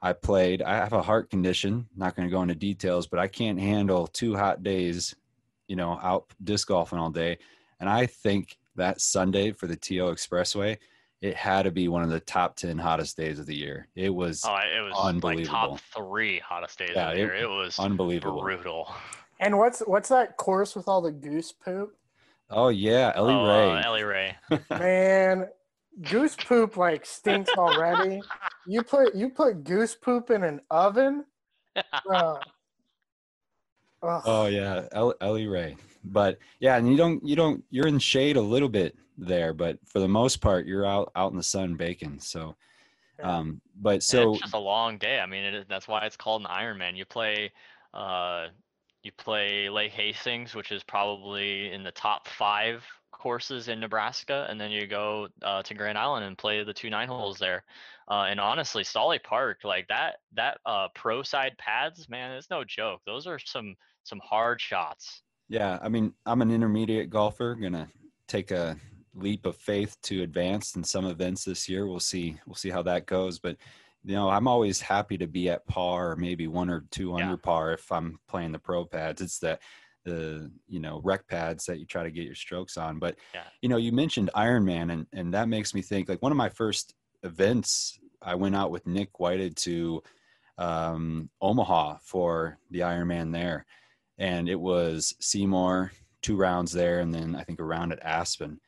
I 0.00 0.12
played. 0.12 0.62
I 0.62 0.76
have 0.76 0.92
a 0.92 1.02
heart 1.02 1.30
condition. 1.30 1.88
Not 1.96 2.14
going 2.14 2.28
to 2.28 2.32
go 2.32 2.42
into 2.42 2.54
details, 2.54 3.06
but 3.06 3.18
I 3.18 3.26
can't 3.26 3.58
handle 3.58 4.06
two 4.06 4.36
hot 4.36 4.62
days, 4.62 5.14
you 5.66 5.74
know, 5.74 5.98
out 6.02 6.26
disc 6.44 6.68
golfing 6.68 6.98
all 6.98 7.10
day. 7.10 7.38
And 7.80 7.88
I 7.88 8.06
think 8.06 8.58
that 8.76 9.00
Sunday 9.00 9.52
for 9.52 9.66
the 9.66 9.76
TO 9.76 10.04
Expressway, 10.04 10.78
it 11.20 11.34
had 11.34 11.62
to 11.62 11.70
be 11.70 11.88
one 11.88 12.02
of 12.02 12.10
the 12.10 12.20
top 12.20 12.56
10 12.56 12.78
hottest 12.78 13.16
days 13.16 13.38
of 13.38 13.46
the 13.46 13.56
year. 13.56 13.88
It 13.94 14.10
was, 14.10 14.44
oh, 14.46 14.54
it 14.54 14.82
was 14.82 14.94
unbelievable. 14.96 15.58
like 15.58 15.70
top 15.70 15.80
three 15.94 16.38
hottest 16.38 16.78
days 16.78 16.90
yeah, 16.94 17.10
of 17.10 17.16
the 17.16 17.22
it, 17.22 17.24
year. 17.24 17.34
It 17.34 17.48
was 17.48 17.78
unbelievable. 17.78 18.42
Brutal. 18.42 18.92
And 19.40 19.58
what's 19.58 19.80
what's 19.80 20.08
that 20.08 20.36
course 20.36 20.74
with 20.74 20.88
all 20.88 21.02
the 21.02 21.12
goose 21.12 21.52
poop? 21.52 21.94
Oh 22.48 22.68
yeah, 22.68 23.12
Ellie 23.14 23.34
oh, 23.34 23.46
Ray. 23.46 23.70
Uh, 23.70 23.82
Ellie 23.82 24.04
Ray. 24.04 24.36
Man, 24.70 25.48
goose 26.02 26.36
poop 26.36 26.76
like 26.76 27.04
stinks 27.04 27.50
already. 27.56 28.22
you 28.66 28.82
put 28.82 29.14
you 29.14 29.28
put 29.28 29.64
goose 29.64 29.94
poop 29.94 30.30
in 30.30 30.44
an 30.44 30.60
oven. 30.70 31.24
Uh, 34.02 34.20
oh 34.24 34.46
yeah, 34.46 34.86
Ellie 34.92 35.46
Ray. 35.46 35.74
But 36.04 36.38
yeah, 36.60 36.76
and 36.76 36.88
you 36.88 36.96
don't 36.96 37.24
you 37.26 37.34
don't 37.34 37.64
you're 37.70 37.88
in 37.88 37.98
shade 37.98 38.36
a 38.36 38.40
little 38.40 38.68
bit 38.68 38.94
there, 39.18 39.52
but 39.52 39.78
for 39.86 40.00
the 40.00 40.08
most 40.08 40.40
part, 40.40 40.66
you're 40.66 40.86
out 40.86 41.10
out 41.16 41.30
in 41.30 41.36
the 41.36 41.42
sun 41.42 41.74
baking. 41.74 42.20
So, 42.20 42.56
um, 43.22 43.60
but 43.80 44.02
so 44.02 44.32
it's 44.32 44.42
just 44.42 44.54
a 44.54 44.58
long 44.58 44.98
day. 44.98 45.20
I 45.20 45.26
mean, 45.26 45.44
it, 45.44 45.66
that's 45.68 45.88
why 45.88 46.04
it's 46.04 46.16
called 46.16 46.42
an 46.42 46.48
Ironman. 46.48 46.96
You 46.96 47.04
play, 47.04 47.52
uh, 47.94 48.46
you 49.02 49.12
play 49.12 49.68
Lake 49.68 49.92
Hastings, 49.92 50.54
which 50.54 50.72
is 50.72 50.82
probably 50.82 51.72
in 51.72 51.82
the 51.82 51.92
top 51.92 52.28
five 52.28 52.84
courses 53.12 53.68
in 53.68 53.80
Nebraska, 53.80 54.46
and 54.48 54.60
then 54.60 54.70
you 54.70 54.86
go 54.86 55.28
uh, 55.42 55.62
to 55.62 55.74
Grand 55.74 55.98
Island 55.98 56.24
and 56.24 56.36
play 56.36 56.62
the 56.62 56.74
two 56.74 56.90
nine 56.90 57.08
holes 57.08 57.38
there. 57.38 57.64
Uh, 58.08 58.26
and 58.28 58.38
honestly, 58.38 58.84
Stolley 58.84 59.20
Park, 59.22 59.58
like 59.64 59.88
that, 59.88 60.16
that 60.34 60.58
uh, 60.64 60.88
pro 60.94 61.22
side 61.22 61.56
pads, 61.58 62.08
man, 62.08 62.32
it's 62.32 62.50
no 62.50 62.62
joke. 62.62 63.00
Those 63.06 63.26
are 63.26 63.38
some 63.38 63.74
some 64.04 64.20
hard 64.22 64.60
shots. 64.60 65.22
Yeah, 65.48 65.78
I 65.82 65.88
mean, 65.88 66.12
I'm 66.24 66.42
an 66.42 66.50
intermediate 66.50 67.10
golfer. 67.10 67.56
Gonna 67.56 67.88
take 68.28 68.50
a 68.50 68.76
leap 69.16 69.46
of 69.46 69.56
faith 69.56 69.96
to 70.02 70.22
advance 70.22 70.76
in 70.76 70.84
some 70.84 71.06
events 71.06 71.44
this 71.44 71.68
year. 71.68 71.86
We'll 71.86 72.00
see. 72.00 72.36
We'll 72.46 72.54
see 72.54 72.70
how 72.70 72.82
that 72.82 73.06
goes. 73.06 73.38
But 73.38 73.56
you 74.04 74.14
know, 74.14 74.28
I'm 74.28 74.46
always 74.46 74.80
happy 74.80 75.18
to 75.18 75.26
be 75.26 75.48
at 75.50 75.66
par 75.66 76.12
or 76.12 76.16
maybe 76.16 76.46
one 76.46 76.70
or 76.70 76.84
two 76.90 77.08
yeah. 77.08 77.24
under 77.24 77.36
par 77.36 77.72
if 77.72 77.90
I'm 77.90 78.18
playing 78.28 78.52
the 78.52 78.58
pro 78.58 78.84
pads. 78.84 79.20
It's 79.20 79.38
the 79.38 79.58
the 80.04 80.50
you 80.68 80.78
know 80.78 81.00
rec 81.02 81.26
pads 81.26 81.66
that 81.66 81.80
you 81.80 81.86
try 81.86 82.04
to 82.04 82.10
get 82.10 82.24
your 82.24 82.34
strokes 82.34 82.76
on. 82.76 82.98
But 82.98 83.16
yeah. 83.34 83.42
you 83.62 83.68
know, 83.68 83.76
you 83.76 83.92
mentioned 83.92 84.30
Ironman, 84.36 84.92
and 84.92 85.06
and 85.12 85.34
that 85.34 85.48
makes 85.48 85.74
me 85.74 85.82
think 85.82 86.08
like 86.08 86.22
one 86.22 86.32
of 86.32 86.38
my 86.38 86.48
first 86.48 86.94
events. 87.22 87.98
I 88.22 88.34
went 88.34 88.56
out 88.56 88.70
with 88.70 88.86
Nick 88.86 89.20
Whited 89.20 89.56
to 89.58 90.02
um, 90.58 91.28
Omaha 91.40 91.98
for 92.02 92.58
the 92.70 92.80
Ironman 92.80 93.32
there, 93.32 93.66
and 94.18 94.48
it 94.48 94.58
was 94.58 95.14
Seymour 95.20 95.92
two 96.22 96.36
rounds 96.36 96.72
there, 96.72 97.00
and 97.00 97.14
then 97.14 97.36
I 97.36 97.44
think 97.44 97.60
a 97.60 97.64
round 97.64 97.92
at 97.92 98.02
Aspen 98.02 98.58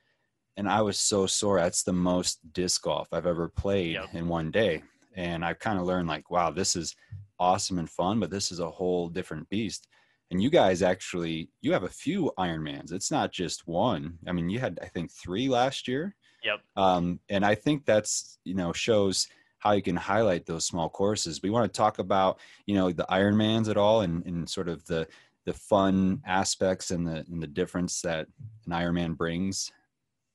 and 0.59 0.69
I 0.69 0.83
was 0.83 0.99
so 0.99 1.27
sore. 1.27 1.61
That's 1.61 1.85
the 1.85 1.93
most 1.93 2.41
disc 2.53 2.83
golf 2.83 3.09
I've 3.13 3.27
ever 3.27 3.49
played 3.49 3.95
yep. 3.95 4.09
in 4.13 4.27
one 4.29 4.51
day. 4.51 4.83
And 5.15 5.45
I 5.45 5.55
kind 5.55 5.79
of 5.79 5.87
learned 5.87 6.09
like, 6.09 6.31
wow, 6.33 6.51
this 6.51 6.75
is 6.75 6.97
awesome 7.39 7.79
and 7.79 7.89
fun, 7.89 8.19
but 8.19 8.29
this 8.29 8.51
is 8.51 8.59
a 8.59 8.69
whole 8.69 9.09
different 9.09 9.49
beast. 9.49 9.87
And 10.33 10.43
you 10.43 10.51
guys 10.51 10.83
actually, 10.83 11.49
you 11.61 11.73
have 11.73 11.85
a 11.85 11.89
few 11.89 12.33
Ironmans. 12.39 12.93
It's 12.93 13.13
not 13.13 13.31
just 13.33 13.69
one. 13.69 14.19
I 14.27 14.33
mean, 14.33 14.51
you 14.51 14.59
had, 14.59 14.81
I 14.83 14.87
think, 14.87 15.13
three 15.13 15.49
last 15.49 15.87
year. 15.87 16.17
Yep. 16.43 16.61
Um, 16.77 17.21
and 17.29 17.47
I 17.47 17.55
think 17.55 17.87
that's, 17.87 18.39
you 18.45 18.55
know, 18.55 18.73
shows 18.73 19.29
how 19.61 19.73
you 19.73 19.83
can 19.83 19.97
highlight 19.97 20.45
those 20.45 20.67
small 20.67 20.89
courses. 20.89 21.41
We 21.41 21.51
want 21.51 21.73
to 21.73 21.77
talk 21.77 22.01
about, 22.01 22.41
you 22.67 22.75
know, 22.75 22.91
the 22.91 23.07
Ironmans 23.09 23.71
at 23.71 23.77
all 23.77 24.01
and, 24.01 24.27
and 24.27 24.51
sort 24.51 24.69
of 24.69 24.85
the, 24.87 25.07
the 25.47 25.53
fun 25.53 26.21
aspects 26.27 26.91
and 26.91 27.07
the, 27.07 27.25
and 27.31 27.41
the 27.41 27.47
difference 27.47 28.03
that 28.03 28.27
an 28.67 28.73
Ironman 28.73 29.17
brings 29.17 29.71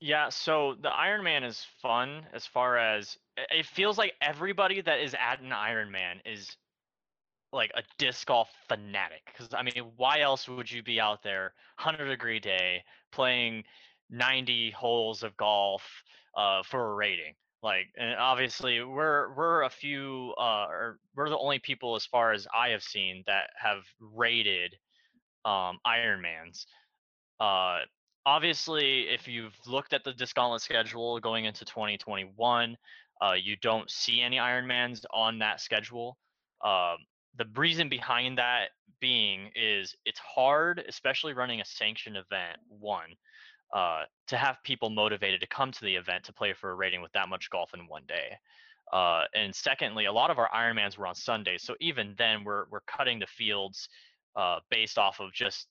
Yeah, 0.06 0.28
so 0.28 0.76
the 0.82 0.90
Ironman 0.90 1.46
is 1.46 1.66
fun 1.82 2.26
as 2.34 2.46
far 2.46 2.78
as 2.78 3.18
it 3.38 3.66
feels 3.66 3.98
like 3.98 4.12
everybody 4.22 4.82
that 4.82 5.00
is 5.00 5.16
at 5.18 5.40
an 5.40 5.52
Ironman 5.52 6.20
is 6.26 6.58
like 7.54 7.72
a 7.74 7.84
disc 7.98 8.28
golf 8.28 8.50
fanatic. 8.68 9.22
Because 9.28 9.54
I 9.54 9.64
mean, 9.64 9.94
why 9.96 10.20
else 10.20 10.50
would 10.50 10.70
you 10.70 10.84
be 10.84 11.00
out 11.00 11.24
there, 11.24 11.54
hundred 11.78 12.10
degree 12.10 12.42
day, 12.42 12.84
playing 13.14 13.64
ninety 14.10 14.72
holes 14.72 15.24
of 15.24 15.38
golf 15.38 15.84
uh, 16.36 16.64
for 16.64 16.92
a 16.92 16.96
rating? 16.96 17.36
Like, 17.62 17.86
and 17.96 18.14
obviously, 18.20 18.84
we're 18.84 19.34
we're 19.34 19.62
a 19.62 19.70
few, 19.70 20.34
uh, 20.38 20.68
or 20.70 21.00
we're 21.16 21.30
the 21.30 21.38
only 21.38 21.60
people 21.60 21.96
as 21.96 22.06
far 22.06 22.34
as 22.34 22.46
I 22.54 22.72
have 22.72 22.84
seen 22.84 23.24
that 23.28 23.52
have 23.58 23.84
rated 24.02 24.76
um, 25.46 25.80
Ironmans. 25.88 26.66
Uh, 27.40 27.80
obviously, 28.26 29.08
if 29.10 29.28
you've 29.28 29.56
looked 29.68 29.94
at 29.94 30.04
the 30.04 30.14
Disc 30.14 30.36
Gauntlet 30.36 30.62
schedule 30.62 31.20
going 31.20 31.46
into 31.46 31.66
2021, 31.66 32.78
uh, 33.22 33.34
you 33.34 33.56
don't 33.58 33.90
see 33.90 34.22
any 34.22 34.38
Ironmans 34.38 35.06
on 35.14 35.40
that 35.40 35.62
schedule. 35.62 36.18
Um, 36.64 36.98
the 37.38 37.46
reason 37.56 37.90
behind 37.90 38.38
that 38.38 38.70
being 39.00 39.50
is 39.56 39.96
it's 40.06 40.20
hard, 40.20 40.84
especially 40.88 41.34
running 41.34 41.62
a 41.62 41.66
sanctioned 41.66 42.18
event. 42.18 42.58
One, 42.68 43.16
uh, 43.74 44.04
to 44.28 44.38
have 44.38 44.58
people 44.64 44.90
motivated 44.90 45.42
to 45.42 45.48
come 45.48 45.72
to 45.72 45.86
the 45.86 45.96
event 45.96 46.24
to 46.26 46.34
play 46.34 46.54
for 46.54 46.72
a 46.72 46.76
rating 46.76 47.02
with 47.02 47.12
that 47.14 47.28
much 47.28 47.50
golf 47.50 47.74
in 47.74 47.88
one 47.88 48.04
day. 48.08 48.38
Uh, 48.92 49.24
and 49.34 49.54
secondly, 49.54 50.06
a 50.06 50.12
lot 50.12 50.30
of 50.30 50.38
our 50.38 50.50
Ironmans 50.54 50.98
were 50.98 51.08
on 51.08 51.16
Sundays, 51.16 51.64
so 51.64 51.76
even 51.80 52.14
then 52.18 52.44
we're 52.44 52.66
we're 52.70 52.82
cutting 52.82 53.20
the 53.20 53.26
fields 53.26 53.90
uh, 54.36 54.60
based 54.70 54.98
off 54.98 55.20
of 55.20 55.34
just 55.34 55.68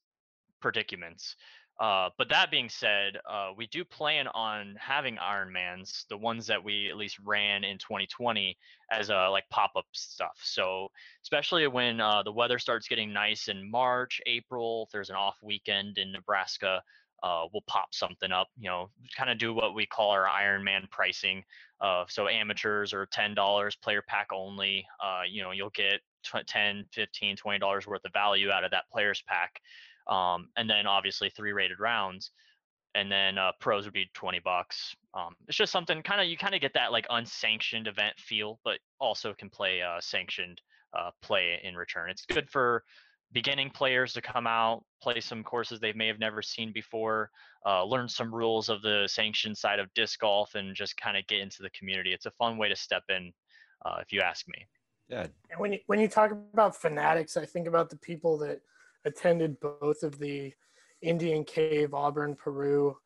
predicaments. 0.61 1.36
Uh, 1.81 2.11
but 2.18 2.29
that 2.29 2.51
being 2.51 2.68
said, 2.68 3.18
uh, 3.29 3.51
we 3.57 3.66
do 3.66 3.85
plan 3.85 4.29
on 4.29 4.77
having 4.79 5.16
Ironmans, 5.16 6.07
the 6.09 6.16
ones 6.16 6.47
that 6.47 6.62
we 6.62 6.89
at 6.89 6.97
least 6.97 7.18
ran 7.25 7.64
in 7.64 7.79
2020, 7.79 8.57
as 8.91 9.11
a 9.11 9.29
like 9.31 9.49
pop-up 9.51 9.87
stuff. 9.93 10.39
So 10.43 10.89
especially 11.23 11.66
when 11.66 12.01
uh, 12.01 12.23
the 12.23 12.33
weather 12.33 12.59
starts 12.59 12.87
getting 12.89 13.12
nice 13.12 13.49
in 13.49 13.68
March, 13.68 14.20
April, 14.27 14.85
if 14.87 14.93
there's 14.93 15.11
an 15.11 15.16
off 15.16 15.37
weekend 15.43 15.99
in 15.99 16.12
Nebraska, 16.12 16.83
uh, 17.23 17.45
we'll 17.53 17.64
pop 17.66 17.95
something 17.95 18.33
up. 18.33 18.49
You 18.59 18.68
know, 18.68 18.91
kind 19.16 19.31
of 19.31 19.39
do 19.39 19.55
what 19.55 19.75
we 19.75 19.87
call 19.87 20.11
our 20.11 20.27
Ironman 20.27 20.91
pricing. 20.91 21.45
Uh, 21.81 22.05
so 22.09 22.29
amateurs 22.29 22.93
are 22.93 23.07
ten 23.07 23.35
dollars, 23.35 23.77
player 23.77 24.03
pack 24.07 24.29
only. 24.33 24.87
Uh, 25.03 25.23
you 25.29 25.43
know, 25.43 25.53
you'll 25.53 25.70
get 25.70 26.01
10 26.47 26.85
15 26.93 27.37
20 27.37 27.59
dollars 27.59 27.87
worth 27.87 28.05
of 28.05 28.12
value 28.12 28.51
out 28.51 28.64
of 28.64 28.70
that 28.70 28.85
players 28.93 29.23
pack 29.27 29.61
um, 30.09 30.48
and 30.57 30.68
then 30.68 30.86
obviously 30.86 31.30
three 31.30 31.53
rated 31.53 31.80
rounds 31.80 32.30
and 32.94 33.11
then 33.11 33.38
uh, 33.38 33.53
pros 33.61 33.84
would 33.84 33.94
be 33.94 34.11
20 34.14 34.40
bucks 34.40 34.94
um, 35.14 35.34
it's 35.48 35.57
just 35.57 35.72
something 35.72 36.03
kind 36.03 36.20
of 36.20 36.26
you 36.26 36.36
kind 36.36 36.55
of 36.55 36.61
get 36.61 36.74
that 36.74 36.92
like 36.92 37.07
unsanctioned 37.11 37.86
event 37.86 38.14
feel 38.18 38.59
but 38.64 38.78
also 39.00 39.32
can 39.34 39.48
play 39.48 39.82
uh, 39.82 40.00
sanctioned 40.00 40.61
uh, 40.94 41.11
play 41.22 41.61
in 41.62 41.74
return. 41.74 42.11
It's 42.11 42.26
good 42.26 42.48
for 42.50 42.84
beginning 43.32 43.70
players 43.70 44.12
to 44.12 44.20
come 44.20 44.46
out 44.46 44.84
play 45.03 45.18
some 45.18 45.42
courses 45.42 45.80
they 45.80 45.94
may 45.94 46.07
have 46.07 46.18
never 46.18 46.42
seen 46.42 46.70
before 46.70 47.30
uh, 47.64 47.82
learn 47.82 48.07
some 48.07 48.32
rules 48.32 48.68
of 48.68 48.82
the 48.82 49.09
sanctioned 49.11 49.57
side 49.57 49.78
of 49.78 49.92
disc 49.94 50.20
golf 50.20 50.55
and 50.55 50.76
just 50.76 50.94
kind 50.98 51.16
of 51.16 51.26
get 51.28 51.40
into 51.40 51.62
the 51.62 51.70
community. 51.70 52.12
It's 52.12 52.26
a 52.26 52.30
fun 52.32 52.59
way 52.59 52.68
to 52.68 52.76
step 52.76 53.05
in 53.09 53.32
uh, 53.86 53.96
if 54.03 54.12
you 54.12 54.20
ask 54.20 54.46
me. 54.48 54.66
Yeah. 55.09 55.26
And 55.50 55.59
when 55.59 55.72
you 55.72 55.78
when 55.86 55.98
you 55.98 56.09
talk 56.09 56.30
about 56.30 56.76
fanatics, 56.76 57.36
I 57.36 57.46
think 57.46 57.66
about 57.66 57.90
the 57.90 57.96
people 57.96 58.38
that 58.38 58.61
attended 59.05 59.59
both 59.61 60.03
of 60.03 60.18
the 60.18 60.53
Indian 61.00 61.44
Cave, 61.44 61.94
Auburn, 61.94 62.36
Peru 62.36 62.96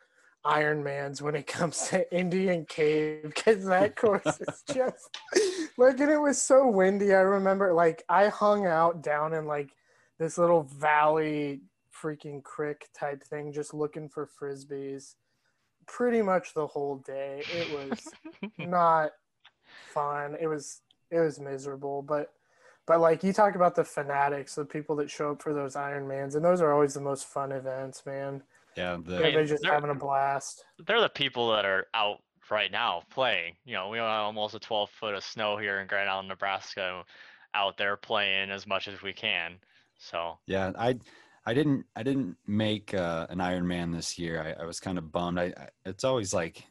Ironmans 0.45 1.21
when 1.21 1.35
it 1.35 1.47
comes 1.59 1.89
to 1.89 2.17
Indian 2.17 2.65
Cave 2.67 3.23
because 3.25 3.65
that 3.65 3.97
course 3.97 4.41
is 4.41 4.63
just 4.73 5.19
like 5.77 5.99
and 6.01 6.11
it 6.11 6.21
was 6.21 6.41
so 6.41 6.69
windy. 6.69 7.13
I 7.13 7.21
remember 7.21 7.73
like 7.73 8.05
I 8.09 8.29
hung 8.29 8.67
out 8.67 9.03
down 9.03 9.35
in 9.35 9.47
like 9.47 9.71
this 10.19 10.39
little 10.39 10.63
valley 10.63 11.63
freaking 11.93 12.43
creek 12.43 12.89
type 12.99 13.23
thing 13.25 13.53
just 13.53 13.75
looking 13.75 14.09
for 14.09 14.29
frisbees 14.41 15.15
pretty 15.87 16.23
much 16.23 16.55
the 16.55 16.67
whole 16.67 16.97
day. 16.99 17.43
It 17.53 17.91
was 17.91 18.09
not 18.59 19.11
fun. 19.93 20.37
It 20.41 20.47
was 20.47 20.81
it 21.11 21.21
was 21.21 21.41
miserable, 21.41 22.03
but 22.03 22.33
but 22.87 23.01
like 23.01 23.23
you 23.25 23.33
talk 23.33 23.55
about 23.55 23.75
the 23.75 23.85
fanatics, 23.85 24.55
the 24.55 24.65
people 24.65 24.97
that 24.97 25.11
show 25.11 25.33
up 25.33 25.43
for 25.43 25.53
those 25.53 25.75
Ironmans, 25.75 26.35
and 26.37 26.45
those 26.45 26.61
are 26.61 26.73
always 26.73 26.95
the 26.95 27.01
most 27.01 27.27
fun 27.27 27.53
events, 27.53 28.05
man. 28.07 28.43
yeah 28.77 28.97
the 29.03 29.13
Hey, 29.17 29.23
Everybody's 29.25 29.51
just 29.51 29.63
they're- 29.63 29.73
having 29.73 29.91
a 29.91 29.95
blast. 29.95 30.65
they're 30.87 31.01
the 31.01 31.09
people 31.09 31.51
that 31.53 31.65
are 31.65 31.87
out 31.95 32.19
right 32.51 32.71
now 32.71 33.03
playing. 33.11 33.57
You 33.65 33.75
know, 33.75 33.89
we 33.89 33.99
have 33.99 34.07
almost 34.07 34.55
a 34.55 34.61
12 34.61 34.91
foot 34.91 35.15
of 35.15 35.25
snow 35.25 35.57
here 35.57 35.81
in 35.81 35.87
Grand 35.89 36.09
Island, 36.09 36.29
Nebraska, 36.29 37.03
out 37.55 37.77
there 37.77 37.97
playing 37.97 38.51
as 38.51 38.67
much 38.67 38.87
as 38.89 39.03
we 39.03 39.13
can. 39.13 39.57
So 39.99 40.39
Yeah, 40.47 40.73
I 40.79 40.99
I 41.45 41.55
didn't 41.55 41.87
I 41.97 42.03
didn't 42.03 42.37
make 42.47 42.93
uh, 42.95 43.27
an 43.31 43.41
Iron 43.41 43.67
Man 43.67 43.91
this 43.93 44.19
year. 44.19 44.43
I, 44.43 44.63
I 44.63 44.67
was 44.67 44.79
kind 44.81 44.99
of 44.99 45.11
bummed. 45.11 45.39
I, 45.41 45.45
I 45.57 45.69
it's 45.85 46.05
always 46.05 46.35
like, 46.35 46.65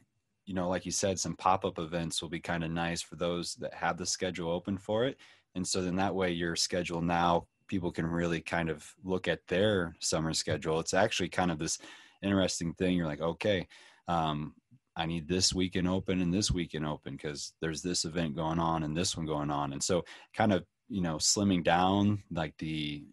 you 0.45 0.53
know, 0.53 0.69
like 0.69 0.85
you 0.85 0.91
said, 0.91 1.17
some 1.19 1.35
pop 1.35 1.65
up 1.65 1.79
events 1.79 2.21
will 2.21 2.29
be 2.29 2.39
kind 2.39 2.63
of 2.63 2.69
nice 2.71 3.01
for 3.01 3.15
those 3.15 3.55
that 3.55 3.73
have 3.73 3.97
the 3.97 4.05
schedule 4.05 4.51
open 4.51 4.77
for 4.77 5.05
it. 5.05 5.17
And 5.55 5.67
so 5.67 5.81
then 5.81 5.95
that 5.95 6.15
way 6.15 6.31
your 6.31 6.55
schedule 6.55 7.01
now 7.01 7.47
people 7.67 7.91
can 7.91 8.05
really 8.05 8.41
kind 8.41 8.69
of 8.69 8.87
look 9.03 9.27
at 9.27 9.47
their 9.47 9.95
summer 9.99 10.33
schedule. 10.33 10.79
It's 10.79 10.93
actually 10.93 11.29
kind 11.29 11.49
of 11.49 11.57
this 11.57 11.79
interesting 12.21 12.73
thing. 12.73 12.95
You're 12.95 13.07
like, 13.07 13.21
okay, 13.21 13.67
um, 14.07 14.53
I 14.95 15.05
need 15.05 15.27
this 15.27 15.53
weekend 15.53 15.87
open 15.87 16.21
and 16.21 16.33
this 16.33 16.51
weekend 16.51 16.85
open 16.85 17.13
because 17.13 17.53
there's 17.61 17.81
this 17.81 18.05
event 18.05 18.35
going 18.35 18.59
on 18.59 18.83
and 18.83 18.95
this 18.95 19.17
one 19.17 19.25
going 19.25 19.49
on. 19.49 19.73
And 19.73 19.83
so 19.83 20.05
kind 20.33 20.53
of, 20.53 20.63
you 20.89 21.01
know, 21.01 21.15
slimming 21.15 21.63
down 21.63 22.23
like 22.31 22.53
the 22.59 23.03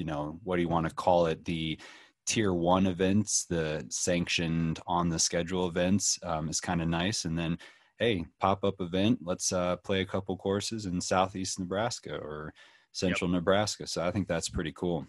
you 0.00 0.04
know 0.04 0.38
what 0.44 0.56
do 0.56 0.62
you 0.62 0.68
want 0.68 0.88
to 0.88 0.94
call 0.94 1.26
it 1.26 1.44
the 1.44 1.78
tier 2.26 2.54
one 2.54 2.86
events 2.86 3.44
the 3.44 3.84
sanctioned 3.90 4.78
on 4.86 5.08
the 5.08 5.18
schedule 5.18 5.68
events 5.68 6.18
um, 6.22 6.48
is 6.48 6.60
kind 6.60 6.80
of 6.80 6.88
nice 6.88 7.24
and 7.24 7.38
then 7.38 7.58
hey 8.00 8.24
pop 8.40 8.64
up 8.64 8.80
event 8.80 9.18
let's 9.22 9.52
uh, 9.52 9.76
play 9.76 10.00
a 10.00 10.04
couple 10.04 10.36
courses 10.36 10.86
in 10.86 11.00
southeast 11.00 11.60
nebraska 11.60 12.16
or 12.16 12.52
central 12.92 13.30
nebraska. 13.30 13.86
So 13.86 14.02
i 14.02 14.10
think 14.10 14.26
that's 14.26 14.48
pretty 14.48 14.72
cool. 14.72 15.06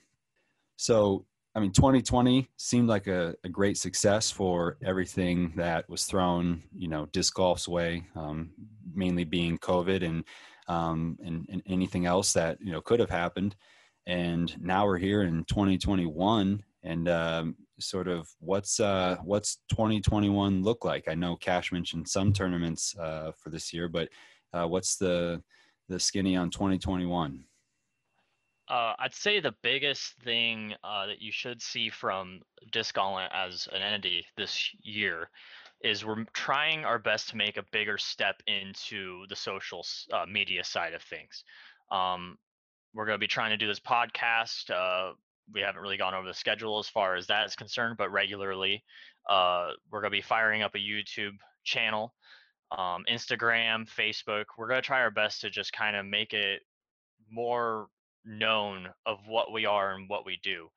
So 0.76 1.26
i 1.56 1.60
mean 1.60 1.72
2020 1.72 2.48
seemed 2.58 2.88
like 2.88 3.08
a, 3.08 3.34
a 3.44 3.50
great 3.50 3.78
success 3.78 4.30
for 4.30 4.78
everything 4.86 5.54
that 5.56 5.90
was 5.90 6.06
thrown 6.06 6.62
you 6.78 6.88
know 6.88 7.08
disc 7.08 7.34
golf's 7.34 7.68
way 7.68 8.04
um, 8.16 8.52
mainly 8.94 9.24
being 9.24 9.58
covid 9.58 10.06
and 10.06 10.24
um, 10.72 11.18
and, 11.24 11.46
and 11.50 11.62
anything 11.66 12.06
else 12.06 12.34
that 12.34 12.58
you 12.62 12.72
know 12.72 12.82
could 12.82 13.00
have 13.00 13.10
happened. 13.10 13.56
And 14.08 14.56
now 14.62 14.86
we're 14.86 14.98
here 14.98 15.24
in 15.24 15.44
2021 15.46 16.64
and 16.84 17.10
um, 17.10 17.56
sort 17.82 18.08
of 18.08 18.30
what's 18.40 18.80
uh, 18.80 19.18
what's 19.24 19.58
2021 19.70 20.64
look 20.64 20.86
like 20.86 21.08
i 21.08 21.16
know 21.16 21.36
cash 21.36 21.72
mentioned 21.72 22.08
some 22.08 22.32
tournaments 22.32 22.96
uh, 22.98 23.32
for 23.38 23.50
this 23.50 23.74
year 23.74 23.88
but 23.88 24.10
uh, 24.54 24.66
what's 24.66 24.96
the 24.98 25.42
the 25.90 26.00
skinny 26.00 26.36
on 26.36 26.50
2021 26.50 27.44
Uh, 28.70 28.94
I'd 29.00 29.14
say 29.14 29.42
the 29.42 29.56
biggest 29.64 30.14
thing 30.24 30.74
uh, 30.84 31.06
that 31.08 31.22
you 31.22 31.32
should 31.32 31.62
see 31.62 31.90
from 31.90 32.40
Disc 32.72 32.96
Gauntlet 32.96 33.30
as 33.34 33.68
an 33.74 33.82
entity 33.82 34.26
this 34.38 34.70
year 34.82 35.30
is 35.84 36.06
we're 36.06 36.24
trying 36.34 36.86
our 36.86 37.00
best 37.00 37.30
to 37.30 37.38
make 37.38 37.58
a 37.58 37.66
bigger 37.72 37.98
step 37.98 38.42
into 38.48 39.26
the 39.28 39.36
social 39.36 39.86
uh, 40.14 40.26
media 40.26 40.64
side 40.64 40.94
of 40.94 41.02
things. 41.02 41.44
Um, 41.92 42.38
we're 42.94 43.06
going 43.06 43.16
to 43.16 43.20
be 43.20 43.28
trying 43.28 43.52
to 43.52 43.58
do 43.58 43.68
this 43.68 43.80
podcast. 43.80 44.70
We 45.54 45.62
haven't 45.62 45.82
really 45.82 45.98
gone 45.98 46.14
over 46.14 46.28
the 46.28 46.34
schedule 46.34 46.80
as 46.80 46.88
far 46.88 47.16
as 47.16 47.28
that 47.28 47.46
is 47.46 47.56
concerned, 47.56 47.98
but 47.98 48.12
regularly 48.12 48.84
uh, 49.30 49.72
we're 49.90 50.02
going 50.02 50.12
to 50.12 50.18
be 50.18 50.22
firing 50.22 50.62
up 50.62 50.76
a 50.76 50.80
YouTube 50.80 51.38
channel, 51.64 52.14
um, 52.72 53.04
Instagram, 53.10 53.88
Facebook. 53.90 54.46
We're 54.58 54.68
going 54.68 54.82
to 54.82 54.86
try 54.86 55.02
our 55.02 55.12
best 55.12 55.42
to 55.42 55.50
just 55.50 55.74
kind 55.74 55.96
of 55.96 56.06
make 56.06 56.34
it 56.34 56.62
more 57.30 57.88
known 58.26 58.88
of 59.06 59.20
what 59.28 59.52
we 59.52 59.66
are 59.66 59.94
and 59.94 60.08
what 60.10 60.26
we 60.26 60.40
do 60.44 60.70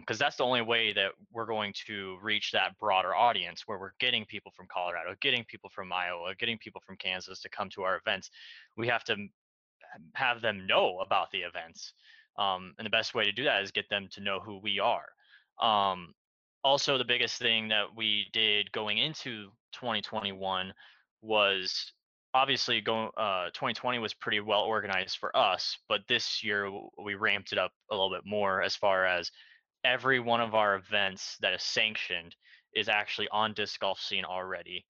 because 0.00 0.18
that's 0.18 0.36
the 0.36 0.44
only 0.44 0.62
way 0.62 0.92
that 0.94 1.12
we're 1.30 1.44
going 1.44 1.72
to 1.86 2.16
reach 2.22 2.52
that 2.52 2.78
broader 2.78 3.14
audience 3.14 3.64
where 3.66 3.78
we're 3.78 3.92
getting 4.00 4.24
people 4.24 4.50
from 4.56 4.66
colorado 4.72 5.14
getting 5.20 5.44
people 5.44 5.68
from 5.74 5.92
iowa 5.92 6.34
getting 6.38 6.56
people 6.58 6.80
from 6.86 6.96
kansas 6.96 7.40
to 7.40 7.48
come 7.50 7.68
to 7.68 7.82
our 7.82 7.96
events 7.96 8.30
we 8.76 8.88
have 8.88 9.04
to 9.04 9.14
have 10.14 10.40
them 10.40 10.66
know 10.66 11.00
about 11.04 11.30
the 11.32 11.38
events 11.38 11.92
um, 12.38 12.74
and 12.78 12.86
the 12.86 12.90
best 12.90 13.14
way 13.14 13.24
to 13.24 13.32
do 13.32 13.44
that 13.44 13.62
is 13.62 13.70
get 13.70 13.88
them 13.88 14.08
to 14.10 14.20
know 14.20 14.40
who 14.40 14.58
we 14.62 14.78
are 14.78 15.06
um, 15.60 16.14
also 16.62 16.98
the 16.98 17.04
biggest 17.04 17.38
thing 17.38 17.68
that 17.68 17.86
we 17.96 18.26
did 18.32 18.70
going 18.72 18.98
into 18.98 19.48
2021 19.72 20.72
was 21.22 21.92
obviously 22.34 22.80
going 22.80 23.08
uh 23.16 23.46
2020 23.46 23.98
was 23.98 24.12
pretty 24.14 24.40
well 24.40 24.62
organized 24.62 25.18
for 25.18 25.34
us 25.36 25.76
but 25.88 26.00
this 26.08 26.42
year 26.42 26.68
we 27.02 27.14
ramped 27.14 27.52
it 27.52 27.58
up 27.58 27.70
a 27.90 27.94
little 27.94 28.10
bit 28.10 28.22
more 28.26 28.60
as 28.60 28.74
far 28.74 29.06
as 29.06 29.30
every 29.84 30.18
one 30.18 30.40
of 30.40 30.54
our 30.54 30.74
events 30.76 31.36
that 31.40 31.52
is 31.52 31.62
sanctioned 31.62 32.34
is 32.74 32.88
actually 32.88 33.28
on 33.30 33.52
disc 33.52 33.80
golf 33.80 34.00
scene 34.00 34.24
already. 34.24 34.84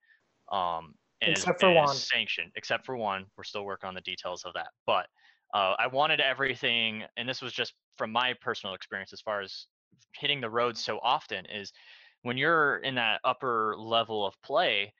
Um, 0.51 0.95
and 1.21 1.33
Except 1.33 1.57
is, 1.57 1.61
for 1.61 1.73
one. 1.73 1.95
sanctioned, 1.95 2.53
except 2.57 2.87
for 2.87 2.97
one. 2.97 3.27
We're 3.37 3.45
still 3.45 3.65
working 3.65 3.89
on 3.89 3.95
the 3.95 4.01
details 4.03 4.45
of 4.45 4.55
that. 4.55 4.69
But 4.87 5.07
uh, 5.55 5.75
I 5.79 5.87
wanted 5.87 6.21
everything, 6.21 7.05
and 7.17 7.29
this 7.29 7.41
was 7.41 7.53
just 7.53 7.75
from 7.97 8.11
my 8.11 8.35
personal 8.41 8.75
experience 8.75 9.13
as 9.13 9.21
far 9.21 9.41
as 9.41 9.67
hitting 10.15 10.41
the 10.41 10.51
road 10.51 10.77
so 10.77 10.99
often 11.03 11.47
is 11.47 11.73
when 12.23 12.37
you're 12.37 12.79
in 12.79 12.97
that 12.97 13.21
upper 13.25 13.77
level 13.79 14.27
of 14.27 14.35
play, 14.43 14.93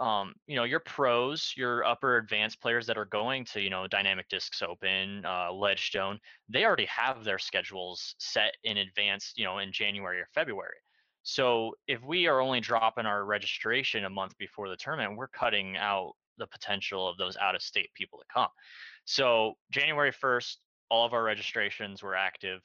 um, 0.00 0.34
you 0.46 0.56
know, 0.56 0.64
your 0.64 0.80
pros, 0.80 1.52
your 1.56 1.84
upper 1.84 2.18
advanced 2.18 2.60
players 2.60 2.86
that 2.86 2.96
are 2.96 3.04
going 3.04 3.44
to, 3.46 3.60
you 3.60 3.68
know, 3.68 3.86
Dynamic 3.86 4.28
Discs 4.28 4.62
Open, 4.62 5.24
uh, 5.26 5.52
Ledgestone, 5.52 6.18
they 6.48 6.64
already 6.64 6.86
have 6.86 7.24
their 7.24 7.38
schedules 7.38 8.14
set 8.18 8.54
in 8.64 8.78
advance, 8.78 9.32
you 9.36 9.44
know, 9.44 9.58
in 9.58 9.72
January 9.72 10.20
or 10.20 10.28
February. 10.34 10.76
So 11.24 11.74
if 11.88 12.02
we 12.02 12.26
are 12.28 12.40
only 12.40 12.60
dropping 12.60 13.06
our 13.06 13.24
registration 13.24 14.04
a 14.04 14.10
month 14.10 14.38
before 14.38 14.68
the 14.68 14.76
tournament, 14.76 15.18
we're 15.18 15.28
cutting 15.28 15.76
out 15.76 16.12
the 16.38 16.46
potential 16.46 17.08
of 17.08 17.16
those 17.18 17.36
out 17.36 17.56
of 17.56 17.62
state 17.62 17.90
people 17.94 18.18
to 18.20 18.24
come. 18.32 18.48
So 19.08 19.54
January 19.70 20.12
1st, 20.12 20.56
all 20.90 21.06
of 21.06 21.14
our 21.14 21.22
registrations 21.22 22.02
were 22.02 22.14
active. 22.14 22.60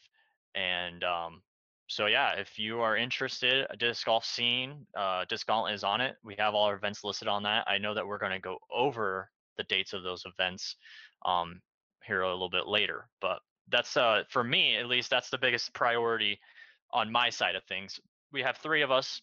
And 0.54 1.02
um, 1.02 1.42
so 1.88 2.08
yeah, 2.08 2.34
if 2.34 2.60
you 2.60 2.82
are 2.82 2.98
interested, 2.98 3.66
a 3.70 3.78
disc 3.78 4.06
golf 4.06 4.26
scene, 4.26 4.86
uh, 4.94 5.24
disc 5.30 5.48
gauntlet 5.48 5.74
is 5.74 5.86
on 5.86 6.02
it. 6.02 6.18
We 6.22 6.36
have 6.38 6.54
all 6.54 6.66
our 6.66 6.76
events 6.76 7.06
listed 7.06 7.30
on 7.30 7.44
that. 7.44 7.64
I 7.66 7.78
know 7.78 7.94
that 7.94 8.06
we're 8.06 8.18
going 8.18 8.34
to 8.34 8.40
go 8.40 8.58
over 8.70 9.30
the 9.56 9.64
dates 9.64 9.94
of 9.94 10.04
those 10.04 10.26
events 10.26 10.76
um, 11.26 11.62
here 12.06 12.24
a 12.24 12.34
little 12.34 12.50
bit 12.50 12.68
later, 12.68 13.08
but 13.22 13.40
that's 13.70 13.96
uh, 13.96 14.24
for 14.30 14.44
me 14.44 14.76
at 14.76 14.88
least. 14.88 15.10
That's 15.10 15.30
the 15.30 15.38
biggest 15.38 15.74
priority 15.74 16.38
on 16.92 17.10
my 17.10 17.30
side 17.30 17.56
of 17.56 17.64
things. 17.64 18.02
We 18.34 18.42
have 18.42 18.58
three 18.58 18.82
of 18.82 18.92
us 18.92 19.22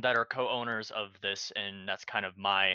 that 0.00 0.16
are 0.16 0.24
co-owners 0.24 0.90
of 0.92 1.08
this, 1.20 1.52
and 1.56 1.86
that's 1.86 2.06
kind 2.06 2.24
of 2.24 2.38
my 2.38 2.72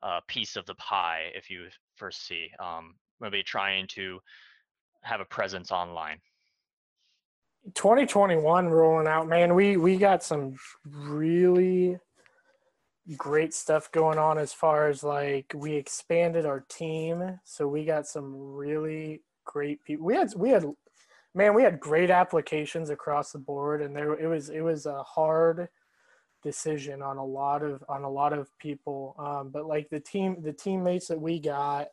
uh, 0.00 0.20
piece 0.28 0.54
of 0.54 0.64
the 0.66 0.76
pie. 0.76 1.32
If 1.34 1.50
you 1.50 1.66
first 1.96 2.24
see, 2.24 2.50
um, 2.60 2.94
maybe 3.20 3.42
trying 3.42 3.86
to 3.88 4.20
have 5.02 5.20
a 5.20 5.24
presence 5.24 5.70
online. 5.70 6.18
2021 7.74 8.68
rolling 8.68 9.08
out, 9.08 9.28
man. 9.28 9.54
We 9.54 9.76
we 9.76 9.96
got 9.96 10.22
some 10.22 10.54
really 10.84 11.98
great 13.16 13.54
stuff 13.54 13.90
going 13.92 14.18
on 14.18 14.38
as 14.38 14.52
far 14.52 14.88
as 14.88 15.02
like 15.02 15.52
we 15.54 15.74
expanded 15.74 16.46
our 16.46 16.64
team, 16.68 17.40
so 17.44 17.66
we 17.66 17.84
got 17.84 18.06
some 18.06 18.34
really 18.36 19.22
great 19.44 19.82
people. 19.84 20.06
We 20.06 20.14
had 20.14 20.32
we 20.36 20.50
had 20.50 20.64
man, 21.34 21.54
we 21.54 21.62
had 21.62 21.80
great 21.80 22.10
applications 22.10 22.90
across 22.90 23.32
the 23.32 23.38
board, 23.38 23.82
and 23.82 23.94
there 23.94 24.14
it 24.14 24.26
was 24.26 24.48
it 24.48 24.60
was 24.60 24.86
a 24.86 25.02
hard 25.02 25.68
decision 26.42 27.02
on 27.02 27.16
a 27.16 27.24
lot 27.24 27.62
of 27.62 27.82
on 27.88 28.04
a 28.04 28.10
lot 28.10 28.32
of 28.32 28.48
people. 28.58 29.16
Um, 29.18 29.50
but 29.50 29.66
like 29.66 29.88
the 29.90 30.00
team 30.00 30.36
the 30.40 30.52
teammates 30.52 31.08
that 31.08 31.20
we 31.20 31.40
got 31.40 31.88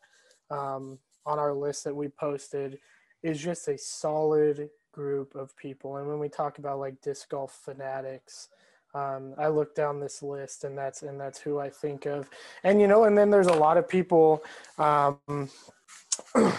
um, 0.51 0.99
on 1.25 1.39
our 1.39 1.53
list 1.53 1.83
that 1.83 1.95
we 1.95 2.07
posted 2.07 2.79
is 3.21 3.41
just 3.41 3.67
a 3.67 3.77
solid 3.77 4.69
group 4.91 5.35
of 5.35 5.55
people. 5.57 5.97
And 5.97 6.07
when 6.07 6.19
we 6.19 6.29
talk 6.29 6.57
about 6.57 6.79
like 6.79 7.01
disc 7.01 7.29
golf 7.29 7.59
fanatics, 7.63 8.49
um, 8.93 9.33
I 9.37 9.47
look 9.47 9.73
down 9.73 9.99
this 9.99 10.21
list 10.21 10.65
and 10.65 10.77
that's 10.77 11.01
and 11.01 11.19
that's 11.19 11.39
who 11.39 11.59
I 11.59 11.69
think 11.69 12.05
of. 12.05 12.29
And 12.63 12.79
you 12.79 12.87
know, 12.87 13.05
and 13.05 13.17
then 13.17 13.31
there's 13.31 13.47
a 13.47 13.53
lot 13.53 13.77
of 13.77 13.89
people 13.89 14.43
um, 14.77 15.17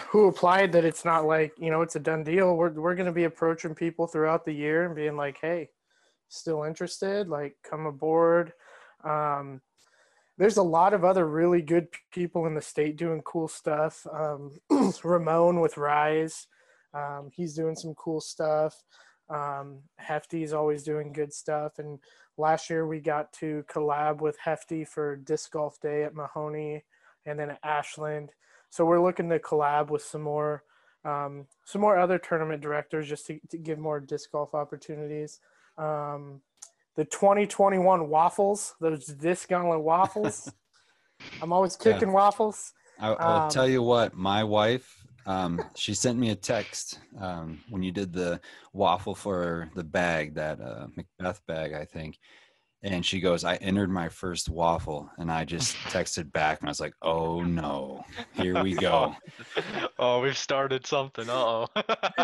who 0.09 0.27
applied 0.27 0.73
that 0.73 0.85
it's 0.85 1.05
not 1.05 1.27
like 1.27 1.53
you 1.59 1.71
know 1.71 1.83
it's 1.83 1.97
a 1.97 2.01
done 2.01 2.25
deal. 2.25 2.57
We're 2.57 2.71
we're 2.71 2.97
going 2.97 3.07
to 3.07 3.13
be 3.13 3.25
approaching 3.25 3.75
people 3.75 4.07
throughout 4.07 4.45
the 4.45 4.53
year 4.53 4.85
and 4.85 4.97
being 4.97 5.17
like, 5.17 5.39
hey, 5.41 5.71
still 6.29 6.65
interested? 6.65 7.29
Like, 7.29 7.57
come 7.63 7.87
aboard. 7.87 8.53
Um, 9.05 9.61
there's 10.37 10.57
a 10.57 10.63
lot 10.63 10.95
of 10.95 11.05
other 11.05 11.27
really 11.27 11.63
good 11.63 11.89
people 12.13 12.47
in 12.47 12.55
the 12.55 12.63
state 12.63 12.97
doing 12.97 13.23
cool 13.23 13.49
stuff. 13.49 14.07
Um, 14.13 14.59
Ramon 15.05 15.61
with 15.61 15.77
Rise, 15.77 16.47
um, 16.93 17.31
he's 17.33 17.55
doing 17.55 17.77
some 17.77 17.95
cool 17.95 18.21
stuff. 18.21 18.83
Um, 19.29 19.81
Hefty's 19.97 20.53
always 20.53 20.83
doing 20.83 21.13
good 21.13 21.33
stuff. 21.33 21.79
And 21.79 21.99
last 22.37 22.69
year 22.69 22.87
we 22.87 23.01
got 23.01 23.33
to 23.35 23.65
collab 23.69 24.21
with 24.21 24.37
Hefty 24.39 24.85
for 24.85 25.17
Disc 25.17 25.53
Golf 25.53 25.81
Day 25.81 26.05
at 26.05 26.15
Mahoney 26.15 26.85
and 27.27 27.39
then 27.39 27.51
at 27.51 27.61
Ashland. 27.63 28.33
So 28.71 28.85
we're 28.85 29.03
looking 29.03 29.29
to 29.31 29.39
collab 29.39 29.91
with 29.91 30.03
some 30.03 30.23
more, 30.23 30.65
um, 31.05 31.47
some 31.65 31.81
more 31.81 31.99
other 31.99 32.19
tournament 32.19 32.61
directors 32.61 33.09
just 33.09 33.27
to, 33.27 33.39
to 33.51 33.59
give 33.59 33.79
more 33.79 34.01
disc 34.01 34.33
golf 34.33 34.55
opportunities. 34.55 35.41
Um, 35.79 36.41
the 36.97 37.05
2021 37.05 38.09
waffles, 38.09 38.75
those 38.81 39.07
disc 39.07 39.49
gauntlet 39.49 39.81
waffles. 39.81 40.53
I'm 41.41 41.53
always 41.53 41.77
Yeah. 41.85 42.01
waffles. 42.05 42.73
I, 42.99 43.13
I'll 43.13 43.41
Um, 43.43 43.51
tell 43.51 43.69
you 43.69 43.83
what, 43.83 44.15
my 44.15 44.45
wife, 44.45 45.05
um, 45.27 45.65
she 45.75 45.95
sent 45.95 46.19
me 46.19 46.31
a 46.31 46.37
text 46.37 47.01
um, 47.19 47.61
when 47.69 47.83
you 47.83 47.91
did 47.91 48.13
the 48.13 48.41
waffle 48.73 49.15
for 49.15 49.71
the 49.75 49.85
bag, 49.85 50.35
that 50.35 50.61
uh, 50.61 50.87
Macbeth 50.97 51.45
bag, 51.47 51.73
I 51.73 51.85
think. 51.85 52.19
And 52.85 53.05
she 53.05 53.19
goes, 53.19 53.45
I 53.45 53.57
entered 53.57 53.89
my 53.89 54.11
first 54.11 54.51
waffle. 54.51 55.11
And 55.17 55.33
I 55.33 55.47
just 55.47 55.75
texted 55.87 56.31
back 56.33 56.61
and 56.61 56.69
I 56.69 56.71
was 56.71 56.81
like, 56.81 56.93
oh 57.01 57.41
no, 57.41 58.05
here 58.35 58.63
we 58.63 58.75
go. 58.75 59.17
oh, 59.99 60.21
we've 60.21 60.37
started 60.37 60.87
something. 60.87 61.29
Uh 61.31 61.33
oh. 61.33 61.67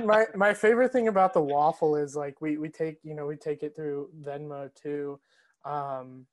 my 0.04 0.26
my 0.34 0.52
favorite 0.52 0.92
thing 0.92 1.08
about 1.08 1.32
the 1.32 1.40
waffle 1.40 1.96
is 1.96 2.14
like 2.14 2.42
we 2.42 2.58
we 2.58 2.68
take 2.68 2.98
you 3.02 3.14
know 3.14 3.26
we 3.26 3.36
take 3.36 3.62
it 3.62 3.74
through 3.74 4.10
Venmo 4.22 4.70
too, 4.74 5.18
um, 5.64 6.26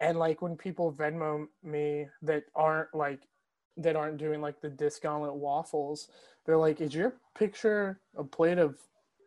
and 0.00 0.18
like 0.18 0.40
when 0.40 0.56
people 0.56 0.90
Venmo 0.90 1.46
me 1.62 2.06
that 2.22 2.44
aren't 2.54 2.94
like 2.94 3.28
that 3.76 3.94
aren't 3.94 4.16
doing 4.16 4.40
like 4.40 4.62
the 4.62 4.70
disc 4.70 5.02
gauntlet 5.02 5.34
waffles, 5.34 6.08
they're 6.46 6.56
like, 6.56 6.80
"Is 6.80 6.94
your 6.94 7.16
picture 7.36 8.00
a 8.16 8.24
plate 8.24 8.58
of 8.58 8.78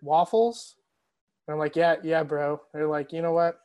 waffles?" 0.02 0.76
And 1.48 1.54
I'm 1.54 1.60
like, 1.60 1.76
"Yeah, 1.76 1.98
yeah, 2.04 2.24
bro." 2.24 2.62
They're 2.74 2.88
like, 2.88 3.14
"You 3.14 3.22
know 3.22 3.34
what? 3.34 3.60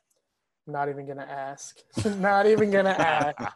I'm 0.66 0.72
not 0.72 0.88
even 0.88 1.06
gonna 1.06 1.22
ask. 1.28 1.78
not 2.18 2.46
even 2.46 2.70
gonna 2.70 2.90
ask." 2.90 3.54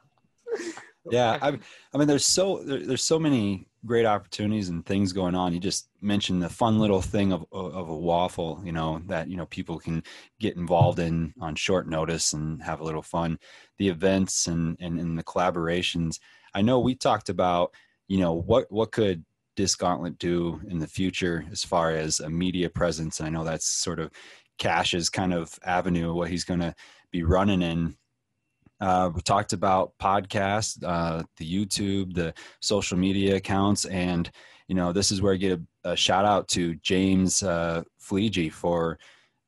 yeah 1.11 1.39
I, 1.41 1.59
I 1.95 1.99
mean 1.99 2.09
there's 2.09 2.25
so 2.25 2.63
there, 2.65 2.81
there's 2.81 3.03
so 3.03 3.19
many 3.19 3.69
great 3.85 4.07
opportunities 4.07 4.69
and 4.69 4.85
things 4.85 5.13
going 5.13 5.35
on. 5.35 5.53
You 5.53 5.61
just 5.61 5.89
mentioned 6.01 6.43
the 6.43 6.49
fun 6.49 6.81
little 6.81 7.03
thing 7.03 7.33
of, 7.33 7.45
of 7.53 7.89
a 7.89 7.97
waffle 7.97 8.61
you 8.65 8.73
know 8.73 9.01
that 9.07 9.29
you 9.29 9.37
know 9.37 9.47
people 9.47 9.79
can 9.79 10.03
get 10.41 10.57
involved 10.57 10.99
in 10.99 11.33
on 11.41 11.55
short 11.55 11.89
notice 11.89 12.33
and 12.33 12.63
have 12.63 12.81
a 12.81 12.85
little 12.85 13.03
fun. 13.03 13.39
The 13.79 13.89
events 13.89 14.47
and 14.49 14.77
and, 14.81 14.99
and 14.99 15.19
the 15.19 15.25
collaborations. 15.25 16.19
I 16.55 16.63
know 16.63 16.81
we 16.81 16.95
talked 16.95 17.29
about 17.29 17.73
you 18.09 18.19
know 18.19 18.33
what 18.33 18.67
what 18.71 18.93
could 18.93 19.25
disc 19.55 19.79
gauntlet 19.79 20.19
do 20.19 20.61
in 20.69 20.79
the 20.79 20.87
future 20.87 21.45
as 21.51 21.65
far 21.65 21.93
as 21.93 22.21
a 22.21 22.29
media 22.29 22.69
presence? 22.69 23.21
And 23.21 23.27
i 23.27 23.31
know 23.31 23.45
that's 23.45 23.67
sort 23.67 24.01
of 24.01 24.11
cash's 24.59 25.11
kind 25.11 25.35
of 25.35 25.59
avenue 25.65 26.15
what 26.15 26.31
he's 26.31 26.45
going 26.45 26.61
to 26.61 26.75
be 27.17 27.23
running 27.23 27.63
in 27.63 27.97
uh, 28.79 29.11
we 29.15 29.23
talked 29.23 29.55
about 29.55 29.93
podcasts, 29.99 30.83
uh, 30.85 31.23
the 31.39 31.51
YouTube, 31.51 32.15
the 32.15 32.35
social 32.61 32.99
media 32.99 33.37
accounts, 33.37 33.87
and 33.87 34.31
you 34.69 34.75
know 34.75 34.93
this 34.93 35.11
is 35.11 35.23
where 35.23 35.33
I 35.33 35.37
get 35.37 35.59
a, 35.85 35.93
a 35.93 35.97
shout 35.97 36.27
out 36.27 36.47
to 36.49 36.75
James 36.77 37.43
uh, 37.43 37.85
Fleege 37.99 38.53
for 38.53 38.99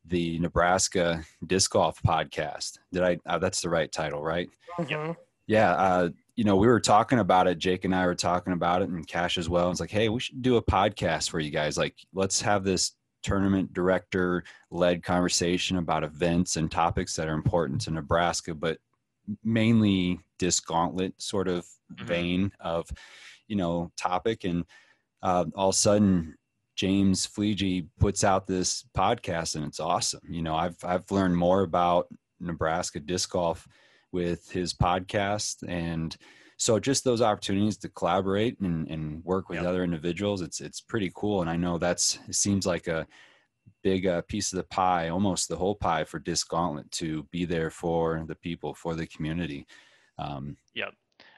the 0.06 0.38
Nebraska 0.38 1.22
Disc 1.46 1.70
Golf 1.70 2.00
Podcast. 2.02 2.78
Did 2.90 3.02
I? 3.02 3.18
Uh, 3.26 3.38
that's 3.38 3.60
the 3.60 3.68
right 3.68 3.92
title, 3.92 4.22
right? 4.22 4.48
Mhm. 4.78 5.14
Yeah. 5.46 5.72
Uh, 5.72 6.08
you 6.36 6.44
know, 6.44 6.56
we 6.56 6.66
were 6.66 6.80
talking 6.80 7.18
about 7.18 7.48
it. 7.48 7.58
Jake 7.58 7.84
and 7.84 7.94
I 7.94 8.06
were 8.06 8.14
talking 8.14 8.54
about 8.54 8.80
it, 8.80 8.88
and 8.88 9.06
Cash 9.06 9.36
as 9.36 9.48
well. 9.48 9.70
It's 9.70 9.80
like, 9.80 9.90
hey, 9.90 10.08
we 10.08 10.20
should 10.20 10.40
do 10.40 10.56
a 10.56 10.62
podcast 10.62 11.28
for 11.28 11.38
you 11.38 11.50
guys. 11.50 11.76
Like, 11.76 11.96
let's 12.14 12.40
have 12.40 12.64
this 12.64 12.92
tournament 13.22 13.72
director 13.72 14.44
led 14.70 15.02
conversation 15.02 15.76
about 15.78 16.04
events 16.04 16.56
and 16.56 16.70
topics 16.70 17.14
that 17.16 17.28
are 17.28 17.34
important 17.34 17.80
to 17.82 17.90
Nebraska, 17.90 18.54
but 18.54 18.78
mainly 19.44 20.20
disc 20.38 20.66
gauntlet 20.66 21.12
sort 21.20 21.48
of 21.48 21.66
Mhm. 21.92 22.06
vein 22.06 22.52
of 22.60 22.88
you 23.46 23.56
know 23.56 23.90
topic 23.96 24.44
and 24.44 24.64
uh, 25.22 25.44
all 25.54 25.70
of 25.70 25.74
a 25.74 25.76
sudden 25.76 26.34
james 26.76 27.26
fleege 27.26 27.84
puts 27.98 28.22
out 28.24 28.46
this 28.46 28.84
podcast 28.96 29.56
and 29.56 29.64
it's 29.64 29.80
awesome 29.80 30.20
you 30.28 30.40
know 30.42 30.54
i've 30.54 30.76
i've 30.84 31.10
learned 31.10 31.36
more 31.36 31.62
about 31.62 32.08
nebraska 32.40 33.00
disc 33.00 33.30
golf 33.30 33.66
with 34.12 34.50
his 34.50 34.72
podcast 34.72 35.66
and 35.68 36.16
so 36.58 36.78
just 36.78 37.04
those 37.04 37.22
opportunities 37.22 37.78
to 37.78 37.88
collaborate 37.88 38.58
and, 38.60 38.86
and 38.88 39.24
work 39.24 39.48
with 39.48 39.60
Yep. 39.60 39.66
other 39.66 39.84
individuals 39.84 40.42
it's 40.42 40.60
it's 40.60 40.80
pretty 40.80 41.10
cool 41.14 41.40
and 41.40 41.48
i 41.48 41.56
know 41.56 41.78
that's 41.78 42.18
it 42.28 42.34
seems 42.34 42.66
like 42.66 42.86
a 42.88 43.06
big 43.82 44.06
uh, 44.06 44.20
piece 44.22 44.52
of 44.52 44.58
the 44.58 44.64
pie 44.64 45.08
almost 45.08 45.48
the 45.48 45.56
whole 45.56 45.74
pie 45.74 46.04
for 46.04 46.18
disc 46.18 46.48
gauntlet 46.48 46.90
to 46.90 47.22
be 47.30 47.44
there 47.44 47.70
for 47.70 48.24
the 48.26 48.34
people 48.34 48.74
for 48.74 48.94
the 48.94 49.06
community 49.06 49.66
um, 50.18 50.56
Yep. 50.74 50.94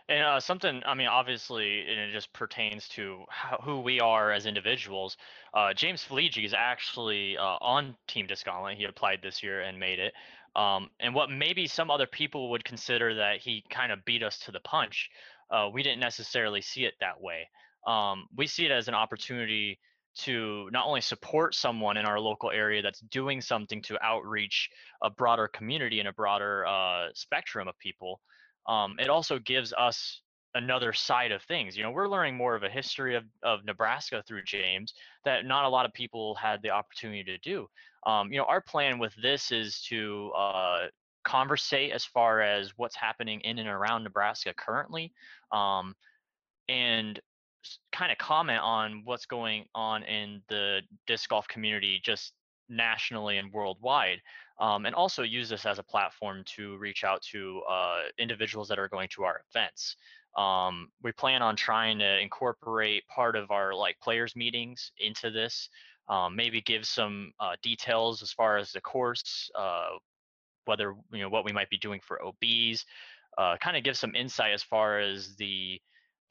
And 0.08 0.24
uh, 0.24 0.40
something, 0.40 0.82
I 0.84 0.94
mean, 0.94 1.06
obviously, 1.06 1.82
and 1.82 2.00
it 2.00 2.12
just 2.12 2.32
pertains 2.32 2.88
to 2.88 3.24
how, 3.28 3.60
who 3.62 3.78
we 3.80 4.00
are 4.00 4.32
as 4.32 4.44
individuals. 4.44 5.16
Uh, 5.54 5.72
James 5.72 6.02
Fleege 6.02 6.44
is 6.44 6.52
actually 6.52 7.38
uh, 7.38 7.58
on 7.60 7.94
Team 8.08 8.26
Disc 8.26 8.44
Gauntlet. 8.44 8.76
He 8.76 8.84
applied 8.84 9.20
this 9.22 9.40
year 9.40 9.60
and 9.60 9.78
made 9.78 10.00
it. 10.00 10.12
Um, 10.56 10.90
and 10.98 11.14
what 11.14 11.30
maybe 11.30 11.66
some 11.66 11.90
other 11.90 12.06
people 12.06 12.50
would 12.50 12.64
consider 12.64 13.14
that 13.14 13.38
he 13.40 13.64
kind 13.70 13.92
of 13.92 14.04
beat 14.04 14.22
us 14.22 14.38
to 14.40 14.52
the 14.52 14.60
punch, 14.60 15.10
uh, 15.50 15.68
we 15.72 15.82
didn't 15.82 16.00
necessarily 16.00 16.60
see 16.60 16.84
it 16.84 16.94
that 17.00 17.20
way. 17.20 17.48
Um, 17.86 18.26
we 18.36 18.46
see 18.46 18.66
it 18.66 18.70
as 18.70 18.88
an 18.88 18.94
opportunity 18.94 19.78
to 20.18 20.68
not 20.72 20.86
only 20.86 21.00
support 21.00 21.54
someone 21.54 21.96
in 21.96 22.04
our 22.04 22.18
local 22.18 22.50
area 22.50 22.82
that's 22.82 23.00
doing 23.00 23.40
something 23.40 23.80
to 23.82 24.04
outreach 24.04 24.68
a 25.02 25.10
broader 25.10 25.48
community 25.48 26.00
and 26.00 26.08
a 26.08 26.12
broader 26.12 26.66
uh, 26.66 27.08
spectrum 27.14 27.68
of 27.68 27.78
people, 27.78 28.20
um, 28.68 28.96
it 28.98 29.08
also 29.08 29.38
gives 29.38 29.72
us 29.72 30.20
another 30.54 30.92
side 30.92 31.32
of 31.32 31.42
things. 31.42 31.76
You 31.76 31.82
know, 31.82 31.90
we're 31.90 32.08
learning 32.08 32.36
more 32.36 32.54
of 32.54 32.62
a 32.62 32.68
history 32.68 33.14
of, 33.14 33.24
of 33.42 33.64
Nebraska 33.64 34.22
through 34.26 34.42
James 34.44 34.94
that 35.24 35.44
not 35.44 35.64
a 35.64 35.68
lot 35.68 35.86
of 35.86 35.92
people 35.92 36.34
had 36.34 36.60
the 36.62 36.70
opportunity 36.70 37.24
to 37.24 37.38
do. 37.38 37.68
Um, 38.06 38.32
you 38.32 38.38
know, 38.38 38.44
our 38.44 38.60
plan 38.60 38.98
with 38.98 39.14
this 39.22 39.52
is 39.52 39.82
to 39.88 40.32
uh, 40.36 40.86
conversate 41.24 41.92
as 41.92 42.04
far 42.04 42.40
as 42.40 42.72
what's 42.76 42.96
happening 42.96 43.40
in 43.40 43.58
and 43.58 43.68
around 43.68 44.04
Nebraska 44.04 44.54
currently, 44.56 45.12
um, 45.52 45.94
and 46.68 47.20
kind 47.92 48.10
of 48.10 48.18
comment 48.18 48.60
on 48.62 49.02
what's 49.04 49.26
going 49.26 49.66
on 49.74 50.02
in 50.04 50.40
the 50.48 50.80
disc 51.06 51.28
golf 51.28 51.46
community 51.48 52.00
just 52.02 52.32
nationally 52.70 53.38
and 53.38 53.52
worldwide 53.52 54.20
um, 54.60 54.86
and 54.86 54.94
also 54.94 55.22
use 55.22 55.48
this 55.48 55.66
as 55.66 55.78
a 55.78 55.82
platform 55.82 56.42
to 56.46 56.76
reach 56.78 57.04
out 57.04 57.20
to 57.22 57.60
uh, 57.68 58.02
individuals 58.18 58.68
that 58.68 58.78
are 58.78 58.88
going 58.88 59.08
to 59.10 59.24
our 59.24 59.42
events 59.50 59.96
um, 60.36 60.88
we 61.02 61.12
plan 61.12 61.42
on 61.42 61.56
trying 61.56 61.98
to 61.98 62.18
incorporate 62.20 63.06
part 63.08 63.36
of 63.36 63.50
our 63.50 63.74
like 63.74 63.98
players 64.00 64.36
meetings 64.36 64.92
into 64.98 65.30
this 65.30 65.68
um, 66.08 66.34
maybe 66.34 66.60
give 66.60 66.84
some 66.84 67.32
uh, 67.40 67.56
details 67.62 68.22
as 68.22 68.32
far 68.32 68.56
as 68.56 68.72
the 68.72 68.80
course 68.80 69.50
uh, 69.58 69.90
whether 70.64 70.94
you 71.12 71.20
know 71.20 71.28
what 71.28 71.44
we 71.44 71.52
might 71.52 71.70
be 71.70 71.78
doing 71.78 72.00
for 72.02 72.20
obs 72.22 72.84
uh, 73.38 73.56
kind 73.58 73.76
of 73.76 73.84
give 73.84 73.96
some 73.96 74.14
insight 74.14 74.52
as 74.52 74.62
far 74.62 75.00
as 75.00 75.34
the 75.36 75.80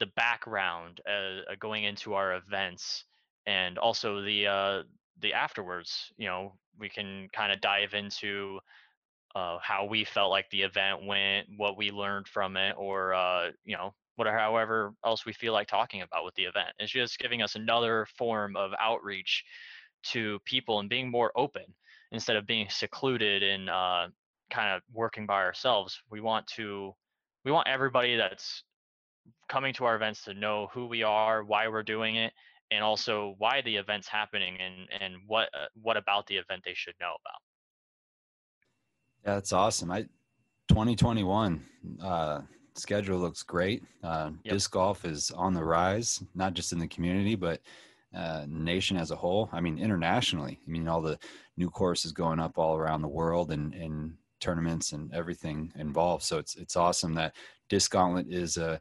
the 0.00 0.06
background 0.16 1.00
uh, 1.08 1.52
uh, 1.52 1.54
going 1.60 1.84
into 1.84 2.14
our 2.14 2.34
events 2.34 3.04
and 3.46 3.78
also 3.78 4.22
the 4.22 4.46
uh, 4.46 4.82
the 5.20 5.32
afterwards 5.32 6.12
you 6.16 6.26
know 6.26 6.54
we 6.78 6.88
can 6.88 7.28
kind 7.32 7.52
of 7.52 7.60
dive 7.60 7.94
into 7.94 8.58
uh, 9.34 9.58
how 9.62 9.84
we 9.84 10.04
felt 10.04 10.30
like 10.30 10.48
the 10.50 10.62
event 10.62 11.04
went 11.04 11.46
what 11.56 11.76
we 11.76 11.90
learned 11.90 12.26
from 12.26 12.56
it 12.56 12.74
or 12.76 13.14
uh, 13.14 13.50
you 13.64 13.76
know 13.76 13.94
whatever 14.16 14.38
however 14.38 14.94
else 15.04 15.24
we 15.24 15.32
feel 15.32 15.52
like 15.52 15.68
talking 15.68 16.02
about 16.02 16.24
with 16.24 16.34
the 16.34 16.44
event 16.44 16.68
it's 16.78 16.92
just 16.92 17.18
giving 17.18 17.42
us 17.42 17.54
another 17.54 18.06
form 18.18 18.56
of 18.56 18.72
outreach 18.80 19.44
to 20.02 20.38
people 20.44 20.80
and 20.80 20.88
being 20.88 21.10
more 21.10 21.32
open 21.36 21.64
instead 22.12 22.36
of 22.36 22.46
being 22.46 22.66
secluded 22.68 23.42
and 23.42 23.70
uh, 23.70 24.06
kind 24.50 24.74
of 24.74 24.82
working 24.92 25.26
by 25.26 25.42
ourselves 25.42 26.02
we 26.10 26.20
want 26.20 26.46
to 26.46 26.94
we 27.44 27.52
want 27.52 27.68
everybody 27.68 28.16
that's 28.16 28.64
coming 29.48 29.74
to 29.74 29.84
our 29.84 29.96
events 29.96 30.24
to 30.24 30.34
know 30.34 30.68
who 30.72 30.86
we 30.86 31.02
are, 31.02 31.44
why 31.44 31.68
we're 31.68 31.82
doing 31.82 32.16
it, 32.16 32.32
and 32.70 32.82
also 32.84 33.34
why 33.38 33.60
the 33.62 33.76
event's 33.76 34.08
happening 34.08 34.56
and 34.60 35.02
and 35.02 35.16
what 35.26 35.48
uh, 35.54 35.66
what 35.82 35.96
about 35.96 36.26
the 36.26 36.36
event 36.36 36.62
they 36.64 36.74
should 36.74 36.94
know 37.00 37.14
about. 37.20 37.49
Yeah, 39.24 39.34
that's 39.34 39.52
awesome. 39.52 39.90
I 39.90 40.02
2021 40.68 41.64
uh, 42.02 42.40
schedule 42.74 43.18
looks 43.18 43.42
great. 43.42 43.82
Uh, 44.02 44.30
yep. 44.44 44.54
Disc 44.54 44.70
golf 44.70 45.04
is 45.04 45.30
on 45.32 45.52
the 45.54 45.64
rise, 45.64 46.22
not 46.34 46.54
just 46.54 46.72
in 46.72 46.78
the 46.78 46.86
community, 46.86 47.34
but 47.34 47.60
uh, 48.14 48.44
nation 48.48 48.96
as 48.96 49.10
a 49.10 49.16
whole. 49.16 49.48
I 49.52 49.60
mean, 49.60 49.78
internationally. 49.78 50.58
I 50.66 50.70
mean, 50.70 50.88
all 50.88 51.02
the 51.02 51.18
new 51.56 51.70
courses 51.70 52.12
going 52.12 52.40
up 52.40 52.58
all 52.58 52.76
around 52.76 53.02
the 53.02 53.08
world, 53.08 53.50
and 53.50 53.74
and 53.74 54.14
tournaments 54.40 54.92
and 54.92 55.12
everything 55.12 55.72
involved. 55.76 56.24
So 56.24 56.38
it's 56.38 56.56
it's 56.56 56.76
awesome 56.76 57.14
that 57.14 57.34
Disc 57.68 57.90
Gauntlet 57.90 58.26
is 58.28 58.58
uh, 58.58 58.78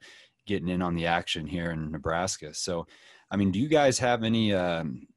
getting 0.50 0.68
in 0.68 0.82
on 0.82 0.96
the 0.96 1.06
action 1.06 1.46
here 1.46 1.72
in 1.72 1.92
Nebraska. 1.92 2.54
So, 2.54 2.88
I 3.30 3.38
mean, 3.38 3.52
do 3.52 3.60
you 3.60 3.68
guys 3.68 4.00
have 4.00 4.24
any, 4.24 4.52
um, 4.52 5.08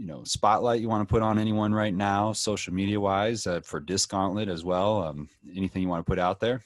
you 0.00 0.06
know, 0.06 0.24
spotlight 0.24 0.80
you 0.80 0.88
want 0.88 1.06
to 1.06 1.12
put 1.12 1.20
on 1.20 1.38
anyone 1.38 1.74
right 1.74 1.92
now, 1.92 2.32
social 2.32 2.72
media 2.72 2.98
wise, 2.98 3.46
uh, 3.46 3.60
for 3.60 3.80
Disc 3.80 4.08
Gauntlet 4.08 4.48
as 4.48 4.64
well? 4.64 5.02
Um, 5.02 5.28
anything 5.54 5.82
you 5.82 5.88
want 5.88 6.00
to 6.06 6.10
put 6.10 6.18
out 6.18 6.40
there? 6.40 6.64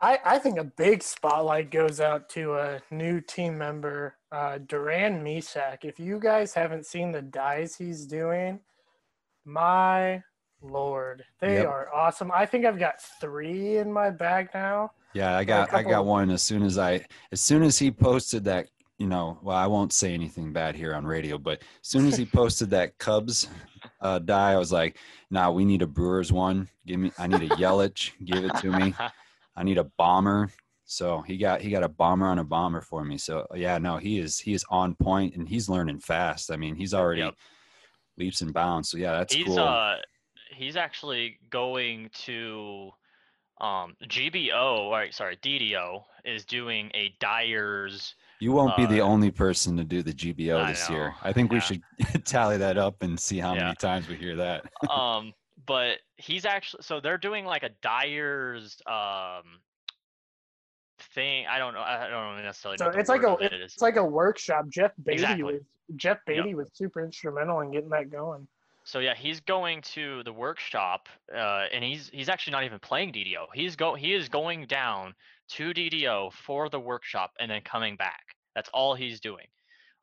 I, 0.00 0.20
I 0.24 0.38
think 0.38 0.60
a 0.60 0.64
big 0.64 1.02
spotlight 1.02 1.72
goes 1.72 1.98
out 1.98 2.28
to 2.30 2.54
a 2.54 2.80
new 2.92 3.20
team 3.20 3.58
member, 3.58 4.14
uh, 4.30 4.58
Duran 4.58 5.24
Misak. 5.24 5.78
If 5.82 5.98
you 5.98 6.20
guys 6.20 6.54
haven't 6.54 6.86
seen 6.86 7.10
the 7.10 7.22
dyes 7.22 7.74
he's 7.74 8.06
doing, 8.06 8.60
my 9.44 10.22
lord, 10.60 11.24
they 11.40 11.54
yep. 11.54 11.66
are 11.66 11.92
awesome. 11.92 12.30
I 12.32 12.46
think 12.46 12.64
I've 12.64 12.78
got 12.78 13.02
three 13.20 13.78
in 13.78 13.92
my 13.92 14.10
bag 14.10 14.50
now. 14.54 14.92
Yeah, 15.14 15.36
I 15.36 15.44
got 15.44 15.74
I 15.74 15.82
got 15.82 16.06
one 16.06 16.30
as 16.30 16.42
soon 16.42 16.62
as 16.62 16.78
I 16.78 17.04
as 17.32 17.40
soon 17.40 17.62
as 17.62 17.78
he 17.78 17.90
posted 17.90 18.44
that 18.44 18.68
you 19.02 19.08
know 19.08 19.36
well 19.42 19.56
I 19.56 19.66
won't 19.66 19.92
say 19.92 20.14
anything 20.14 20.52
bad 20.52 20.76
here 20.76 20.94
on 20.94 21.04
radio, 21.04 21.36
but 21.36 21.60
as 21.60 21.88
soon 21.88 22.06
as 22.06 22.16
he 22.16 22.24
posted 22.24 22.70
that 22.70 22.96
Cubs 22.98 23.48
uh, 24.00 24.20
dye, 24.20 24.52
I 24.52 24.56
was 24.56 24.70
like, 24.70 24.96
nah, 25.28 25.50
we 25.50 25.64
need 25.64 25.82
a 25.82 25.88
Brewers 25.88 26.30
one. 26.30 26.68
Give 26.86 27.00
me 27.00 27.10
I 27.18 27.26
need 27.26 27.42
a 27.42 27.48
Yelich, 27.56 28.12
give 28.24 28.44
it 28.44 28.54
to 28.58 28.70
me. 28.70 28.94
I 29.56 29.64
need 29.64 29.78
a 29.78 29.90
bomber. 29.98 30.50
So 30.84 31.20
he 31.22 31.36
got 31.36 31.60
he 31.60 31.70
got 31.70 31.82
a 31.82 31.88
bomber 31.88 32.26
on 32.26 32.38
a 32.38 32.44
bomber 32.44 32.80
for 32.80 33.04
me. 33.04 33.18
So 33.18 33.44
yeah, 33.56 33.76
no, 33.78 33.96
he 33.96 34.20
is 34.20 34.38
he 34.38 34.54
is 34.54 34.64
on 34.70 34.94
point 34.94 35.34
and 35.34 35.48
he's 35.48 35.68
learning 35.68 35.98
fast. 35.98 36.52
I 36.52 36.56
mean, 36.56 36.76
he's 36.76 36.94
already 36.94 37.22
yep. 37.22 37.34
leaps 38.16 38.40
and 38.40 38.54
bounds. 38.54 38.88
So 38.88 38.98
yeah, 38.98 39.18
that's 39.18 39.34
he's, 39.34 39.46
cool. 39.46 39.58
Uh, 39.58 39.96
he's 40.54 40.76
actually 40.76 41.38
going 41.50 42.08
to 42.26 42.90
um, 43.60 43.96
GBO, 44.04 44.92
right? 44.92 45.12
Sorry, 45.12 45.36
DDO 45.38 46.04
is 46.24 46.44
doing 46.44 46.88
a 46.94 47.12
Dyers. 47.18 48.14
You 48.42 48.50
won't 48.50 48.72
uh, 48.72 48.76
be 48.76 48.86
the 48.86 49.00
uh, 49.00 49.04
only 49.04 49.30
person 49.30 49.76
to 49.76 49.84
do 49.84 50.02
the 50.02 50.12
GBO 50.12 50.66
this 50.66 50.90
year. 50.90 51.14
I 51.22 51.32
think 51.32 51.52
yeah. 51.52 51.58
we 51.58 51.60
should 51.60 52.24
tally 52.24 52.56
that 52.56 52.76
up 52.76 53.00
and 53.04 53.18
see 53.18 53.38
how 53.38 53.54
yeah. 53.54 53.66
many 53.66 53.76
times 53.76 54.08
we 54.08 54.16
hear 54.16 54.34
that. 54.34 54.64
um, 54.90 55.32
but 55.64 55.98
he's 56.16 56.44
actually 56.44 56.82
so 56.82 56.98
they're 56.98 57.18
doing 57.18 57.44
like 57.44 57.62
a 57.62 57.70
Dyers 57.82 58.82
um 58.88 59.60
thing. 61.14 61.46
I 61.48 61.58
don't 61.58 61.72
know. 61.72 61.82
I 61.82 62.08
don't 62.08 62.36
know 62.36 62.42
necessarily. 62.42 62.78
So 62.78 62.88
it's 62.88 63.08
like 63.08 63.22
a 63.22 63.34
it 63.34 63.52
it's 63.52 63.80
like 63.80 63.94
a 63.94 64.04
workshop. 64.04 64.64
Jeff 64.68 64.90
Beatty 65.04 65.12
exactly. 65.12 65.44
was 65.44 65.62
Jeff 65.94 66.18
Beatty 66.26 66.48
yep. 66.48 66.56
was 66.56 66.68
super 66.74 67.04
instrumental 67.04 67.60
in 67.60 67.70
getting 67.70 67.90
that 67.90 68.10
going. 68.10 68.48
So 68.82 68.98
yeah, 68.98 69.14
he's 69.14 69.38
going 69.38 69.82
to 69.82 70.24
the 70.24 70.32
workshop, 70.32 71.08
uh, 71.32 71.66
and 71.72 71.84
he's 71.84 72.10
he's 72.12 72.28
actually 72.28 72.54
not 72.54 72.64
even 72.64 72.80
playing 72.80 73.12
DDO. 73.12 73.46
He's 73.54 73.76
go 73.76 73.94
he 73.94 74.14
is 74.14 74.28
going 74.28 74.66
down 74.66 75.14
to 75.50 75.72
DDO 75.72 76.32
for 76.32 76.68
the 76.68 76.80
workshop 76.80 77.32
and 77.38 77.50
then 77.50 77.62
coming 77.62 77.96
back. 77.96 78.22
That's 78.54 78.70
all 78.72 78.94
he's 78.94 79.20
doing. 79.20 79.46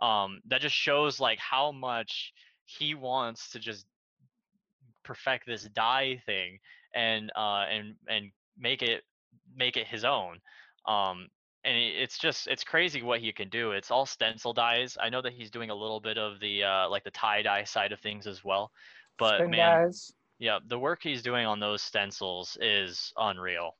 Um, 0.01 0.39
that 0.47 0.61
just 0.61 0.75
shows 0.75 1.19
like 1.19 1.39
how 1.39 1.71
much 1.71 2.33
he 2.65 2.95
wants 2.95 3.51
to 3.51 3.59
just 3.59 3.85
perfect 5.03 5.45
this 5.45 5.63
dye 5.63 6.21
thing 6.25 6.59
and 6.93 7.31
uh, 7.35 7.65
and 7.69 7.95
and 8.07 8.31
make 8.57 8.81
it 8.81 9.03
make 9.55 9.77
it 9.77 9.87
his 9.87 10.05
own. 10.05 10.39
Um, 10.85 11.27
and 11.65 11.75
it's 11.77 12.17
just 12.17 12.47
it's 12.47 12.63
crazy 12.63 13.01
what 13.01 13.19
he 13.19 13.31
can 13.31 13.49
do. 13.49 13.71
It's 13.71 13.91
all 13.91 14.05
stencil 14.05 14.53
dyes. 14.53 14.97
I 15.01 15.09
know 15.09 15.21
that 15.21 15.33
he's 15.33 15.51
doing 15.51 15.69
a 15.69 15.75
little 15.75 15.99
bit 15.99 16.17
of 16.17 16.39
the 16.39 16.63
uh, 16.63 16.89
like 16.89 17.03
the 17.03 17.11
tie 17.11 17.41
dye 17.41 17.63
side 17.63 17.91
of 17.91 17.99
things 17.99 18.27
as 18.27 18.43
well, 18.45 18.71
but 19.17 19.39
Spin 19.39 19.51
man, 19.51 19.83
dyes. 19.83 20.13
yeah, 20.39 20.59
the 20.67 20.79
work 20.79 21.01
he's 21.03 21.21
doing 21.21 21.45
on 21.45 21.59
those 21.59 21.81
stencils 21.81 22.57
is 22.61 23.13
unreal. 23.17 23.75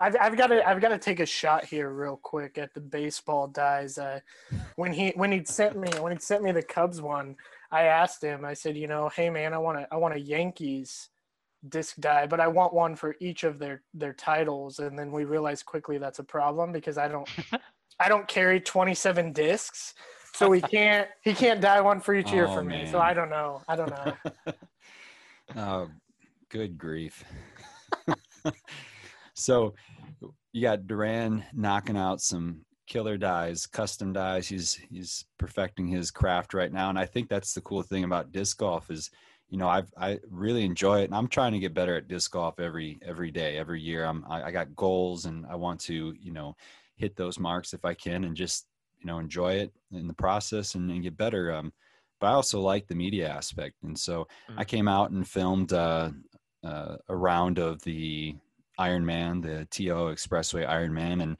I've, 0.00 0.16
I've 0.20 0.36
got 0.36 0.48
to 0.48 0.66
I've 0.68 0.80
got 0.80 0.90
to 0.90 0.98
take 0.98 1.20
a 1.20 1.26
shot 1.26 1.64
here 1.64 1.90
real 1.90 2.16
quick 2.22 2.56
at 2.56 2.72
the 2.72 2.80
baseball 2.80 3.48
dyes. 3.48 3.98
Uh, 3.98 4.20
when 4.76 4.92
he 4.92 5.10
when 5.16 5.32
he 5.32 5.44
sent 5.44 5.76
me 5.76 5.88
when 6.00 6.12
he 6.12 6.18
sent 6.18 6.42
me 6.42 6.52
the 6.52 6.62
Cubs 6.62 7.00
one, 7.00 7.36
I 7.70 7.84
asked 7.84 8.22
him. 8.22 8.44
I 8.44 8.54
said, 8.54 8.76
you 8.76 8.86
know, 8.86 9.08
hey 9.08 9.28
man, 9.28 9.52
I 9.52 9.58
want 9.58 9.78
to 9.78 9.88
I 9.90 9.96
want 9.96 10.14
a 10.14 10.20
Yankees 10.20 11.08
disc 11.68 11.96
dye, 11.98 12.26
but 12.26 12.38
I 12.38 12.46
want 12.46 12.72
one 12.72 12.94
for 12.94 13.16
each 13.20 13.42
of 13.44 13.58
their 13.58 13.82
their 13.92 14.12
titles. 14.12 14.78
And 14.78 14.98
then 14.98 15.10
we 15.10 15.24
realized 15.24 15.66
quickly 15.66 15.98
that's 15.98 16.20
a 16.20 16.24
problem 16.24 16.72
because 16.72 16.96
I 16.96 17.08
don't 17.08 17.28
I 18.00 18.08
don't 18.08 18.28
carry 18.28 18.60
27 18.60 19.32
discs, 19.32 19.94
so 20.32 20.48
we 20.48 20.60
can't 20.74 21.08
he 21.22 21.34
can't 21.34 21.60
dye 21.60 21.80
one 21.80 22.00
for 22.00 22.14
each 22.14 22.30
year 22.30 22.46
oh, 22.46 22.54
for 22.54 22.62
man. 22.62 22.84
me. 22.84 22.90
So 22.90 23.00
I 23.00 23.14
don't 23.14 23.30
know. 23.30 23.62
I 23.68 23.74
don't 23.76 23.90
know. 23.90 24.16
oh, 25.56 25.90
good 26.50 26.78
grief. 26.78 27.24
So 29.38 29.74
you 30.52 30.62
got 30.62 30.86
Duran 30.86 31.44
knocking 31.52 31.96
out 31.96 32.20
some 32.20 32.64
killer 32.86 33.16
dyes, 33.16 33.66
custom 33.66 34.12
dyes. 34.12 34.48
He's 34.48 34.74
he's 34.74 35.24
perfecting 35.38 35.86
his 35.86 36.10
craft 36.10 36.54
right 36.54 36.72
now, 36.72 36.90
and 36.90 36.98
I 36.98 37.06
think 37.06 37.28
that's 37.28 37.54
the 37.54 37.60
cool 37.60 37.82
thing 37.82 38.04
about 38.04 38.32
disc 38.32 38.58
golf 38.58 38.90
is 38.90 39.10
you 39.50 39.56
know, 39.56 39.68
I've 39.68 39.92
I 39.96 40.18
really 40.30 40.64
enjoy 40.64 41.00
it, 41.00 41.04
and 41.04 41.14
I'm 41.14 41.28
trying 41.28 41.52
to 41.52 41.58
get 41.58 41.74
better 41.74 41.96
at 41.96 42.08
disc 42.08 42.30
golf 42.30 42.60
every 42.60 42.98
every 43.02 43.30
day, 43.30 43.56
every 43.56 43.80
year. 43.80 44.04
I'm 44.04 44.24
I, 44.28 44.44
I 44.44 44.50
got 44.50 44.76
goals, 44.76 45.24
and 45.24 45.46
I 45.46 45.56
want 45.56 45.80
to 45.82 46.14
you 46.20 46.32
know 46.32 46.54
hit 46.96 47.16
those 47.16 47.38
marks 47.38 47.72
if 47.72 47.84
I 47.84 47.94
can, 47.94 48.24
and 48.24 48.36
just 48.36 48.66
you 48.98 49.06
know 49.06 49.18
enjoy 49.18 49.54
it 49.54 49.72
in 49.92 50.06
the 50.06 50.14
process 50.14 50.74
and, 50.74 50.90
and 50.90 51.02
get 51.02 51.16
better. 51.16 51.52
Um, 51.52 51.72
but 52.20 52.26
I 52.28 52.32
also 52.32 52.60
like 52.60 52.86
the 52.88 52.94
media 52.94 53.28
aspect, 53.28 53.76
and 53.82 53.98
so 53.98 54.28
mm-hmm. 54.50 54.58
I 54.60 54.64
came 54.64 54.88
out 54.88 55.12
and 55.12 55.26
filmed 55.26 55.72
uh, 55.72 56.10
uh, 56.62 56.96
a 57.08 57.16
round 57.16 57.58
of 57.58 57.82
the 57.82 58.36
Ironman, 58.78 59.42
the 59.42 59.66
TO 59.70 60.12
Expressway 60.12 60.68
Ironman, 60.68 61.22
and 61.22 61.36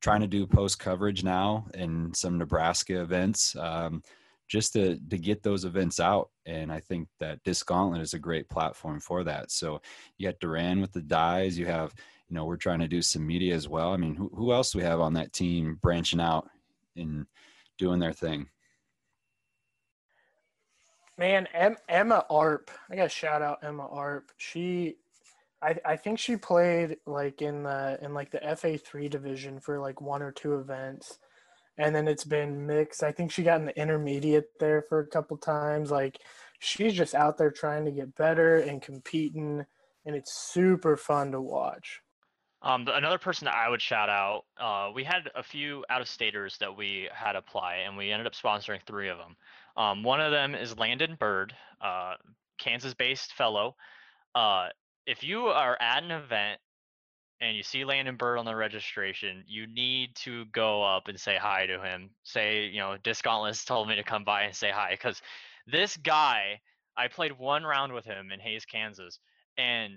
trying 0.00 0.20
to 0.20 0.26
do 0.26 0.46
post 0.46 0.78
coverage 0.78 1.24
now 1.24 1.66
in 1.74 2.12
some 2.14 2.38
Nebraska 2.38 3.00
events. 3.00 3.56
Um, 3.56 4.02
just 4.48 4.72
to 4.72 4.98
to 5.10 5.18
get 5.18 5.42
those 5.42 5.64
events 5.64 6.00
out. 6.00 6.30
And 6.46 6.72
I 6.72 6.80
think 6.80 7.08
that 7.20 7.42
Disc 7.44 7.66
Gauntlet 7.66 8.00
is 8.00 8.14
a 8.14 8.18
great 8.18 8.48
platform 8.48 8.98
for 8.98 9.22
that. 9.24 9.50
So 9.50 9.80
you 10.16 10.26
got 10.26 10.40
Duran 10.40 10.80
with 10.80 10.92
the 10.92 11.02
dyes. 11.02 11.58
You 11.58 11.66
have, 11.66 11.94
you 12.28 12.34
know, 12.34 12.46
we're 12.46 12.56
trying 12.56 12.80
to 12.80 12.88
do 12.88 13.02
some 13.02 13.26
media 13.26 13.54
as 13.54 13.68
well. 13.68 13.92
I 13.92 13.98
mean, 13.98 14.14
who, 14.14 14.30
who 14.34 14.52
else 14.52 14.72
do 14.72 14.78
we 14.78 14.84
have 14.84 15.00
on 15.00 15.12
that 15.14 15.32
team 15.32 15.78
branching 15.82 16.20
out 16.20 16.48
and 16.96 17.26
doing 17.76 18.00
their 18.00 18.12
thing? 18.12 18.48
Man, 21.18 21.48
Emma 21.88 22.24
Arp. 22.30 22.70
I 22.88 22.96
got 22.96 23.02
to 23.04 23.08
shout 23.08 23.42
out 23.42 23.58
Emma 23.64 23.86
Arp. 23.88 24.30
She, 24.36 24.96
I, 25.60 25.76
I 25.84 25.96
think 25.96 26.18
she 26.18 26.36
played 26.36 26.98
like 27.06 27.42
in 27.42 27.64
the 27.64 27.98
in 28.00 28.14
like 28.14 28.30
the 28.30 28.56
FA 28.56 28.78
three 28.78 29.08
division 29.08 29.60
for 29.60 29.80
like 29.80 30.00
one 30.00 30.22
or 30.22 30.32
two 30.32 30.54
events 30.58 31.18
and 31.78 31.94
then 31.94 32.08
it's 32.08 32.24
been 32.24 32.66
mixed. 32.66 33.02
I 33.02 33.12
think 33.12 33.30
she 33.30 33.44
got 33.44 33.60
in 33.60 33.66
the 33.66 33.80
intermediate 33.80 34.58
there 34.58 34.82
for 34.82 34.98
a 34.98 35.06
couple 35.06 35.36
times. 35.36 35.90
Like 35.90 36.18
she's 36.58 36.92
just 36.92 37.14
out 37.14 37.38
there 37.38 37.52
trying 37.52 37.84
to 37.84 37.92
get 37.92 38.16
better 38.16 38.56
and 38.58 38.82
competing, 38.82 39.64
and 40.04 40.16
it's 40.16 40.34
super 40.34 40.96
fun 40.96 41.32
to 41.32 41.40
watch. 41.40 42.00
Um, 42.60 42.88
another 42.92 43.18
person 43.18 43.44
that 43.44 43.54
I 43.54 43.68
would 43.68 43.80
shout 43.80 44.08
out, 44.08 44.42
uh, 44.60 44.90
we 44.92 45.04
had 45.04 45.30
a 45.36 45.44
few 45.44 45.84
out 45.88 46.00
of 46.00 46.08
staters 46.08 46.56
that 46.58 46.76
we 46.76 47.08
had 47.12 47.36
apply, 47.36 47.76
and 47.86 47.96
we 47.96 48.10
ended 48.10 48.26
up 48.26 48.34
sponsoring 48.34 48.80
three 48.84 49.08
of 49.08 49.18
them. 49.18 49.36
Um, 49.76 50.02
one 50.02 50.20
of 50.20 50.32
them 50.32 50.56
is 50.56 50.76
Landon 50.76 51.16
Bird, 51.20 51.54
uh, 51.80 52.14
Kansas 52.58 52.94
based 52.94 53.32
fellow. 53.34 53.76
Uh, 54.34 54.68
if 55.08 55.24
you 55.24 55.46
are 55.46 55.78
at 55.80 56.02
an 56.02 56.10
event 56.10 56.60
and 57.40 57.56
you 57.56 57.62
see 57.62 57.82
Landon 57.82 58.16
Bird 58.16 58.36
on 58.36 58.44
the 58.44 58.54
registration, 58.54 59.42
you 59.46 59.66
need 59.66 60.14
to 60.16 60.44
go 60.52 60.82
up 60.82 61.08
and 61.08 61.18
say 61.18 61.38
hi 61.40 61.64
to 61.64 61.80
him. 61.80 62.10
Say, 62.24 62.66
you 62.66 62.78
know, 62.78 62.98
Disc 63.02 63.24
Gauntlets 63.24 63.64
told 63.64 63.88
me 63.88 63.96
to 63.96 64.02
come 64.02 64.22
by 64.22 64.42
and 64.42 64.54
say 64.54 64.70
hi 64.70 64.90
because 64.90 65.22
this 65.66 65.96
guy, 65.96 66.60
I 66.94 67.08
played 67.08 67.38
one 67.38 67.64
round 67.64 67.94
with 67.94 68.04
him 68.04 68.32
in 68.32 68.40
Hays, 68.40 68.66
Kansas, 68.66 69.18
and 69.56 69.94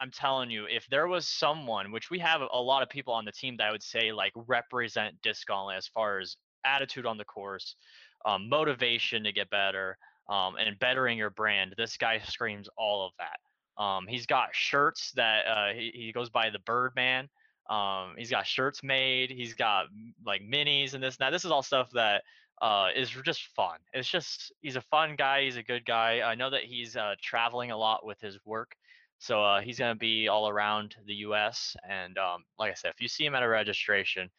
I'm 0.00 0.10
telling 0.10 0.50
you, 0.50 0.64
if 0.66 0.86
there 0.90 1.06
was 1.06 1.28
someone, 1.28 1.92
which 1.92 2.10
we 2.10 2.18
have 2.20 2.40
a 2.40 2.60
lot 2.60 2.82
of 2.82 2.88
people 2.88 3.12
on 3.12 3.26
the 3.26 3.32
team 3.32 3.58
that 3.58 3.66
I 3.66 3.72
would 3.72 3.82
say 3.82 4.10
like 4.10 4.32
represent 4.34 5.20
Disc 5.22 5.46
Gauntlet 5.46 5.76
as 5.76 5.88
far 5.88 6.18
as 6.18 6.36
attitude 6.64 7.04
on 7.04 7.18
the 7.18 7.24
course, 7.24 7.76
um, 8.24 8.48
motivation 8.48 9.22
to 9.24 9.32
get 9.32 9.50
better, 9.50 9.98
um, 10.30 10.56
and 10.56 10.78
bettering 10.78 11.18
your 11.18 11.30
brand, 11.30 11.74
this 11.76 11.98
guy 11.98 12.20
screams 12.20 12.70
all 12.78 13.06
of 13.06 13.12
that. 13.18 13.36
Um, 13.78 14.06
he's 14.06 14.26
got 14.26 14.54
shirts 14.54 15.12
that 15.12 15.46
uh, 15.46 15.72
he, 15.74 15.90
he 15.94 16.12
goes 16.12 16.30
by 16.30 16.50
the 16.50 16.58
Birdman. 16.60 17.28
Um, 17.68 18.14
he's 18.16 18.30
got 18.30 18.46
shirts 18.46 18.82
made. 18.82 19.30
He's 19.30 19.54
got 19.54 19.86
like 20.24 20.42
minis 20.42 20.94
and 20.94 21.02
this 21.02 21.16
and 21.16 21.26
that. 21.26 21.30
This 21.30 21.44
is 21.44 21.50
all 21.50 21.62
stuff 21.62 21.90
that 21.92 22.22
uh, 22.62 22.88
is 22.94 23.10
just 23.10 23.46
fun. 23.54 23.78
It's 23.92 24.08
just 24.08 24.52
he's 24.62 24.76
a 24.76 24.80
fun 24.80 25.16
guy. 25.16 25.42
He's 25.42 25.56
a 25.56 25.62
good 25.62 25.84
guy. 25.84 26.20
I 26.24 26.34
know 26.34 26.50
that 26.50 26.62
he's 26.64 26.96
uh, 26.96 27.14
traveling 27.20 27.70
a 27.70 27.76
lot 27.76 28.06
with 28.06 28.20
his 28.20 28.38
work, 28.44 28.76
so 29.18 29.42
uh, 29.42 29.60
he's 29.60 29.78
gonna 29.78 29.94
be 29.94 30.28
all 30.28 30.48
around 30.48 30.94
the 31.06 31.14
U.S. 31.14 31.76
And 31.88 32.16
um, 32.18 32.44
like 32.58 32.70
I 32.70 32.74
said, 32.74 32.92
if 32.94 33.00
you 33.00 33.08
see 33.08 33.26
him 33.26 33.34
at 33.34 33.42
a 33.42 33.48
registration 33.48 34.30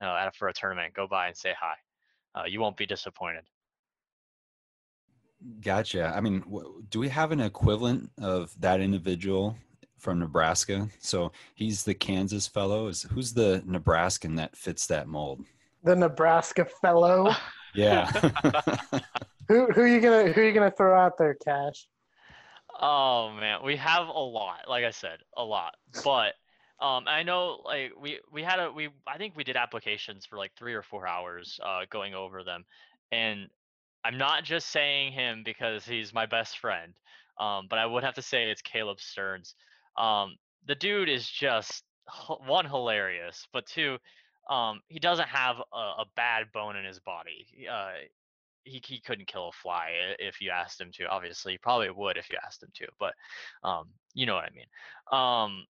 uh, 0.00 0.14
at 0.14 0.28
a, 0.28 0.32
for 0.32 0.48
a 0.48 0.52
tournament, 0.52 0.94
go 0.94 1.08
by 1.08 1.28
and 1.28 1.36
say 1.36 1.54
hi. 1.58 1.74
Uh, 2.34 2.44
you 2.46 2.60
won't 2.60 2.76
be 2.76 2.86
disappointed. 2.86 3.44
Gotcha. 5.60 6.12
I 6.14 6.20
mean, 6.20 6.42
do 6.90 6.98
we 6.98 7.08
have 7.08 7.32
an 7.32 7.40
equivalent 7.40 8.10
of 8.20 8.54
that 8.60 8.80
individual 8.80 9.56
from 9.98 10.18
Nebraska? 10.18 10.88
So 11.00 11.32
he's 11.54 11.84
the 11.84 11.94
Kansas 11.94 12.46
fellow. 12.46 12.88
Is 12.88 13.02
who's 13.02 13.34
the 13.34 13.62
Nebraskan 13.66 14.36
that 14.36 14.56
fits 14.56 14.86
that 14.86 15.08
mold? 15.08 15.44
The 15.82 15.96
Nebraska 15.96 16.64
fellow. 16.64 17.32
Yeah. 17.76 18.06
who 19.48 19.66
who 19.66 19.80
are 19.80 19.86
you 19.88 20.00
gonna 20.00 20.32
who 20.32 20.40
are 20.40 20.44
you 20.44 20.52
gonna 20.52 20.70
throw 20.70 20.96
out 20.96 21.18
there, 21.18 21.34
Cash? 21.34 21.88
Oh 22.80 23.32
man, 23.32 23.64
we 23.64 23.76
have 23.76 24.06
a 24.06 24.12
lot. 24.12 24.68
Like 24.68 24.84
I 24.84 24.90
said, 24.90 25.18
a 25.36 25.44
lot. 25.44 25.74
But 26.04 26.34
um, 26.80 27.04
I 27.08 27.22
know 27.24 27.62
like 27.64 27.92
we 28.00 28.20
we 28.32 28.42
had 28.42 28.60
a 28.60 28.70
we 28.70 28.90
I 29.06 29.18
think 29.18 29.34
we 29.36 29.44
did 29.44 29.56
applications 29.56 30.24
for 30.24 30.36
like 30.36 30.52
three 30.56 30.74
or 30.74 30.82
four 30.82 31.06
hours 31.06 31.58
uh, 31.64 31.80
going 31.90 32.14
over 32.14 32.44
them, 32.44 32.64
and 33.10 33.48
I'm 34.04 34.18
not 34.18 34.44
just 34.44 34.68
saying 34.68 35.12
him 35.12 35.42
because 35.44 35.84
he's 35.86 36.12
my 36.12 36.26
best 36.26 36.58
friend, 36.58 36.92
um, 37.40 37.66
but 37.70 37.78
I 37.78 37.86
would 37.86 38.04
have 38.04 38.14
to 38.14 38.22
say 38.22 38.50
it's 38.50 38.62
Caleb 38.62 39.00
Stearns. 39.00 39.54
Um, 39.96 40.36
the 40.66 40.74
dude 40.74 41.08
is 41.08 41.28
just 41.28 41.84
one 42.46 42.66
hilarious, 42.66 43.46
but 43.52 43.66
two, 43.66 43.98
um, 44.50 44.80
he 44.88 44.98
doesn't 44.98 45.28
have 45.28 45.56
a, 45.72 45.76
a, 45.76 46.04
bad 46.16 46.52
bone 46.52 46.76
in 46.76 46.84
his 46.84 47.00
body. 47.00 47.46
Uh, 47.70 47.92
he 48.64 48.80
he 48.84 49.00
couldn't 49.00 49.26
kill 49.26 49.48
a 49.48 49.52
fly 49.52 49.90
if 50.18 50.40
you 50.40 50.50
asked 50.50 50.80
him 50.80 50.90
to. 50.94 51.06
Obviously, 51.06 51.52
he 51.52 51.58
probably 51.58 51.90
would 51.90 52.18
if 52.18 52.28
you 52.30 52.36
asked 52.44 52.62
him 52.62 52.70
to, 52.74 52.86
but 52.98 53.14
um, 53.66 53.86
you 54.12 54.26
know 54.26 54.34
what 54.34 54.44
I 54.44 54.50
mean. 54.50 54.66
Um, 55.18 55.66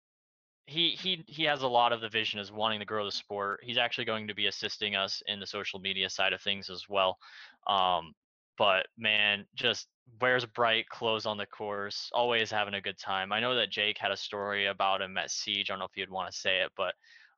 he 0.67 0.91
he 0.91 1.25
he 1.27 1.45
has 1.45 1.63
a 1.63 1.69
lot 1.69 1.93
of 1.93 2.01
the 2.01 2.09
vision 2.09 2.41
as 2.41 2.53
wanting 2.53 2.81
to 2.81 2.87
grow 2.87 3.05
the 3.05 3.13
sport. 3.13 3.61
He's 3.63 3.79
actually 3.79 4.05
going 4.05 4.29
to 4.29 4.35
be 4.35 4.47
assisting 4.47 4.95
us 4.97 5.23
in 5.27 5.41
the 5.41 5.47
social 5.47 5.81
media 5.81 6.09
side 6.09 6.33
of 6.33 6.41
things 6.41 6.71
as 6.71 6.89
well. 6.89 7.19
Um, 7.67 8.15
but 8.63 8.87
man, 8.97 9.45
just 9.57 9.89
wears 10.21 10.45
bright 10.47 10.89
clothes 10.89 11.27
on 11.27 11.37
the 11.37 11.47
course, 11.47 12.09
always 12.15 12.49
having 12.49 12.75
a 12.75 12.81
good 12.81 12.97
time. 12.97 13.33
I 13.33 13.41
know 13.41 13.57
that 13.57 13.71
Jake 13.71 13.99
had 13.99 14.13
a 14.13 14.17
story 14.17 14.67
about 14.67 15.03
him 15.03 15.19
at 15.19 15.33
Siege. 15.33 15.69
I 15.69 15.73
don't 15.73 15.81
know 15.81 15.87
if 15.87 15.97
you'd 15.97 16.09
want 16.09 16.31
to 16.31 16.39
say 16.39 16.61
it, 16.61 16.71
but 16.77 16.95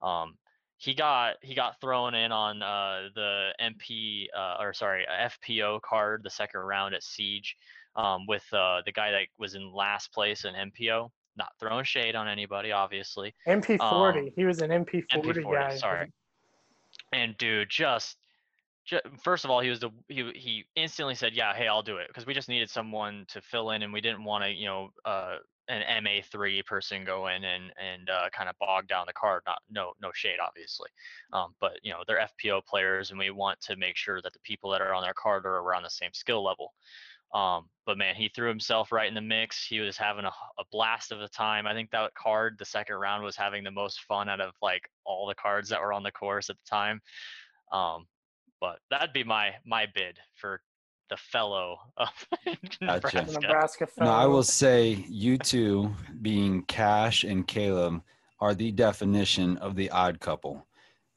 um, 0.07 0.35
he 0.77 0.93
got 0.93 1.37
he 1.41 1.55
got 1.55 1.81
thrown 1.81 2.14
in 2.14 2.31
on 2.31 2.62
uh, 2.62 3.09
the 3.14 3.53
MP 3.59 4.27
uh, 4.37 4.57
or 4.61 4.75
sorry 4.75 5.07
FPO 5.11 5.81
card 5.81 6.20
the 6.22 6.29
second 6.29 6.61
round 6.61 6.95
at 6.95 7.03
Siege 7.03 7.57
um, 7.97 8.27
with 8.29 8.45
uh, 8.53 8.83
the 8.85 8.93
guy 8.93 9.11
that 9.11 9.22
was 9.39 9.55
in 9.55 9.72
last 9.72 10.12
place 10.12 10.45
in 10.45 10.53
MPO. 10.53 11.09
Not 11.39 11.49
throwing 11.59 11.87
shade 11.87 12.16
on 12.16 12.29
anybody, 12.29 12.70
obviously. 12.70 13.35
MP40. 13.49 14.18
Um, 14.18 14.31
he 14.37 14.45
was 14.45 14.61
an 14.61 14.68
MP40, 14.68 15.07
MP40 15.11 15.53
guy. 15.55 15.77
Sorry. 15.79 16.12
And 17.14 17.35
dude, 17.39 17.70
just 17.70 18.18
first 19.22 19.45
of 19.45 19.51
all, 19.51 19.61
he 19.61 19.70
was 19.70 19.80
the 19.80 19.91
he 20.09 20.30
he 20.35 20.64
instantly 20.76 21.14
said, 21.14 21.35
"Yeah, 21.35 21.55
hey, 21.55 21.68
I'll 21.68 21.82
do 21.82 21.97
it," 21.97 22.09
because 22.09 22.26
we 22.26 22.35
just 22.35 22.49
needed 22.49 22.70
someone 22.70 23.24
to 23.28 23.41
fill 23.41 23.70
in, 23.70 23.82
and 23.82 23.93
we 23.93 24.01
didn't 24.01 24.24
want 24.24 24.45
to, 24.45 24.51
you 24.51 24.66
know, 24.66 24.91
uh, 25.05 25.37
an 25.68 26.05
MA 26.05 26.20
three 26.30 26.62
person 26.62 27.05
go 27.05 27.28
in 27.28 27.45
and 27.45 27.72
and 27.76 28.11
uh, 28.11 28.28
kind 28.30 28.49
of 28.49 28.59
bog 28.59 28.87
down 28.87 29.05
the 29.07 29.12
card. 29.12 29.43
Not 29.47 29.59
no 29.70 29.93
no 30.03 30.11
shade, 30.12 30.39
obviously, 30.45 30.91
um, 31.32 31.55
but 31.61 31.78
you 31.82 31.93
know 31.93 32.03
they're 32.07 32.28
FPO 32.43 32.64
players, 32.66 33.11
and 33.11 33.18
we 33.18 33.30
want 33.30 33.61
to 33.62 33.76
make 33.76 33.97
sure 33.97 34.20
that 34.22 34.32
the 34.32 34.41
people 34.41 34.70
that 34.70 34.80
are 34.80 34.95
on 34.95 35.03
their 35.03 35.14
card 35.14 35.47
are 35.47 35.59
around 35.59 35.82
the 35.85 35.91
same 35.91 36.12
skill 36.12 36.45
level. 36.45 36.74
Um, 37.32 37.68
but 37.85 37.99
man, 37.99 38.14
he 38.14 38.28
threw 38.28 38.49
himself 38.49 38.93
right 38.93 39.09
in 39.09 39.14
the 39.14 39.20
mix. 39.20 39.66
He 39.66 39.80
was 39.80 39.97
having 39.97 40.24
a, 40.24 40.32
a 40.59 40.64
blast 40.70 41.11
of 41.11 41.18
the 41.18 41.28
time. 41.28 41.66
I 41.66 41.74
think 41.74 41.91
that 41.91 42.14
card, 42.14 42.57
the 42.59 42.64
second 42.64 42.95
round, 42.97 43.24
was 43.24 43.35
having 43.35 43.64
the 43.64 43.72
most 43.72 44.01
fun 44.03 44.28
out 44.28 44.41
of 44.41 44.53
like 44.62 44.89
all 45.05 45.26
the 45.26 45.35
cards 45.35 45.68
that 45.70 45.80
were 45.80 45.93
on 45.93 46.05
the 46.05 46.12
course 46.12 46.49
at 46.49 46.57
the 46.57 46.70
time. 46.70 47.01
Um, 47.72 48.07
but 48.64 48.78
that'd 48.90 49.12
be 49.12 49.24
my 49.24 49.50
my 49.66 49.86
bid 49.94 50.18
for 50.34 50.62
the 51.10 51.16
fellow 51.18 51.76
of 51.98 52.08
Nebraska. 52.80 53.24
Gotcha. 53.26 53.40
Nebraska 53.40 53.86
fellow. 53.86 54.10
Now, 54.10 54.16
I 54.16 54.26
will 54.26 54.42
say 54.42 55.04
you 55.06 55.36
two, 55.36 55.94
being 56.22 56.62
Cash 56.62 57.24
and 57.24 57.46
Caleb, 57.46 58.02
are 58.40 58.54
the 58.54 58.72
definition 58.72 59.58
of 59.58 59.76
the 59.76 59.90
odd 59.90 60.18
couple. 60.18 60.66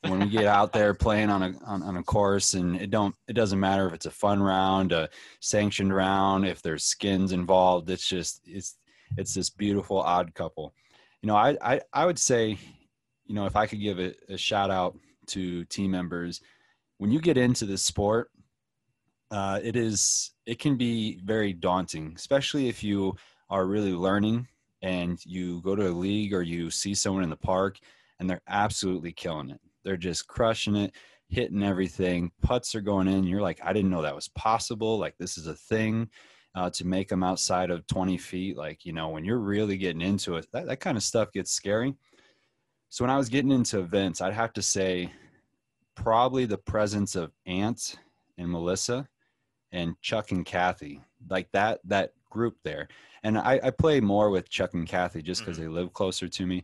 When 0.02 0.20
we 0.20 0.28
get 0.28 0.46
out 0.46 0.74
there 0.74 0.94
playing 1.06 1.30
on 1.30 1.42
a 1.42 1.54
on, 1.66 1.84
on, 1.84 1.96
a 1.96 2.04
course, 2.04 2.54
and 2.54 2.76
it 2.76 2.92
don't 2.92 3.16
it 3.30 3.34
doesn't 3.34 3.60
matter 3.60 3.88
if 3.88 3.94
it's 3.94 4.06
a 4.06 4.12
fun 4.12 4.44
round, 4.44 4.92
a 4.92 5.10
sanctioned 5.40 5.96
round, 5.96 6.46
if 6.46 6.62
there's 6.62 6.84
skins 6.84 7.32
involved. 7.32 7.90
It's 7.90 8.08
just 8.08 8.42
it's 8.46 8.78
it's 9.18 9.34
this 9.34 9.50
beautiful 9.50 10.02
odd 10.02 10.34
couple. 10.34 10.74
You 11.22 11.28
know, 11.28 11.38
I 11.38 11.58
I, 11.62 11.82
I 11.94 12.06
would 12.06 12.20
say, 12.20 12.58
you 13.26 13.36
know, 13.36 13.46
if 13.46 13.56
I 13.56 13.68
could 13.68 13.80
give 13.82 14.00
a, 14.00 14.14
a 14.28 14.38
shout 14.38 14.70
out 14.70 14.98
to 15.28 15.64
team 15.66 15.92
members 15.92 16.42
when 16.98 17.12
you 17.12 17.20
get 17.22 17.38
into 17.38 17.66
this 17.66 17.84
sport, 17.84 18.30
uh, 19.32 19.60
it 19.64 19.76
is 19.76 20.32
it 20.46 20.60
can 20.60 20.78
be 20.78 21.20
very 21.24 21.54
daunting, 21.54 22.14
especially 22.16 22.70
if 22.70 22.84
you 22.84 23.16
are 23.50 23.66
really 23.66 23.94
learning 23.94 24.48
and 24.82 25.20
you 25.26 25.62
go 25.62 25.76
to 25.76 25.88
a 25.88 25.90
league 25.90 26.34
or 26.34 26.42
you 26.42 26.70
see 26.72 26.94
someone 26.94 27.24
in 27.24 27.30
the 27.30 27.36
park 27.36 27.78
and 28.20 28.30
they're 28.30 28.42
absolutely 28.48 29.12
killing 29.12 29.50
it. 29.50 29.60
They're 29.84 29.98
just 29.98 30.28
crushing 30.28 30.76
it, 30.76 30.94
hitting 31.30 31.64
everything. 31.64 32.32
Putts 32.42 32.76
are 32.76 32.82
going 32.82 33.08
in. 33.08 33.26
You're 33.26 33.42
like, 33.42 33.60
I 33.64 33.74
didn't 33.74 33.92
know 33.92 34.02
that 34.02 34.16
was 34.16 34.30
possible. 34.30 34.98
Like 34.98 35.16
this 35.18 35.38
is 35.38 35.48
a 35.48 35.56
thing. 35.56 36.10
uh, 36.58 36.72
to 36.72 36.88
make 36.88 37.08
them 37.08 37.22
outside 37.24 37.70
of 37.70 37.86
20 37.86 38.18
feet. 38.18 38.58
Like, 38.58 38.84
you 38.84 38.92
know, 38.92 39.10
when 39.10 39.24
you're 39.24 39.38
really 39.38 39.78
getting 39.78 40.02
into 40.02 40.38
it, 40.38 40.48
that, 40.54 40.66
that 40.66 40.80
kind 40.80 40.98
of 40.98 41.04
stuff 41.04 41.32
gets 41.32 41.52
scary. 41.52 41.94
So 42.90 43.04
when 43.04 43.12
I 43.12 43.18
was 43.18 43.30
getting 43.30 43.52
into 43.52 43.80
events, 43.80 44.22
I'd 44.22 44.34
have 44.34 44.54
to 44.54 44.62
say 44.64 45.12
probably 45.98 46.46
the 46.46 46.58
presence 46.58 47.16
of 47.16 47.34
Ant 47.46 47.96
and 48.38 48.50
Melissa 48.50 49.08
and 49.72 50.00
Chuck 50.02 50.32
and 50.32 50.46
Kathy, 50.46 51.02
like 51.30 51.52
that, 51.52 51.82
that 51.86 52.14
group 52.30 52.56
there. 52.64 52.88
And 53.24 53.38
I, 53.38 53.60
I 53.62 53.70
play 53.72 54.00
more 54.00 54.30
with 54.30 54.50
Chuck 54.50 54.74
and 54.74 54.88
Kathy 54.88 55.22
just 55.22 55.42
because 55.42 55.58
mm-hmm. 55.58 55.74
they 55.74 55.82
live 55.82 55.92
closer 55.92 56.30
to 56.30 56.46
me. 56.46 56.64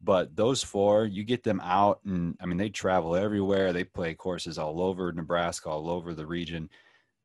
But 0.00 0.34
those 0.34 0.62
four, 0.62 1.04
you 1.04 1.24
get 1.24 1.42
them 1.42 1.60
out, 1.60 2.00
and 2.04 2.36
I 2.40 2.46
mean, 2.46 2.56
they 2.56 2.68
travel 2.68 3.16
everywhere. 3.16 3.72
They 3.72 3.82
play 3.82 4.14
courses 4.14 4.56
all 4.56 4.80
over 4.80 5.12
Nebraska, 5.12 5.68
all 5.68 5.90
over 5.90 6.14
the 6.14 6.26
region 6.26 6.70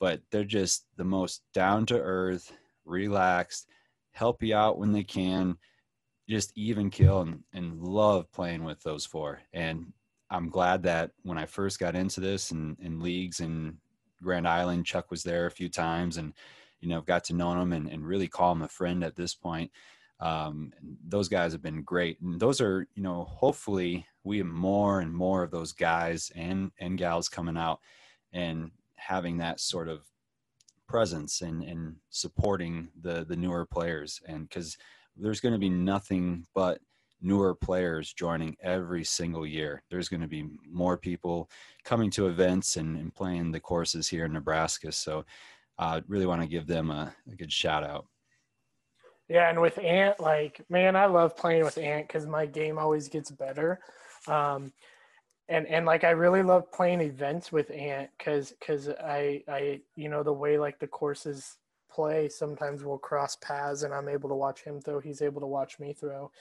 but 0.03 0.19
they're 0.31 0.43
just 0.43 0.85
the 0.97 1.03
most 1.05 1.43
down 1.53 1.85
to 1.85 1.97
earth, 1.97 2.51
relaxed, 2.83 3.69
help 4.11 4.43
you 4.43 4.53
out 4.53 4.77
when 4.77 4.91
they 4.91 5.01
can, 5.05 5.57
just 6.27 6.51
even 6.57 6.89
kill 6.89 7.21
and, 7.21 7.41
and 7.53 7.81
love 7.81 8.29
playing 8.33 8.65
with 8.65 8.83
those 8.83 9.05
four. 9.05 9.39
And 9.53 9.93
I'm 10.33 10.49
glad 10.49 10.83
that 10.83 11.11
when 11.21 11.37
I 11.37 11.45
first 11.45 11.79
got 11.79 11.95
into 11.95 12.19
this 12.19 12.51
and 12.51 12.77
in 12.79 12.99
leagues 12.99 13.39
in 13.39 13.77
Grand 14.21 14.47
Island, 14.47 14.85
Chuck 14.85 15.11
was 15.11 15.23
there 15.23 15.45
a 15.45 15.51
few 15.51 15.69
times 15.69 16.17
and, 16.17 16.33
you 16.81 16.89
know, 16.89 16.97
I've 16.97 17.05
got 17.05 17.23
to 17.25 17.35
know 17.35 17.51
him 17.53 17.71
and, 17.71 17.87
and 17.87 18.05
really 18.05 18.27
call 18.27 18.51
him 18.51 18.63
a 18.63 18.67
friend 18.67 19.03
at 19.03 19.15
this 19.15 19.35
point. 19.35 19.71
Um, 20.19 20.73
those 21.07 21.29
guys 21.29 21.51
have 21.51 21.61
been 21.61 21.83
great. 21.83 22.19
And 22.21 22.39
those 22.39 22.61
are, 22.61 22.87
you 22.95 23.03
know, 23.03 23.25
hopefully 23.25 24.07
we 24.23 24.39
have 24.39 24.47
more 24.47 25.01
and 25.01 25.13
more 25.13 25.43
of 25.43 25.51
those 25.51 25.71
guys 25.71 26.31
and, 26.35 26.71
and 26.79 26.97
gals 26.97 27.29
coming 27.29 27.57
out 27.57 27.79
and 28.31 28.71
having 28.95 29.37
that 29.37 29.59
sort 29.59 29.87
of 29.87 30.03
presence 30.87 31.41
and, 31.41 31.63
and 31.63 31.95
supporting 32.09 32.89
the 33.01 33.25
the 33.25 33.35
newer 33.35 33.65
players 33.65 34.21
and 34.27 34.47
because 34.47 34.77
there's 35.17 35.39
going 35.39 35.53
to 35.53 35.59
be 35.59 35.69
nothing 35.69 36.45
but 36.53 36.79
newer 37.23 37.55
players 37.55 38.13
joining 38.13 38.55
every 38.61 39.03
single 39.03 39.45
year. 39.47 39.83
There's 39.89 40.09
going 40.09 40.21
to 40.21 40.27
be 40.27 40.45
more 40.69 40.97
people 40.97 41.49
coming 41.83 42.11
to 42.11 42.27
events 42.27 42.77
and, 42.77 42.97
and 42.97 43.13
playing 43.13 43.51
the 43.51 43.59
courses 43.59 44.07
here 44.07 44.25
in 44.25 44.33
nebraska. 44.33 44.91
So 44.91 45.25
i 45.79 45.97
uh, 45.97 46.01
really 46.07 46.27
want 46.27 46.39
to 46.41 46.47
give 46.47 46.67
them 46.67 46.91
a, 46.91 47.15
a 47.31 47.35
good 47.35 47.51
shout 47.51 47.83
out 47.83 48.05
yeah 49.27 49.49
and 49.49 49.59
with 49.59 49.79
ant 49.79 50.19
like 50.19 50.61
man 50.69 50.95
i 50.95 51.07
love 51.07 51.35
playing 51.35 51.63
with 51.63 51.79
ant 51.79 52.07
because 52.07 52.27
my 52.27 52.45
game 52.45 52.77
always 52.77 53.09
gets 53.09 53.31
better. 53.31 53.79
Um, 54.27 54.71
and 55.49 55.67
and 55.67 55.85
like 55.85 56.03
I 56.03 56.11
really 56.11 56.43
love 56.43 56.71
playing 56.71 57.01
events 57.01 57.51
with 57.51 57.69
Ant 57.71 58.09
because 58.17 58.53
because 58.59 58.89
I 58.89 59.43
I 59.47 59.81
you 59.95 60.09
know 60.09 60.23
the 60.23 60.33
way 60.33 60.57
like 60.57 60.79
the 60.79 60.87
courses 60.87 61.57
play 61.91 62.27
sometimes 62.29 62.83
we'll 62.83 62.97
cross 62.97 63.35
paths 63.35 63.83
and 63.83 63.93
I'm 63.93 64.09
able 64.09 64.29
to 64.29 64.35
watch 64.35 64.61
him 64.61 64.81
throw 64.81 64.99
he's 64.99 65.21
able 65.21 65.41
to 65.41 65.47
watch 65.47 65.79
me 65.79 65.93
throw 65.93 66.31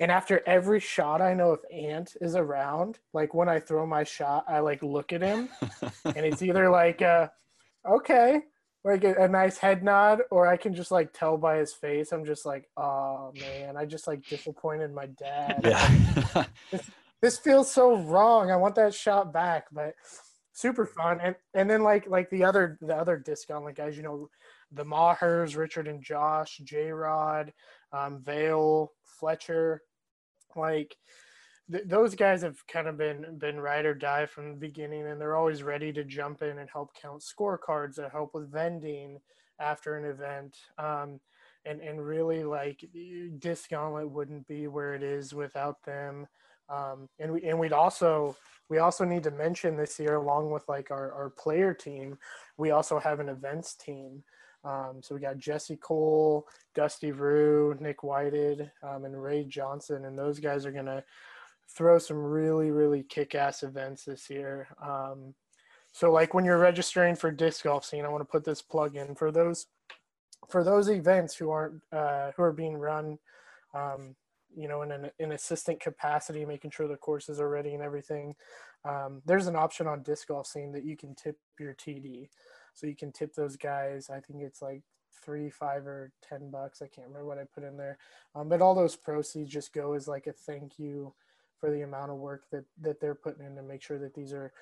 and 0.00 0.10
after 0.10 0.42
every 0.46 0.80
shot 0.80 1.20
I 1.20 1.34
know 1.34 1.52
if 1.52 1.60
Ant 1.72 2.16
is 2.20 2.34
around 2.36 2.98
like 3.12 3.34
when 3.34 3.48
I 3.48 3.60
throw 3.60 3.86
my 3.86 4.04
shot 4.04 4.44
I 4.48 4.60
like 4.60 4.82
look 4.82 5.12
at 5.12 5.22
him. 5.22 5.48
And 6.04 6.26
it's 6.26 6.42
either 6.42 6.70
like 6.70 7.02
uh 7.02 7.28
okay 7.88 8.42
like 8.84 9.04
a, 9.04 9.14
a, 9.14 9.28
nice 9.28 9.56
head 9.56 9.82
nod 9.82 10.20
or 10.30 10.46
I 10.46 10.58
can 10.58 10.74
just 10.74 10.90
like 10.90 11.14
tell 11.14 11.38
by 11.38 11.56
his 11.56 11.72
face. 11.72 12.12
I'm 12.12 12.24
just 12.24 12.44
like 12.44 12.68
oh 12.76 13.32
man. 13.40 13.76
I 13.76 13.86
just 13.86 14.06
like 14.06 14.26
disappointed 14.26 14.92
my 14.92 15.06
dad. 15.06 15.60
Yeah. 15.64 16.44
This 17.24 17.38
feels 17.38 17.72
so 17.72 17.96
wrong. 17.96 18.50
I 18.50 18.56
want 18.56 18.74
that 18.74 18.92
shot 18.92 19.32
back, 19.32 19.68
but 19.72 19.94
super 20.52 20.84
fun. 20.84 21.20
And 21.22 21.34
and 21.54 21.70
then 21.70 21.82
like 21.82 22.06
like 22.06 22.28
the 22.28 22.44
other 22.44 22.76
the 22.82 22.94
other 22.94 23.16
disc 23.16 23.48
like 23.48 23.76
guys, 23.76 23.96
you 23.96 24.02
know, 24.02 24.28
the 24.70 24.84
Mahers, 24.84 25.56
Richard 25.56 25.88
and 25.88 26.02
Josh, 26.02 26.60
J 26.64 26.90
Rod, 26.90 27.54
um, 27.94 28.20
Vale, 28.22 28.92
Fletcher, 29.04 29.82
like 30.56 30.96
th- 31.70 31.84
those 31.86 32.14
guys 32.14 32.42
have 32.42 32.66
kind 32.66 32.88
of 32.88 32.96
been 32.98 33.38
been 33.38 33.60
ride 33.60 33.86
or 33.86 33.94
die 33.94 34.26
from 34.26 34.50
the 34.50 34.58
beginning, 34.58 35.06
and 35.06 35.20
they're 35.20 35.36
always 35.36 35.62
ready 35.62 35.92
to 35.92 36.04
jump 36.04 36.42
in 36.42 36.58
and 36.58 36.68
help 36.70 36.90
count 37.00 37.22
scorecards, 37.22 37.96
to 37.96 38.08
help 38.08 38.34
with 38.34 38.52
vending 38.52 39.18
after 39.60 39.96
an 39.96 40.04
event. 40.04 40.56
Um, 40.78 41.20
and 41.64 41.80
and 41.80 42.04
really 42.04 42.44
like 42.44 42.84
disc 43.38 43.70
gauntlet 43.70 44.10
wouldn't 44.10 44.46
be 44.46 44.66
where 44.66 44.94
it 44.94 45.02
is 45.02 45.32
without 45.32 45.82
them 45.84 46.26
um, 46.68 47.08
and 47.18 47.32
we 47.32 47.42
and 47.44 47.58
we'd 47.58 47.72
also 47.72 48.36
we 48.68 48.78
also 48.78 49.04
need 49.04 49.22
to 49.22 49.30
mention 49.30 49.76
this 49.76 49.98
year 49.98 50.16
along 50.16 50.50
with 50.50 50.64
like 50.68 50.90
our, 50.90 51.12
our 51.12 51.30
player 51.30 51.72
team 51.74 52.18
we 52.56 52.70
also 52.70 52.98
have 52.98 53.20
an 53.20 53.28
events 53.28 53.74
team 53.74 54.22
um, 54.64 55.00
so 55.02 55.14
we 55.14 55.20
got 55.20 55.38
jesse 55.38 55.76
cole 55.76 56.46
dusty 56.74 57.12
rue 57.12 57.76
nick 57.80 58.02
whited 58.02 58.70
um, 58.82 59.04
and 59.04 59.22
ray 59.22 59.44
johnson 59.44 60.04
and 60.04 60.18
those 60.18 60.38
guys 60.38 60.66
are 60.66 60.72
to 60.86 61.02
throw 61.68 61.98
some 61.98 62.18
really 62.18 62.70
really 62.70 63.02
kick-ass 63.02 63.62
events 63.62 64.04
this 64.04 64.28
year 64.28 64.68
um, 64.82 65.34
so 65.92 66.10
like 66.10 66.34
when 66.34 66.44
you're 66.44 66.58
registering 66.58 67.14
for 67.14 67.30
disc 67.30 67.64
golf 67.64 67.84
scene 67.84 68.04
i 68.04 68.08
want 68.08 68.20
to 68.20 68.30
put 68.30 68.44
this 68.44 68.62
plug 68.62 68.96
in 68.96 69.14
for 69.14 69.30
those 69.30 69.66
for 70.48 70.62
those 70.62 70.90
events 70.90 71.34
who 71.34 71.50
aren't 71.50 71.80
uh, 71.92 72.30
who 72.36 72.42
are 72.42 72.52
being 72.52 72.76
run 72.76 73.18
um, 73.74 74.14
you 74.56 74.68
know, 74.68 74.82
in 74.82 74.92
an, 74.92 75.10
an 75.18 75.32
assistant 75.32 75.80
capacity, 75.80 76.44
making 76.44 76.70
sure 76.70 76.88
the 76.88 76.96
courses 76.96 77.40
are 77.40 77.48
ready 77.48 77.74
and 77.74 77.82
everything. 77.82 78.34
Um, 78.84 79.22
there's 79.24 79.46
an 79.46 79.56
option 79.56 79.86
on 79.86 80.02
disc 80.02 80.28
golf 80.28 80.46
scene 80.46 80.72
that 80.72 80.84
you 80.84 80.96
can 80.96 81.14
tip 81.14 81.38
your 81.58 81.74
TD. 81.74 82.28
So 82.74 82.86
you 82.86 82.96
can 82.96 83.12
tip 83.12 83.34
those 83.34 83.56
guys. 83.56 84.10
I 84.10 84.20
think 84.20 84.42
it's 84.42 84.60
like 84.60 84.82
three, 85.24 85.48
five, 85.50 85.86
or 85.86 86.12
ten 86.28 86.50
bucks. 86.50 86.82
I 86.82 86.86
can't 86.86 87.08
remember 87.08 87.26
what 87.26 87.38
I 87.38 87.44
put 87.54 87.64
in 87.64 87.76
there. 87.76 87.98
Um, 88.34 88.48
but 88.48 88.60
all 88.60 88.74
those 88.74 88.96
proceeds 88.96 89.50
just 89.50 89.72
go 89.72 89.94
as 89.94 90.08
like 90.08 90.26
a 90.26 90.32
thank 90.32 90.78
you 90.78 91.14
for 91.60 91.70
the 91.70 91.82
amount 91.82 92.10
of 92.10 92.18
work 92.18 92.44
that 92.50 92.64
that 92.80 93.00
they're 93.00 93.14
putting 93.14 93.46
in 93.46 93.56
to 93.56 93.62
make 93.62 93.82
sure 93.82 93.98
that 93.98 94.14
these 94.14 94.32
are 94.32 94.52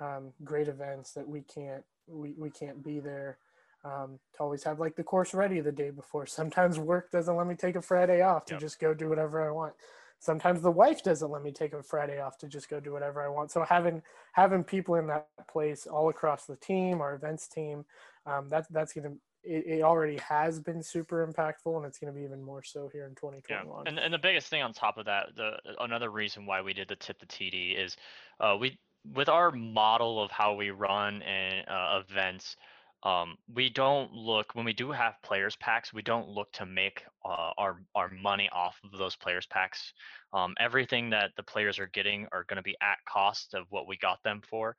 um, 0.00 0.32
great 0.44 0.68
events 0.68 1.12
that 1.12 1.28
we 1.28 1.40
can't 1.42 1.84
we, 2.06 2.34
we 2.36 2.50
can't 2.50 2.84
be 2.84 3.00
there 3.00 3.38
um, 3.84 4.18
to 4.36 4.40
always 4.42 4.64
have 4.64 4.80
like 4.80 4.96
the 4.96 5.02
course 5.02 5.34
ready 5.34 5.60
the 5.60 5.72
day 5.72 5.90
before. 5.90 6.26
Sometimes 6.26 6.78
work 6.78 7.10
doesn't 7.10 7.36
let 7.36 7.46
me 7.46 7.54
take 7.54 7.76
a 7.76 7.82
Friday 7.82 8.22
off 8.22 8.44
to 8.46 8.54
yep. 8.54 8.60
just 8.60 8.80
go 8.80 8.94
do 8.94 9.08
whatever 9.08 9.46
I 9.46 9.50
want. 9.50 9.74
Sometimes 10.20 10.62
the 10.62 10.70
wife 10.70 11.02
doesn't 11.02 11.30
let 11.30 11.42
me 11.42 11.52
take 11.52 11.74
a 11.74 11.82
Friday 11.82 12.20
off 12.20 12.38
to 12.38 12.48
just 12.48 12.68
go 12.68 12.80
do 12.80 12.92
whatever 12.92 13.22
I 13.22 13.28
want. 13.28 13.50
So 13.50 13.62
having 13.62 14.02
having 14.32 14.64
people 14.64 14.94
in 14.94 15.06
that 15.08 15.28
place 15.48 15.86
all 15.86 16.08
across 16.08 16.46
the 16.46 16.56
team, 16.56 17.00
our 17.00 17.14
events 17.14 17.48
team, 17.48 17.84
um, 18.26 18.48
that's 18.48 18.68
that's 18.68 18.92
gonna 18.92 19.14
it, 19.44 19.66
it, 19.66 19.82
already 19.82 20.18
has 20.18 20.58
been 20.58 20.82
super 20.82 21.26
impactful 21.26 21.76
and 21.76 21.84
it's 21.84 21.98
going 21.98 22.12
to 22.12 22.18
be 22.18 22.24
even 22.24 22.42
more 22.42 22.62
so 22.62 22.88
here 22.92 23.04
in 23.04 23.14
2021 23.14 23.66
yeah. 23.84 23.90
and, 23.90 23.98
and 23.98 24.12
the 24.12 24.18
biggest 24.18 24.48
thing 24.48 24.62
on 24.62 24.72
top 24.72 24.96
of 24.96 25.04
that 25.04 25.28
the 25.36 25.52
another 25.80 26.10
reason 26.10 26.46
why 26.46 26.62
we 26.62 26.72
did 26.72 26.88
the 26.88 26.96
tip 26.96 27.18
the 27.20 27.26
td 27.26 27.78
is 27.78 27.96
uh, 28.40 28.56
we 28.58 28.78
with 29.14 29.28
our 29.28 29.50
model 29.50 30.22
of 30.22 30.30
how 30.30 30.54
we 30.54 30.70
run 30.70 31.22
and 31.22 31.68
uh, 31.68 32.00
events 32.08 32.56
um, 33.04 33.36
we 33.54 33.68
don't 33.68 34.12
look 34.12 34.54
when 34.54 34.64
we 34.64 34.72
do 34.72 34.90
have 34.90 35.14
players 35.22 35.56
packs 35.56 35.92
we 35.92 36.02
don't 36.02 36.28
look 36.28 36.50
to 36.52 36.64
make 36.66 37.02
uh, 37.24 37.50
our 37.58 37.82
our 37.94 38.10
money 38.10 38.48
off 38.52 38.80
of 38.84 38.98
those 38.98 39.16
players 39.16 39.46
packs. 39.46 39.92
Um, 40.32 40.54
everything 40.58 41.10
that 41.10 41.32
the 41.36 41.42
players 41.42 41.78
are 41.78 41.88
getting 41.88 42.26
are 42.32 42.44
going 42.44 42.56
to 42.56 42.62
be 42.62 42.76
at 42.80 42.98
cost 43.06 43.54
of 43.54 43.66
what 43.70 43.86
we 43.86 43.96
got 43.98 44.22
them 44.22 44.42
for. 44.48 44.76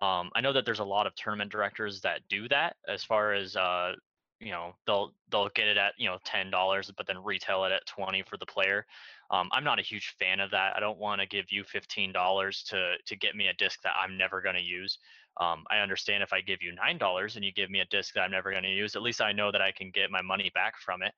Um, 0.00 0.30
i 0.34 0.40
know 0.40 0.52
that 0.52 0.64
there's 0.64 0.78
a 0.78 0.84
lot 0.84 1.06
of 1.06 1.14
tournament 1.16 1.50
directors 1.50 2.00
that 2.02 2.20
do 2.28 2.48
that 2.48 2.76
as 2.86 3.02
far 3.02 3.32
as 3.32 3.56
uh, 3.56 3.94
you 4.40 4.50
know 4.50 4.74
they'll 4.86 5.12
they'll 5.30 5.48
get 5.54 5.68
it 5.68 5.76
at 5.76 5.94
you 5.98 6.08
know 6.08 6.18
ten 6.24 6.50
dollars 6.50 6.90
but 6.96 7.06
then 7.06 7.22
retail 7.22 7.64
it 7.64 7.72
at 7.72 7.86
20 7.86 8.22
for 8.22 8.36
the 8.36 8.46
player. 8.46 8.86
Um, 9.30 9.48
i'm 9.52 9.64
not 9.64 9.78
a 9.78 9.82
huge 9.82 10.14
fan 10.18 10.40
of 10.40 10.50
that. 10.52 10.74
I 10.76 10.80
don't 10.80 10.98
want 10.98 11.20
to 11.20 11.26
give 11.26 11.52
you 11.52 11.64
15 11.64 12.12
dollars 12.12 12.64
to 12.70 12.94
to 13.06 13.16
get 13.16 13.36
me 13.36 13.48
a 13.48 13.54
disc 13.54 13.82
that 13.82 13.94
i'm 14.00 14.16
never 14.16 14.40
going 14.40 14.54
to 14.56 14.62
use 14.62 14.98
um, 15.40 15.64
I 15.70 15.78
understand 15.78 16.22
if 16.22 16.32
I 16.32 16.40
give 16.40 16.62
you 16.62 16.74
nine 16.74 16.98
dollars 16.98 17.36
and 17.36 17.44
you 17.44 17.52
give 17.52 17.70
me 17.70 17.80
a 17.80 17.84
disc 17.86 18.14
that 18.14 18.22
I'm 18.22 18.30
never 18.30 18.50
going 18.50 18.64
to 18.64 18.70
use, 18.70 18.96
at 18.96 19.02
least 19.02 19.20
I 19.20 19.32
know 19.32 19.52
that 19.52 19.62
I 19.62 19.72
can 19.72 19.90
get 19.90 20.10
my 20.10 20.22
money 20.22 20.50
back 20.54 20.78
from 20.78 21.02
it. 21.02 21.12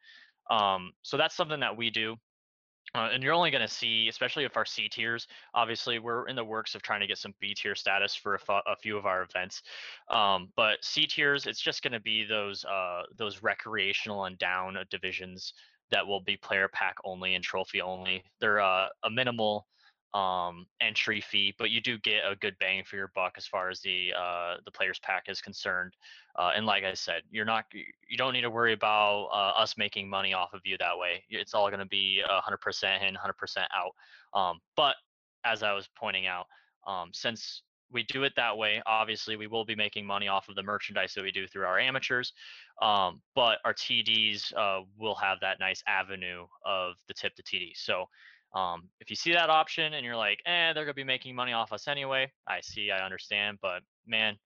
Um, 0.50 0.92
so 1.02 1.16
that's 1.16 1.34
something 1.34 1.60
that 1.60 1.76
we 1.76 1.90
do. 1.90 2.16
Uh, 2.94 3.08
and 3.12 3.22
you're 3.22 3.34
only 3.34 3.52
going 3.52 3.62
to 3.62 3.68
see, 3.68 4.08
especially 4.08 4.44
if 4.44 4.56
our 4.56 4.64
C 4.64 4.88
tiers, 4.88 5.28
obviously 5.54 6.00
we're 6.00 6.26
in 6.26 6.34
the 6.34 6.44
works 6.44 6.74
of 6.74 6.82
trying 6.82 7.00
to 7.00 7.06
get 7.06 7.18
some 7.18 7.32
B 7.40 7.54
tier 7.54 7.76
status 7.76 8.16
for 8.16 8.34
a, 8.48 8.76
few 8.82 8.96
of 8.96 9.06
our 9.06 9.22
events. 9.22 9.62
Um, 10.10 10.48
but 10.56 10.78
C 10.82 11.06
tiers, 11.06 11.46
it's 11.46 11.60
just 11.60 11.82
going 11.82 11.92
to 11.92 12.00
be 12.00 12.24
those 12.24 12.64
uh, 12.64 13.02
those 13.16 13.42
recreational 13.42 14.24
and 14.24 14.36
down 14.38 14.76
divisions 14.90 15.54
that 15.92 16.06
will 16.06 16.20
be 16.20 16.36
player 16.36 16.68
pack 16.72 16.96
only 17.04 17.34
and 17.36 17.44
trophy 17.44 17.80
only. 17.80 18.24
They're 18.40 18.60
uh, 18.60 18.88
a 19.04 19.10
minimal 19.10 19.66
um, 20.14 20.66
entry 20.80 21.20
fee, 21.20 21.54
but 21.58 21.70
you 21.70 21.80
do 21.80 21.98
get 21.98 22.22
a 22.28 22.34
good 22.36 22.56
bang 22.58 22.82
for 22.84 22.96
your 22.96 23.12
buck 23.14 23.34
as 23.36 23.46
far 23.46 23.70
as 23.70 23.80
the 23.80 24.12
uh, 24.16 24.56
the 24.64 24.70
players 24.70 24.98
pack 25.00 25.24
is 25.28 25.40
concerned. 25.40 25.94
Uh, 26.36 26.52
and 26.54 26.66
like 26.66 26.84
I 26.84 26.94
said, 26.94 27.22
you're 27.30 27.44
not 27.44 27.64
you 27.72 28.16
don't 28.16 28.32
need 28.32 28.42
to 28.42 28.50
worry 28.50 28.72
about 28.72 29.28
uh, 29.32 29.60
us 29.60 29.76
making 29.76 30.08
money 30.08 30.34
off 30.34 30.52
of 30.52 30.60
you 30.64 30.76
that 30.78 30.98
way. 30.98 31.24
It's 31.28 31.54
all 31.54 31.68
going 31.68 31.80
to 31.80 31.86
be 31.86 32.22
100% 32.28 33.08
in, 33.08 33.14
100% 33.14 33.64
out. 33.74 34.38
Um, 34.38 34.58
but 34.76 34.96
as 35.44 35.62
I 35.62 35.72
was 35.72 35.88
pointing 35.96 36.26
out, 36.26 36.46
um, 36.86 37.10
since 37.12 37.62
we 37.92 38.04
do 38.04 38.22
it 38.22 38.32
that 38.36 38.56
way. 38.56 38.80
Obviously, 38.86 39.36
we 39.36 39.46
will 39.46 39.64
be 39.64 39.74
making 39.74 40.06
money 40.06 40.28
off 40.28 40.48
of 40.48 40.54
the 40.54 40.62
merchandise 40.62 41.12
that 41.14 41.22
we 41.22 41.32
do 41.32 41.46
through 41.46 41.64
our 41.64 41.78
amateurs, 41.78 42.32
um, 42.80 43.20
but 43.34 43.58
our 43.64 43.74
TDs 43.74 44.54
uh, 44.56 44.82
will 44.98 45.14
have 45.16 45.38
that 45.40 45.58
nice 45.58 45.82
avenue 45.86 46.46
of 46.64 46.94
the 47.08 47.14
tip 47.14 47.34
to 47.34 47.42
TD. 47.42 47.72
So 47.74 48.06
um, 48.54 48.88
if 49.00 49.10
you 49.10 49.16
see 49.16 49.32
that 49.32 49.50
option 49.50 49.94
and 49.94 50.04
you're 50.04 50.16
like, 50.16 50.40
eh, 50.46 50.72
they're 50.72 50.84
gonna 50.84 50.94
be 50.94 51.04
making 51.04 51.34
money 51.34 51.52
off 51.52 51.72
us 51.72 51.88
anyway, 51.88 52.30
I 52.46 52.60
see, 52.60 52.90
I 52.90 53.04
understand, 53.04 53.58
but 53.62 53.82
man, 54.06 54.36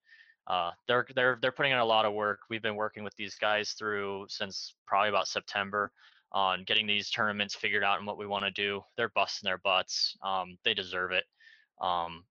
uh, 0.46 0.70
they're 0.86 1.07
they're 1.14 1.38
they're 1.40 1.52
putting 1.52 1.72
in 1.72 1.78
a 1.78 1.84
lot 1.84 2.05
of 2.05 2.12
work. 2.12 2.40
We've 2.50 2.62
been 2.62 2.76
working 2.76 3.02
with 3.02 3.14
these 3.16 3.34
guys 3.34 3.70
through 3.72 4.26
since 4.28 4.74
probably 4.86 5.09
about 5.09 5.26
September 5.26 5.90
on 6.32 6.64
getting 6.64 6.86
these 6.86 7.11
tournaments 7.11 7.55
figured 7.55 7.84
out 7.84 7.98
and 7.98 8.07
what 8.07 8.18
we 8.18 8.26
want 8.26 8.44
to 8.44 8.50
do. 8.50 8.82
They're 8.96 9.12
busting 9.14 9.46
their 9.46 9.59
butts. 9.59 10.16
Um, 10.22 10.59
they 10.64 10.74
deserve 10.74 11.12
it. 11.12 11.24
Um, 11.80 12.24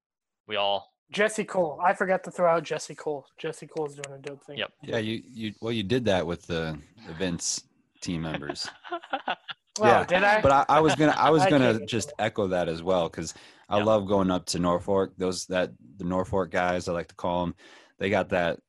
we 0.48 0.58
all 0.58 0.94
Jesse 1.12 1.46
Cole. 1.46 1.80
I 1.84 1.94
forgot 1.94 2.24
to 2.26 2.32
throw 2.32 2.50
out 2.50 2.64
Jesse 2.64 2.96
Cole. 2.96 3.26
Jesse 3.40 3.68
Cole's 3.68 3.96
doing 3.96 4.20
a 4.20 4.22
dope 4.22 4.44
thing. 4.44 4.58
Yep. 4.58 4.74
Yeah, 4.84 4.98
you 4.98 5.24
you 5.32 5.54
well 5.62 5.72
you 5.72 5.84
did 5.84 6.06
that 6.06 6.26
with 6.26 6.46
the 6.46 6.78
events 7.10 7.64
team 8.02 8.22
members. 8.22 8.68
Yeah, 9.82 10.06
did 10.06 10.24
I? 10.24 10.42
But 10.42 10.52
I, 10.52 10.66
I 10.70 10.80
was 10.82 10.96
gonna 10.96 11.16
I 11.18 11.30
was 11.32 11.46
gonna 11.46 11.74
can't- 11.80 11.90
just 11.90 12.14
echo 12.20 12.48
that 12.48 12.68
as 12.70 12.84
well 12.84 13.10
because 13.10 13.34
I 13.70 13.78
Yeah. 13.78 13.84
love 13.86 14.08
going 14.08 14.32
up 14.32 14.46
to 14.48 14.60
Norfolk. 14.60 15.14
Those 15.18 15.46
that 15.48 15.72
the 15.98 16.04
Norfolk 16.06 16.52
guys 16.52 16.88
I 16.88 16.94
like 16.94 17.08
to 17.08 17.16
call 17.16 17.46
them. 17.46 17.56
They 17.98 18.10
got 18.10 18.30
that 18.30 18.60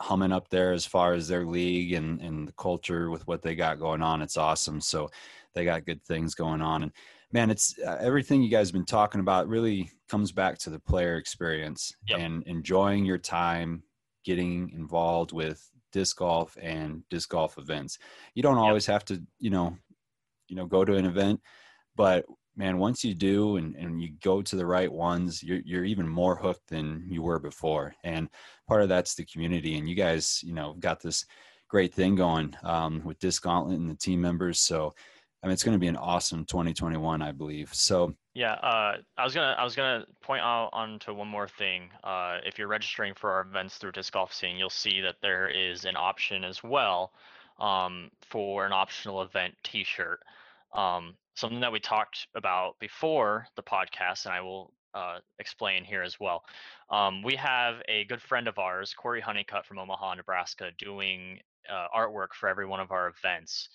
humming 0.00 0.32
up 0.32 0.48
there 0.50 0.72
as 0.72 0.84
far 0.84 1.12
as 1.14 1.28
their 1.28 1.44
league 1.46 1.92
and 1.92 2.20
and 2.20 2.46
the 2.48 2.52
culture 2.52 3.10
with 3.10 3.26
what 3.26 3.42
they 3.42 3.54
got 3.54 3.78
going 3.78 4.02
on. 4.02 4.22
It's 4.22 4.36
awesome. 4.36 4.80
So 4.80 5.10
they 5.54 5.64
got 5.64 5.84
good 5.84 6.02
things 6.04 6.34
going 6.34 6.62
on 6.62 6.82
and 6.82 6.92
man 7.30 7.50
it's 7.50 7.78
uh, 7.86 7.98
everything 8.00 8.42
you 8.42 8.48
guys 8.48 8.68
have 8.68 8.72
been 8.72 8.86
talking 8.86 9.20
about 9.20 9.48
really 9.48 9.90
comes 10.08 10.32
back 10.32 10.56
to 10.58 10.70
the 10.70 10.78
player 10.78 11.16
experience 11.16 11.92
Yep. 12.08 12.18
and 12.20 12.42
enjoying 12.46 13.04
your 13.04 13.18
time 13.18 13.82
getting 14.24 14.70
involved 14.70 15.32
with 15.32 15.62
disc 15.92 16.16
golf 16.16 16.56
and 16.60 17.02
disc 17.10 17.28
golf 17.28 17.58
events 17.58 17.98
you 18.34 18.42
don't 18.42 18.56
Yep. 18.56 18.64
always 18.64 18.86
have 18.86 19.04
to 19.04 19.22
you 19.38 19.50
know 19.50 19.76
you 20.52 20.56
know 20.56 20.66
go 20.66 20.84
to 20.84 20.96
an 20.96 21.06
event 21.06 21.40
but 21.96 22.26
man 22.56 22.76
once 22.76 23.02
you 23.02 23.14
do 23.14 23.56
and, 23.56 23.74
and 23.76 24.02
you 24.02 24.10
go 24.22 24.42
to 24.42 24.54
the 24.54 24.66
right 24.66 24.92
ones 24.92 25.42
you're, 25.42 25.62
you're 25.64 25.86
even 25.86 26.06
more 26.06 26.36
hooked 26.36 26.68
than 26.68 27.06
you 27.08 27.22
were 27.22 27.38
before 27.38 27.94
and 28.04 28.28
part 28.68 28.82
of 28.82 28.90
that's 28.90 29.14
the 29.14 29.24
community 29.24 29.78
and 29.78 29.88
you 29.88 29.94
guys 29.94 30.42
you 30.44 30.52
know 30.52 30.76
got 30.78 31.00
this 31.00 31.24
great 31.68 31.94
thing 31.94 32.14
going 32.14 32.54
um, 32.64 33.02
with 33.02 33.18
disc 33.18 33.42
gauntlet 33.42 33.78
and 33.78 33.88
the 33.88 33.94
team 33.94 34.20
members 34.20 34.60
so 34.60 34.94
I 35.42 35.48
mean, 35.48 35.54
it's 35.54 35.64
going 35.64 35.74
to 35.74 35.80
be 35.80 35.88
an 35.88 35.96
awesome 35.96 36.44
2021, 36.44 37.20
I 37.20 37.32
believe. 37.32 37.74
So, 37.74 38.14
Yeah, 38.34 38.52
uh, 38.52 38.98
I 39.18 39.24
was 39.24 39.34
gonna 39.34 39.56
I 39.58 39.64
was 39.64 39.74
gonna 39.74 40.06
point 40.22 40.40
out 40.40 40.70
onto 40.72 41.12
one 41.12 41.26
more 41.26 41.48
thing. 41.48 41.90
Uh, 42.04 42.38
if 42.46 42.58
you're 42.58 42.68
registering 42.68 43.12
for 43.12 43.32
our 43.32 43.40
events 43.40 43.76
through 43.76 43.92
Disc 43.92 44.12
Golf 44.12 44.32
Scene, 44.32 44.56
you'll 44.56 44.70
see 44.70 45.00
that 45.00 45.16
there 45.20 45.48
is 45.48 45.84
an 45.84 45.96
option 45.96 46.44
as 46.44 46.62
well 46.62 47.12
um, 47.58 48.10
for 48.22 48.64
an 48.66 48.72
optional 48.72 49.22
event 49.22 49.54
T-shirt. 49.64 50.20
Um, 50.74 51.14
something 51.34 51.60
that 51.60 51.72
we 51.72 51.80
talked 51.80 52.26
about 52.34 52.78
before 52.78 53.46
the 53.56 53.62
podcast, 53.62 54.26
and 54.26 54.34
I 54.34 54.40
will 54.40 54.72
uh, 54.94 55.18
explain 55.38 55.84
here 55.84 56.02
as 56.02 56.20
well. 56.20 56.44
Um, 56.90 57.22
we 57.22 57.34
have 57.36 57.76
a 57.88 58.04
good 58.04 58.20
friend 58.20 58.48
of 58.48 58.58
ours, 58.58 58.94
Corey 58.94 59.20
Honeycutt 59.20 59.66
from 59.66 59.78
Omaha, 59.78 60.14
Nebraska, 60.14 60.70
doing 60.78 61.38
uh, 61.70 61.86
artwork 61.96 62.28
for 62.38 62.48
every 62.48 62.66
one 62.66 62.80
of 62.80 62.90
our 62.90 63.08
events. 63.08 63.68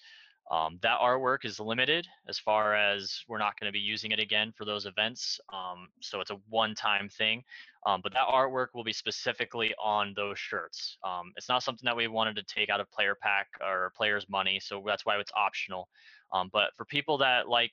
Um, 0.49 0.79
that 0.81 0.99
artwork 0.99 1.43
is 1.43 1.59
limited 1.59 2.07
as 2.29 2.39
far 2.39 2.73
as 2.73 3.21
we're 3.27 3.37
not 3.37 3.59
going 3.59 3.67
to 3.67 3.73
be 3.73 3.83
using 3.83 4.11
it 4.11 4.19
again 4.19 4.53
for 4.57 4.63
those 4.63 4.85
events. 4.85 5.41
Um, 5.51 5.89
so 6.01 6.21
it's 6.21 6.31
a 6.31 6.39
one 6.47 6.73
time 6.73 7.09
thing. 7.09 7.43
Um, 7.85 7.99
but 8.01 8.13
that 8.13 8.27
artwork 8.27 8.67
will 8.73 8.85
be 8.85 8.93
specifically 8.93 9.73
on 9.83 10.13
those 10.15 10.39
shirts. 10.39 10.97
Um, 11.03 11.33
it's 11.35 11.49
not 11.49 11.63
something 11.63 11.85
that 11.85 11.97
we 11.97 12.07
wanted 12.07 12.37
to 12.37 12.43
take 12.43 12.69
out 12.69 12.79
of 12.79 12.89
player 12.91 13.15
pack 13.21 13.47
or 13.61 13.91
players' 13.97 14.25
money. 14.29 14.59
So 14.61 14.81
that's 14.85 15.05
why 15.05 15.17
it's 15.17 15.31
optional. 15.35 15.89
Um, 16.33 16.49
but 16.51 16.69
for 16.75 16.85
people 16.85 17.17
that 17.19 17.47
like 17.47 17.71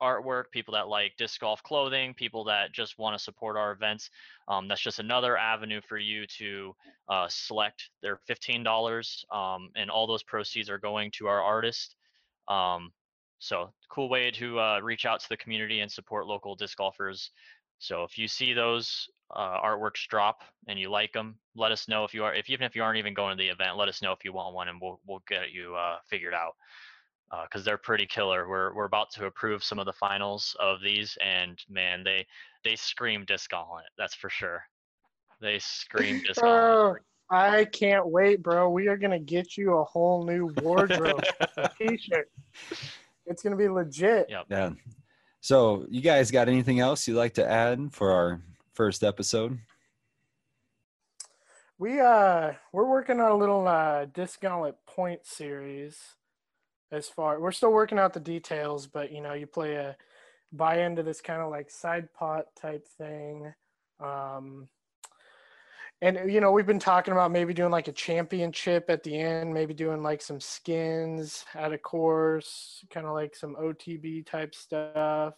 artwork, 0.00 0.44
people 0.52 0.74
that 0.74 0.88
like 0.88 1.12
disc 1.18 1.40
golf 1.40 1.62
clothing, 1.62 2.14
people 2.14 2.44
that 2.44 2.72
just 2.72 2.98
want 2.98 3.16
to 3.16 3.22
support 3.22 3.56
our 3.56 3.72
events, 3.72 4.10
um, 4.46 4.68
that's 4.68 4.80
just 4.80 4.98
another 4.98 5.36
avenue 5.36 5.80
for 5.88 5.98
you 5.98 6.26
to 6.38 6.74
uh, 7.08 7.26
select. 7.28 7.90
They're 8.02 8.20
fifteen 8.26 8.62
dollars, 8.62 9.24
um, 9.32 9.70
and 9.76 9.90
all 9.90 10.06
those 10.06 10.22
proceeds 10.22 10.70
are 10.70 10.78
going 10.78 11.10
to 11.12 11.26
our 11.26 11.42
artist. 11.42 11.96
Um, 12.48 12.92
so 13.38 13.72
cool 13.88 14.08
way 14.08 14.30
to 14.32 14.58
uh, 14.58 14.80
reach 14.80 15.06
out 15.06 15.20
to 15.20 15.28
the 15.28 15.36
community 15.36 15.80
and 15.80 15.90
support 15.90 16.26
local 16.26 16.56
disc 16.56 16.76
golfers. 16.78 17.30
So 17.78 18.02
if 18.02 18.18
you 18.18 18.26
see 18.26 18.52
those 18.52 19.08
uh, 19.34 19.60
artworks 19.60 20.06
drop 20.08 20.42
and 20.66 20.78
you 20.78 20.90
like 20.90 21.12
them, 21.12 21.36
let 21.54 21.70
us 21.70 21.86
know 21.86 22.04
if 22.04 22.12
you 22.12 22.24
are. 22.24 22.34
If 22.34 22.50
even 22.50 22.66
if 22.66 22.74
you 22.74 22.82
aren't 22.82 22.98
even 22.98 23.14
going 23.14 23.36
to 23.36 23.40
the 23.40 23.48
event, 23.50 23.76
let 23.76 23.88
us 23.88 24.02
know 24.02 24.12
if 24.12 24.24
you 24.24 24.32
want 24.32 24.54
one, 24.54 24.68
and 24.68 24.80
we'll 24.80 25.00
we'll 25.06 25.22
get 25.28 25.52
you 25.52 25.76
uh, 25.76 25.98
figured 26.08 26.34
out 26.34 26.54
because 27.42 27.64
they're 27.64 27.78
pretty 27.78 28.06
killer. 28.06 28.48
We're 28.48 28.74
we're 28.74 28.84
about 28.84 29.10
to 29.12 29.26
approve 29.26 29.62
some 29.62 29.78
of 29.78 29.86
the 29.86 29.92
finals 29.92 30.56
of 30.60 30.80
these, 30.80 31.16
and 31.24 31.62
man, 31.68 32.02
they 32.04 32.26
they 32.64 32.76
scream 32.76 33.24
Disc 33.26 33.50
Gauntlet. 33.50 33.86
That's 33.96 34.14
for 34.14 34.30
sure. 34.30 34.62
They 35.40 35.58
scream 35.58 36.22
disc 36.26 36.42
on 36.42 36.48
Bro, 36.48 36.96
I 37.30 37.66
can't 37.66 38.08
wait, 38.08 38.42
bro. 38.42 38.70
We 38.70 38.88
are 38.88 38.96
gonna 38.96 39.18
get 39.18 39.56
you 39.56 39.74
a 39.74 39.84
whole 39.84 40.24
new 40.24 40.52
wardrobe 40.62 41.22
t-shirt. 41.78 42.30
It's 43.26 43.42
gonna 43.42 43.56
be 43.56 43.68
legit. 43.68 44.26
Yep. 44.30 44.46
yeah. 44.50 44.70
So, 45.40 45.86
you 45.88 46.00
guys 46.00 46.30
got 46.30 46.48
anything 46.48 46.80
else 46.80 47.06
you'd 47.06 47.16
like 47.16 47.34
to 47.34 47.48
add 47.48 47.92
for 47.92 48.10
our 48.10 48.40
first 48.74 49.04
episode? 49.04 49.58
We 51.78 52.00
uh 52.00 52.54
we're 52.72 52.88
working 52.88 53.20
on 53.20 53.30
a 53.30 53.36
little 53.36 53.68
uh 53.68 54.06
disc 54.06 54.40
gauntlet 54.40 54.76
point 54.86 55.24
series 55.24 56.16
as 56.90 57.08
far 57.08 57.40
we're 57.40 57.52
still 57.52 57.72
working 57.72 57.98
out 57.98 58.12
the 58.12 58.20
details, 58.20 58.86
but 58.86 59.12
you 59.12 59.20
know, 59.20 59.34
you 59.34 59.46
play 59.46 59.74
a 59.74 59.96
buy 60.52 60.82
into 60.82 61.02
this 61.02 61.20
kind 61.20 61.42
of 61.42 61.50
like 61.50 61.70
side 61.70 62.12
pot 62.14 62.46
type 62.60 62.86
thing. 62.96 63.52
Um 64.00 64.68
and 66.00 66.30
you 66.30 66.40
know, 66.40 66.52
we've 66.52 66.66
been 66.66 66.78
talking 66.78 67.12
about 67.12 67.32
maybe 67.32 67.52
doing 67.52 67.72
like 67.72 67.88
a 67.88 67.92
championship 67.92 68.86
at 68.88 69.02
the 69.02 69.18
end, 69.18 69.52
maybe 69.52 69.74
doing 69.74 70.02
like 70.02 70.22
some 70.22 70.40
skins 70.40 71.44
at 71.54 71.72
a 71.72 71.78
course, 71.78 72.84
kind 72.90 73.06
of 73.06 73.14
like 73.14 73.34
some 73.34 73.56
OTB 73.56 74.24
type 74.24 74.54
stuff. 74.54 75.34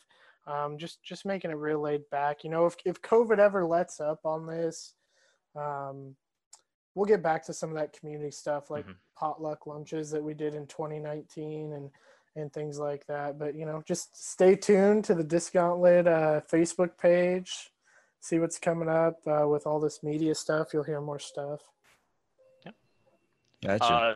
Um, 0.46 0.76
just 0.76 1.03
just 1.03 1.24
making 1.24 1.51
it 1.51 1.57
real 1.57 1.80
laid 1.80 2.03
back. 2.11 2.44
You 2.44 2.51
know, 2.51 2.66
if 2.66 2.76
if 2.84 3.01
COVID 3.01 3.38
ever 3.38 3.64
lets 3.64 4.01
up 4.01 4.20
on 4.24 4.46
this, 4.46 4.94
um, 5.57 6.14
we'll 6.95 7.07
get 7.07 7.22
back 7.22 7.45
to 7.47 7.53
some 7.53 7.70
of 7.70 7.76
that 7.76 7.93
community 7.93 8.30
stuff 8.30 8.70
like 8.70 8.86
Mhm. 8.86 8.97
potluck 9.16 9.66
lunches 9.66 10.11
that 10.11 10.22
we 10.22 10.34
did 10.34 10.55
in 10.55 10.66
2019 10.66 11.72
and 11.72 11.91
and 12.36 12.53
things 12.53 12.78
like 12.78 13.05
that. 13.07 13.38
But 13.38 13.55
you 13.57 13.66
know, 13.66 13.82
just 13.84 14.16
stay 14.16 14.55
tuned 14.55 15.05
to 15.07 15.14
the 15.14 15.24
Disc 15.24 15.53
Gauntlet 15.53 16.07
uh, 16.07 16.41
Facebook 16.43 16.97
page. 16.97 17.72
See 18.20 18.38
what's 18.38 18.59
coming 18.59 18.88
up 18.88 19.26
uh, 19.26 19.49
with 19.49 19.66
all 19.66 19.80
this 19.80 20.03
media 20.03 20.34
stuff. 20.34 20.72
You'll 20.72 20.84
hear 20.84 21.01
more 21.01 21.18
stuff. 21.18 21.61
Yep. 22.64 22.74
Gotcha. 23.62 23.84
Uh, 23.84 24.14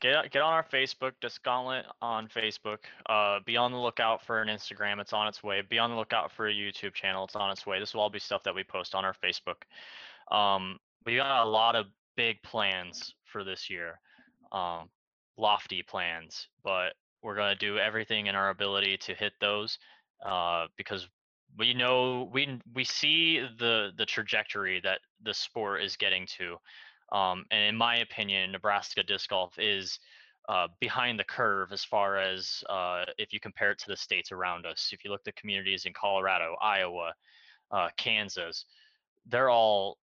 get 0.00 0.30
get 0.30 0.42
on 0.42 0.52
our 0.52 0.62
Facebook, 0.62 1.12
Disc 1.20 1.42
Gauntlet 1.42 1.86
on 2.00 2.28
Facebook. 2.28 2.78
Uh, 3.06 3.40
be 3.44 3.56
on 3.56 3.72
the 3.72 3.78
lookout 3.78 4.22
for 4.24 4.40
an 4.40 4.48
Instagram. 4.48 5.00
It's 5.00 5.12
on 5.12 5.26
its 5.26 5.42
way. 5.42 5.60
Be 5.62 5.78
on 5.80 5.90
the 5.90 5.96
lookout 5.96 6.30
for 6.30 6.46
a 6.48 6.52
YouTube 6.52 6.94
channel. 6.94 7.24
It's 7.24 7.34
on 7.34 7.50
its 7.50 7.66
way. 7.66 7.80
This 7.80 7.94
will 7.94 8.02
all 8.02 8.10
be 8.10 8.20
stuff 8.20 8.42
that 8.44 8.54
we 8.54 8.62
post 8.62 8.94
on 8.94 9.04
our 9.04 9.14
Facebook. 9.14 9.62
Um, 10.34 10.78
we 11.04 11.16
got 11.16 11.44
a 11.44 11.48
lot 11.48 11.76
of 11.76 11.86
big 12.16 12.42
plans 12.42 13.14
for 13.24 13.44
this 13.44 13.68
year, 13.68 14.00
um, 14.52 14.88
lofty 15.36 15.82
plans, 15.82 16.48
but 16.62 16.94
we're 17.22 17.34
gonna 17.34 17.56
do 17.56 17.78
everything 17.78 18.26
in 18.26 18.34
our 18.34 18.50
ability 18.50 18.96
to 18.98 19.14
hit 19.14 19.32
those 19.40 19.78
uh, 20.24 20.66
because 20.76 21.08
we 21.58 21.72
know 21.74 22.28
we 22.32 22.60
we 22.74 22.84
see 22.84 23.40
the 23.58 23.92
the 23.96 24.06
trajectory 24.06 24.80
that 24.80 25.00
the 25.22 25.34
sport 25.34 25.82
is 25.82 25.96
getting 25.96 26.26
to. 26.38 26.56
Um, 27.16 27.44
and 27.50 27.62
in 27.62 27.76
my 27.76 27.96
opinion, 27.98 28.52
Nebraska 28.52 29.02
disc 29.02 29.28
golf 29.30 29.58
is 29.58 29.98
uh, 30.48 30.68
behind 30.80 31.18
the 31.18 31.24
curve 31.24 31.72
as 31.72 31.84
far 31.84 32.16
as 32.18 32.62
uh, 32.68 33.04
if 33.18 33.32
you 33.32 33.40
compare 33.40 33.70
it 33.70 33.78
to 33.78 33.88
the 33.88 33.96
states 33.96 34.32
around 34.32 34.66
us. 34.66 34.90
If 34.92 35.04
you 35.04 35.10
look 35.10 35.22
at 35.26 35.36
communities 35.36 35.84
in 35.86 35.92
Colorado, 35.92 36.56
Iowa, 36.60 37.12
uh, 37.70 37.88
Kansas, 37.96 38.64
they're 39.26 39.50
all 39.50 39.98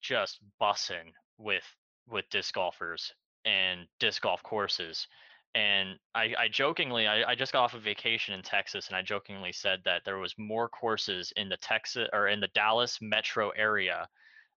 just 0.00 0.40
bussing 0.60 1.12
with 1.38 1.64
with 2.08 2.28
disc 2.30 2.54
golfers 2.54 3.12
and 3.44 3.86
disc 4.00 4.22
golf 4.22 4.42
courses. 4.42 5.06
And 5.54 5.98
I, 6.14 6.34
I 6.38 6.48
jokingly, 6.48 7.06
I, 7.06 7.30
I 7.30 7.34
just 7.34 7.52
got 7.52 7.64
off 7.64 7.74
of 7.74 7.82
vacation 7.82 8.34
in 8.34 8.42
Texas, 8.42 8.88
and 8.88 8.96
I 8.96 9.02
jokingly 9.02 9.52
said 9.52 9.80
that 9.84 10.02
there 10.04 10.18
was 10.18 10.34
more 10.38 10.68
courses 10.68 11.32
in 11.36 11.48
the 11.48 11.56
Texas 11.56 12.08
or 12.12 12.28
in 12.28 12.40
the 12.40 12.48
Dallas 12.48 12.98
metro 13.00 13.50
area 13.50 14.08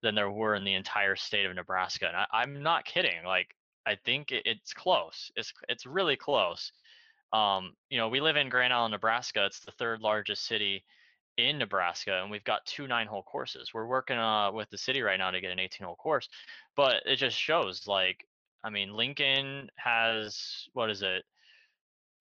than 0.03 0.15
there 0.15 0.31
were 0.31 0.55
in 0.55 0.63
the 0.63 0.73
entire 0.73 1.15
state 1.15 1.45
of 1.45 1.55
Nebraska. 1.55 2.07
And 2.07 2.17
I, 2.17 2.25
I'm 2.33 2.61
not 2.61 2.85
kidding. 2.85 3.23
Like 3.25 3.55
I 3.85 3.95
think 3.95 4.31
it, 4.31 4.43
it's 4.45 4.73
close. 4.73 5.31
It's 5.35 5.53
it's 5.69 5.85
really 5.85 6.15
close. 6.15 6.71
Um, 7.33 7.73
you 7.89 7.97
know, 7.97 8.09
we 8.09 8.19
live 8.19 8.35
in 8.35 8.49
Grand 8.49 8.73
Island, 8.73 8.91
Nebraska. 8.91 9.45
It's 9.45 9.61
the 9.61 9.71
third 9.71 10.01
largest 10.01 10.45
city 10.45 10.83
in 11.41 11.57
Nebraska, 11.57 12.21
and 12.21 12.31
we've 12.31 12.43
got 12.43 12.65
two 12.65 12.87
nine 12.87 13.07
hole 13.07 13.23
courses. 13.23 13.73
We're 13.73 13.87
working 13.87 14.17
uh, 14.17 14.51
with 14.51 14.69
the 14.69 14.77
city 14.77 15.01
right 15.01 15.17
now 15.17 15.31
to 15.31 15.41
get 15.41 15.51
an 15.51 15.59
18 15.59 15.85
hole 15.85 15.95
course, 15.95 16.29
but 16.75 17.03
it 17.05 17.17
just 17.17 17.37
shows 17.37 17.87
like, 17.87 18.25
I 18.63 18.69
mean, 18.69 18.93
Lincoln 18.93 19.69
has 19.75 20.67
what 20.73 20.89
is 20.89 21.01
it, 21.01 21.23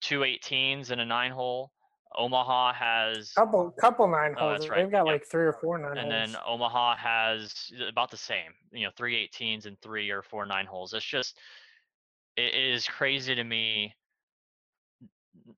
two 0.01 0.21
18s 0.21 0.91
and 0.91 1.01
a 1.01 1.05
nine 1.05 1.31
hole. 1.31 1.71
Omaha 2.17 2.73
has 2.73 3.31
couple 3.33 3.71
couple 3.79 4.07
nine 4.07 4.35
Oh, 4.37 4.47
holes. 4.47 4.59
that's 4.59 4.69
right. 4.69 4.83
They've 4.83 4.91
got 4.91 5.05
Yep. 5.05 5.13
like 5.13 5.25
three 5.25 5.45
or 5.45 5.53
four 5.53 5.77
nine 5.77 5.97
and 5.97 6.11
holes. 6.11 6.33
then 6.33 6.41
Omaha 6.45 6.95
has 6.97 7.71
about 7.87 8.11
the 8.11 8.17
same, 8.17 8.53
you 8.71 8.85
know, 8.85 8.91
three 8.97 9.15
18s 9.15 9.65
and 9.65 9.79
three 9.81 10.09
or 10.09 10.21
four 10.21 10.45
nine 10.45 10.65
holes. 10.65 10.93
It's 10.93 11.05
just, 11.05 11.37
it 12.35 12.53
is 12.53 12.87
crazy 12.87 13.35
to 13.35 13.43
me 13.43 13.93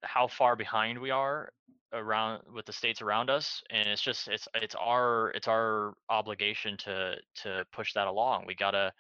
how 0.04 0.28
far 0.28 0.56
behind 0.56 1.00
we 1.00 1.10
are 1.10 1.52
around 1.94 2.42
with 2.54 2.66
the 2.66 2.74
states 2.74 3.02
around 3.02 3.30
us 3.30 3.62
and 3.70 3.88
it's 3.88 4.02
just 4.02 4.28
it's 4.28 4.48
it's 4.56 4.76
our 4.76 5.32
it's 5.36 5.48
our 5.48 5.94
obligation 6.10 6.78
to 6.78 7.16
to 7.36 7.66
push 7.72 7.94
that 7.94 8.08
along. 8.08 8.46
We 8.48 8.56
gotta 8.56 8.92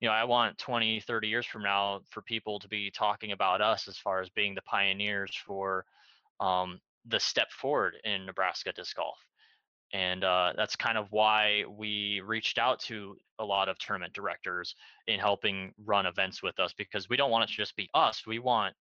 you 0.00 0.08
know 0.08 0.14
i 0.14 0.24
want 0.24 0.58
20 0.58 1.00
30 1.00 1.28
years 1.28 1.46
from 1.46 1.62
now 1.62 2.00
for 2.10 2.22
people 2.22 2.58
to 2.58 2.68
be 2.68 2.90
talking 2.90 3.32
about 3.32 3.60
us 3.60 3.88
as 3.88 3.98
far 3.98 4.20
as 4.20 4.28
being 4.30 4.54
the 4.54 4.62
pioneers 4.62 5.30
for 5.46 5.84
um, 6.40 6.80
the 7.06 7.20
step 7.20 7.50
forward 7.52 7.96
in 8.04 8.26
nebraska 8.26 8.72
disc 8.72 8.96
golf. 8.96 9.18
And 9.92 10.22
uh, 10.22 10.52
that's 10.56 10.76
kind 10.76 10.96
of 10.96 11.08
why 11.10 11.64
we 11.68 12.20
reached 12.24 12.58
out 12.58 12.78
to 12.80 13.16
a 13.40 13.44
lot 13.44 13.68
of 13.68 13.78
tournament 13.78 14.12
directors 14.12 14.76
in 15.08 15.18
helping 15.18 15.72
run 15.84 16.06
events 16.06 16.42
with 16.42 16.60
us 16.60 16.72
because 16.78 17.08
we 17.08 17.16
don't 17.16 17.30
want 17.30 17.44
it 17.44 17.52
to 17.52 17.56
just 17.56 17.74
be 17.76 17.90
us. 17.94 18.22
We 18.26 18.38
want 18.38 18.74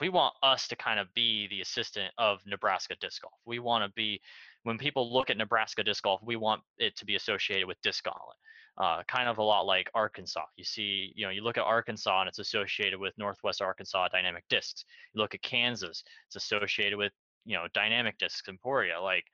we 0.00 0.08
want 0.08 0.34
us 0.42 0.68
to 0.68 0.76
kind 0.76 1.00
of 1.00 1.12
be 1.14 1.46
the 1.48 1.60
assistant 1.60 2.12
of 2.18 2.40
Nebraska 2.46 2.94
disc 3.00 3.22
golf. 3.22 3.34
We 3.44 3.58
want 3.58 3.84
to 3.84 3.92
be 3.94 4.20
when 4.64 4.78
people 4.78 5.12
look 5.12 5.30
at 5.30 5.36
Nebraska 5.36 5.82
disc 5.82 6.02
golf, 6.02 6.20
we 6.24 6.36
want 6.36 6.62
it 6.78 6.96
to 6.96 7.06
be 7.06 7.16
associated 7.16 7.66
with 7.66 7.80
disc 7.82 8.04
golf. 8.04 8.34
Uh, 8.76 9.02
kind 9.08 9.28
of 9.28 9.38
a 9.38 9.42
lot 9.42 9.66
like 9.66 9.90
Arkansas. 9.94 10.44
You 10.56 10.64
see, 10.64 11.12
you 11.16 11.26
know, 11.26 11.30
you 11.30 11.42
look 11.42 11.58
at 11.58 11.64
Arkansas 11.64 12.20
and 12.20 12.28
it's 12.28 12.38
associated 12.38 13.00
with 13.00 13.12
Northwest 13.18 13.60
Arkansas 13.60 14.08
Dynamic 14.08 14.44
Discs. 14.48 14.84
You 15.12 15.20
look 15.20 15.34
at 15.34 15.42
Kansas, 15.42 16.04
it's 16.28 16.36
associated 16.36 16.96
with, 16.96 17.12
you 17.44 17.56
know, 17.56 17.66
Dynamic 17.74 18.18
Discs 18.18 18.48
Emporia. 18.48 19.00
Like 19.00 19.24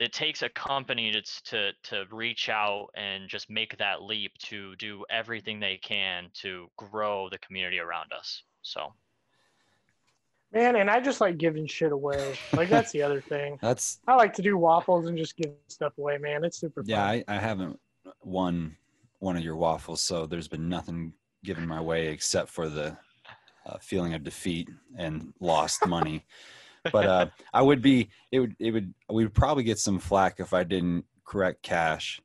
it 0.00 0.12
takes 0.12 0.42
a 0.42 0.48
company 0.50 1.12
to 1.12 1.22
to 1.44 1.72
to 1.84 2.04
reach 2.10 2.48
out 2.48 2.88
and 2.94 3.28
just 3.28 3.48
make 3.48 3.76
that 3.78 4.02
leap 4.02 4.32
to 4.38 4.74
do 4.76 5.04
everything 5.10 5.60
they 5.60 5.78
can 5.82 6.30
to 6.42 6.68
grow 6.76 7.28
the 7.30 7.38
community 7.38 7.78
around 7.78 8.12
us. 8.12 8.42
So 8.62 8.92
Man, 10.52 10.76
and 10.76 10.90
I 10.90 11.00
just 11.00 11.20
like 11.20 11.38
giving 11.38 11.66
shit 11.66 11.92
away. 11.92 12.36
Like 12.52 12.68
that's 12.68 12.90
the 12.90 13.02
other 13.02 13.20
thing. 13.20 13.58
That's 13.62 14.00
I 14.08 14.16
like 14.16 14.32
to 14.34 14.42
do 14.42 14.56
waffles 14.56 15.06
and 15.06 15.16
just 15.16 15.36
give 15.36 15.52
stuff 15.68 15.96
away, 15.98 16.18
man. 16.18 16.44
It's 16.44 16.58
super 16.58 16.82
fun. 16.82 16.90
yeah. 16.90 17.04
I, 17.04 17.24
I 17.28 17.36
haven't 17.36 17.78
won 18.24 18.76
one 19.20 19.36
of 19.36 19.44
your 19.44 19.54
waffles, 19.54 20.00
so 20.00 20.26
there's 20.26 20.48
been 20.48 20.68
nothing 20.68 21.12
given 21.44 21.66
my 21.66 21.80
way 21.80 22.08
except 22.08 22.48
for 22.48 22.68
the 22.68 22.96
uh, 23.64 23.78
feeling 23.80 24.14
of 24.14 24.24
defeat 24.24 24.68
and 24.96 25.32
lost 25.38 25.86
money. 25.86 26.26
but 26.92 27.06
uh, 27.06 27.26
I 27.52 27.62
would 27.62 27.82
be 27.82 28.08
it 28.32 28.40
would 28.40 28.56
it 28.58 28.72
would 28.72 28.92
we 29.08 29.24
would 29.24 29.34
probably 29.34 29.62
get 29.62 29.78
some 29.78 29.98
flack 29.98 30.40
if 30.40 30.52
I 30.52 30.64
didn't 30.64 31.04
correct 31.24 31.62
cash 31.62 32.20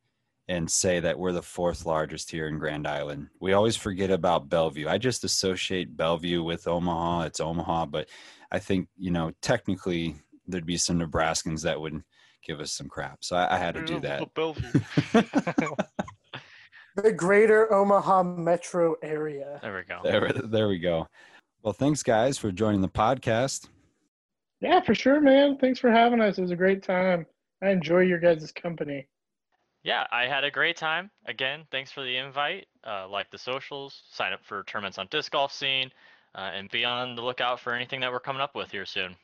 and 0.48 0.70
say 0.70 1.00
that 1.00 1.18
we're 1.18 1.32
the 1.32 1.42
fourth 1.42 1.86
largest 1.86 2.30
here 2.30 2.48
in 2.48 2.60
Grand 2.60 2.88
Island. 2.88 3.30
We 3.40 3.54
always 3.54 3.76
forget 3.76 4.12
about 4.12 4.50
Bellevue. 4.50 4.88
I 4.88 4.98
just 4.98 5.24
associate 5.24 5.98
Bellevue 5.98 6.44
with 6.44 6.68
Omaha. 6.68 7.22
It's 7.24 7.40
Omaha, 7.40 7.88
but 7.88 8.10
I 8.52 8.60
think 8.60 8.88
you 8.98 9.12
know 9.12 9.32
technically 9.42 10.16
there'd 10.48 10.66
be 10.66 10.78
some 10.78 11.00
Nebraskans 11.00 11.64
that 11.64 11.80
would 11.80 12.04
give 12.46 12.60
us 12.60 12.72
some 12.72 12.88
crap. 12.88 13.24
So 13.24 13.36
I, 13.36 13.56
I 13.56 13.58
had 13.58 13.76
to 13.76 13.84
do 13.84 14.00
that. 14.02 14.30
the 16.96 17.12
greater 17.12 17.74
Omaha 17.74 18.24
metro 18.24 18.96
area. 19.02 19.60
There 19.62 19.76
we 19.76 19.84
go. 19.84 20.00
there, 20.04 20.32
there 20.32 20.68
we 20.68 20.80
go. 20.80 21.08
Well, 21.64 21.74
thanks 21.74 22.04
guys 22.04 22.38
for 22.38 22.52
joining 22.52 22.82
the 22.82 22.88
podcast. 22.88 23.68
Yeah, 24.62 24.82
for 24.82 24.96
sure, 24.96 25.20
man. 25.20 25.58
Thanks 25.58 25.80
for 25.80 25.92
having 25.92 26.22
us. 26.22 26.38
It 26.38 26.42
was 26.42 26.52
a 26.52 26.56
great 26.56 26.84
time. 26.84 27.26
I 27.62 27.70
enjoy 27.70 28.02
your 28.02 28.20
guys' 28.20 28.52
company. 28.52 29.08
Yeah, 29.86 30.08
I 30.12 30.26
had 30.26 30.44
a 30.44 30.50
great 30.50 30.78
time. 30.78 31.12
Again, 31.28 31.62
thanks 31.70 31.92
for 31.92 32.04
the 32.04 32.18
invite. 32.18 32.66
Uh, 32.84 33.08
like 33.08 33.30
the 33.30 33.38
socials, 33.38 34.02
sign 34.10 34.34
up 34.34 34.40
for 34.44 34.64
tournaments 34.64 34.98
on 34.98 35.08
disc 35.12 35.32
golf 35.32 35.54
scene, 35.54 35.92
uh, 36.34 36.50
and 36.56 36.72
be 36.72 36.84
on 36.84 37.16
the 37.16 37.22
lookout 37.22 37.60
for 37.60 37.72
anything 37.72 38.00
that 38.00 38.12
we're 38.12 38.20
coming 38.20 38.42
up 38.42 38.56
with 38.56 38.72
here 38.72 38.88
soon. 38.88 39.16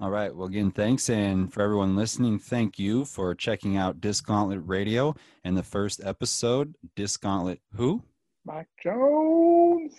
All 0.00 0.08
right. 0.08 0.34
Well, 0.34 0.48
again, 0.48 0.70
thanks. 0.70 1.10
And 1.10 1.52
for 1.52 1.62
everyone 1.62 1.94
listening, 1.94 2.38
thank 2.38 2.78
you 2.78 3.04
for 3.04 3.34
checking 3.34 3.76
out 3.76 4.00
Disc 4.00 4.24
Gauntlet 4.26 4.62
Radio 4.64 5.14
and 5.44 5.58
the 5.58 5.62
first 5.62 6.00
episode, 6.02 6.74
Disc 6.96 7.20
Gauntlet 7.20 7.60
Who? 7.74 8.02
Mike 8.46 8.68
Jones. 8.82 9.92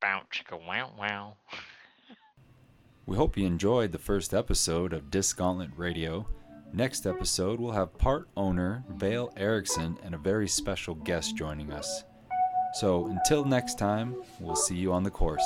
Bow 0.00 0.22
chicka 0.34 0.58
wow 0.66 0.90
wow. 0.98 1.36
We 3.06 3.16
hope 3.16 3.36
you 3.36 3.46
enjoyed 3.46 3.92
the 3.92 3.98
first 3.98 4.34
episode 4.34 4.92
of 4.92 5.12
Disc 5.12 5.36
Gauntlet 5.36 5.70
Radio. 5.76 6.26
Next 6.76 7.06
episode, 7.06 7.60
we'll 7.60 7.70
have 7.70 7.96
part 7.98 8.28
owner 8.36 8.82
Vale 8.90 9.32
Erickson 9.36 9.96
and 10.02 10.12
a 10.12 10.18
very 10.18 10.48
special 10.48 10.96
guest 10.96 11.36
joining 11.36 11.70
us. 11.70 12.02
So 12.80 13.06
until 13.06 13.44
next 13.44 13.78
time, 13.78 14.16
we'll 14.40 14.56
see 14.56 14.74
you 14.74 14.92
on 14.92 15.04
the 15.04 15.10
course. 15.10 15.44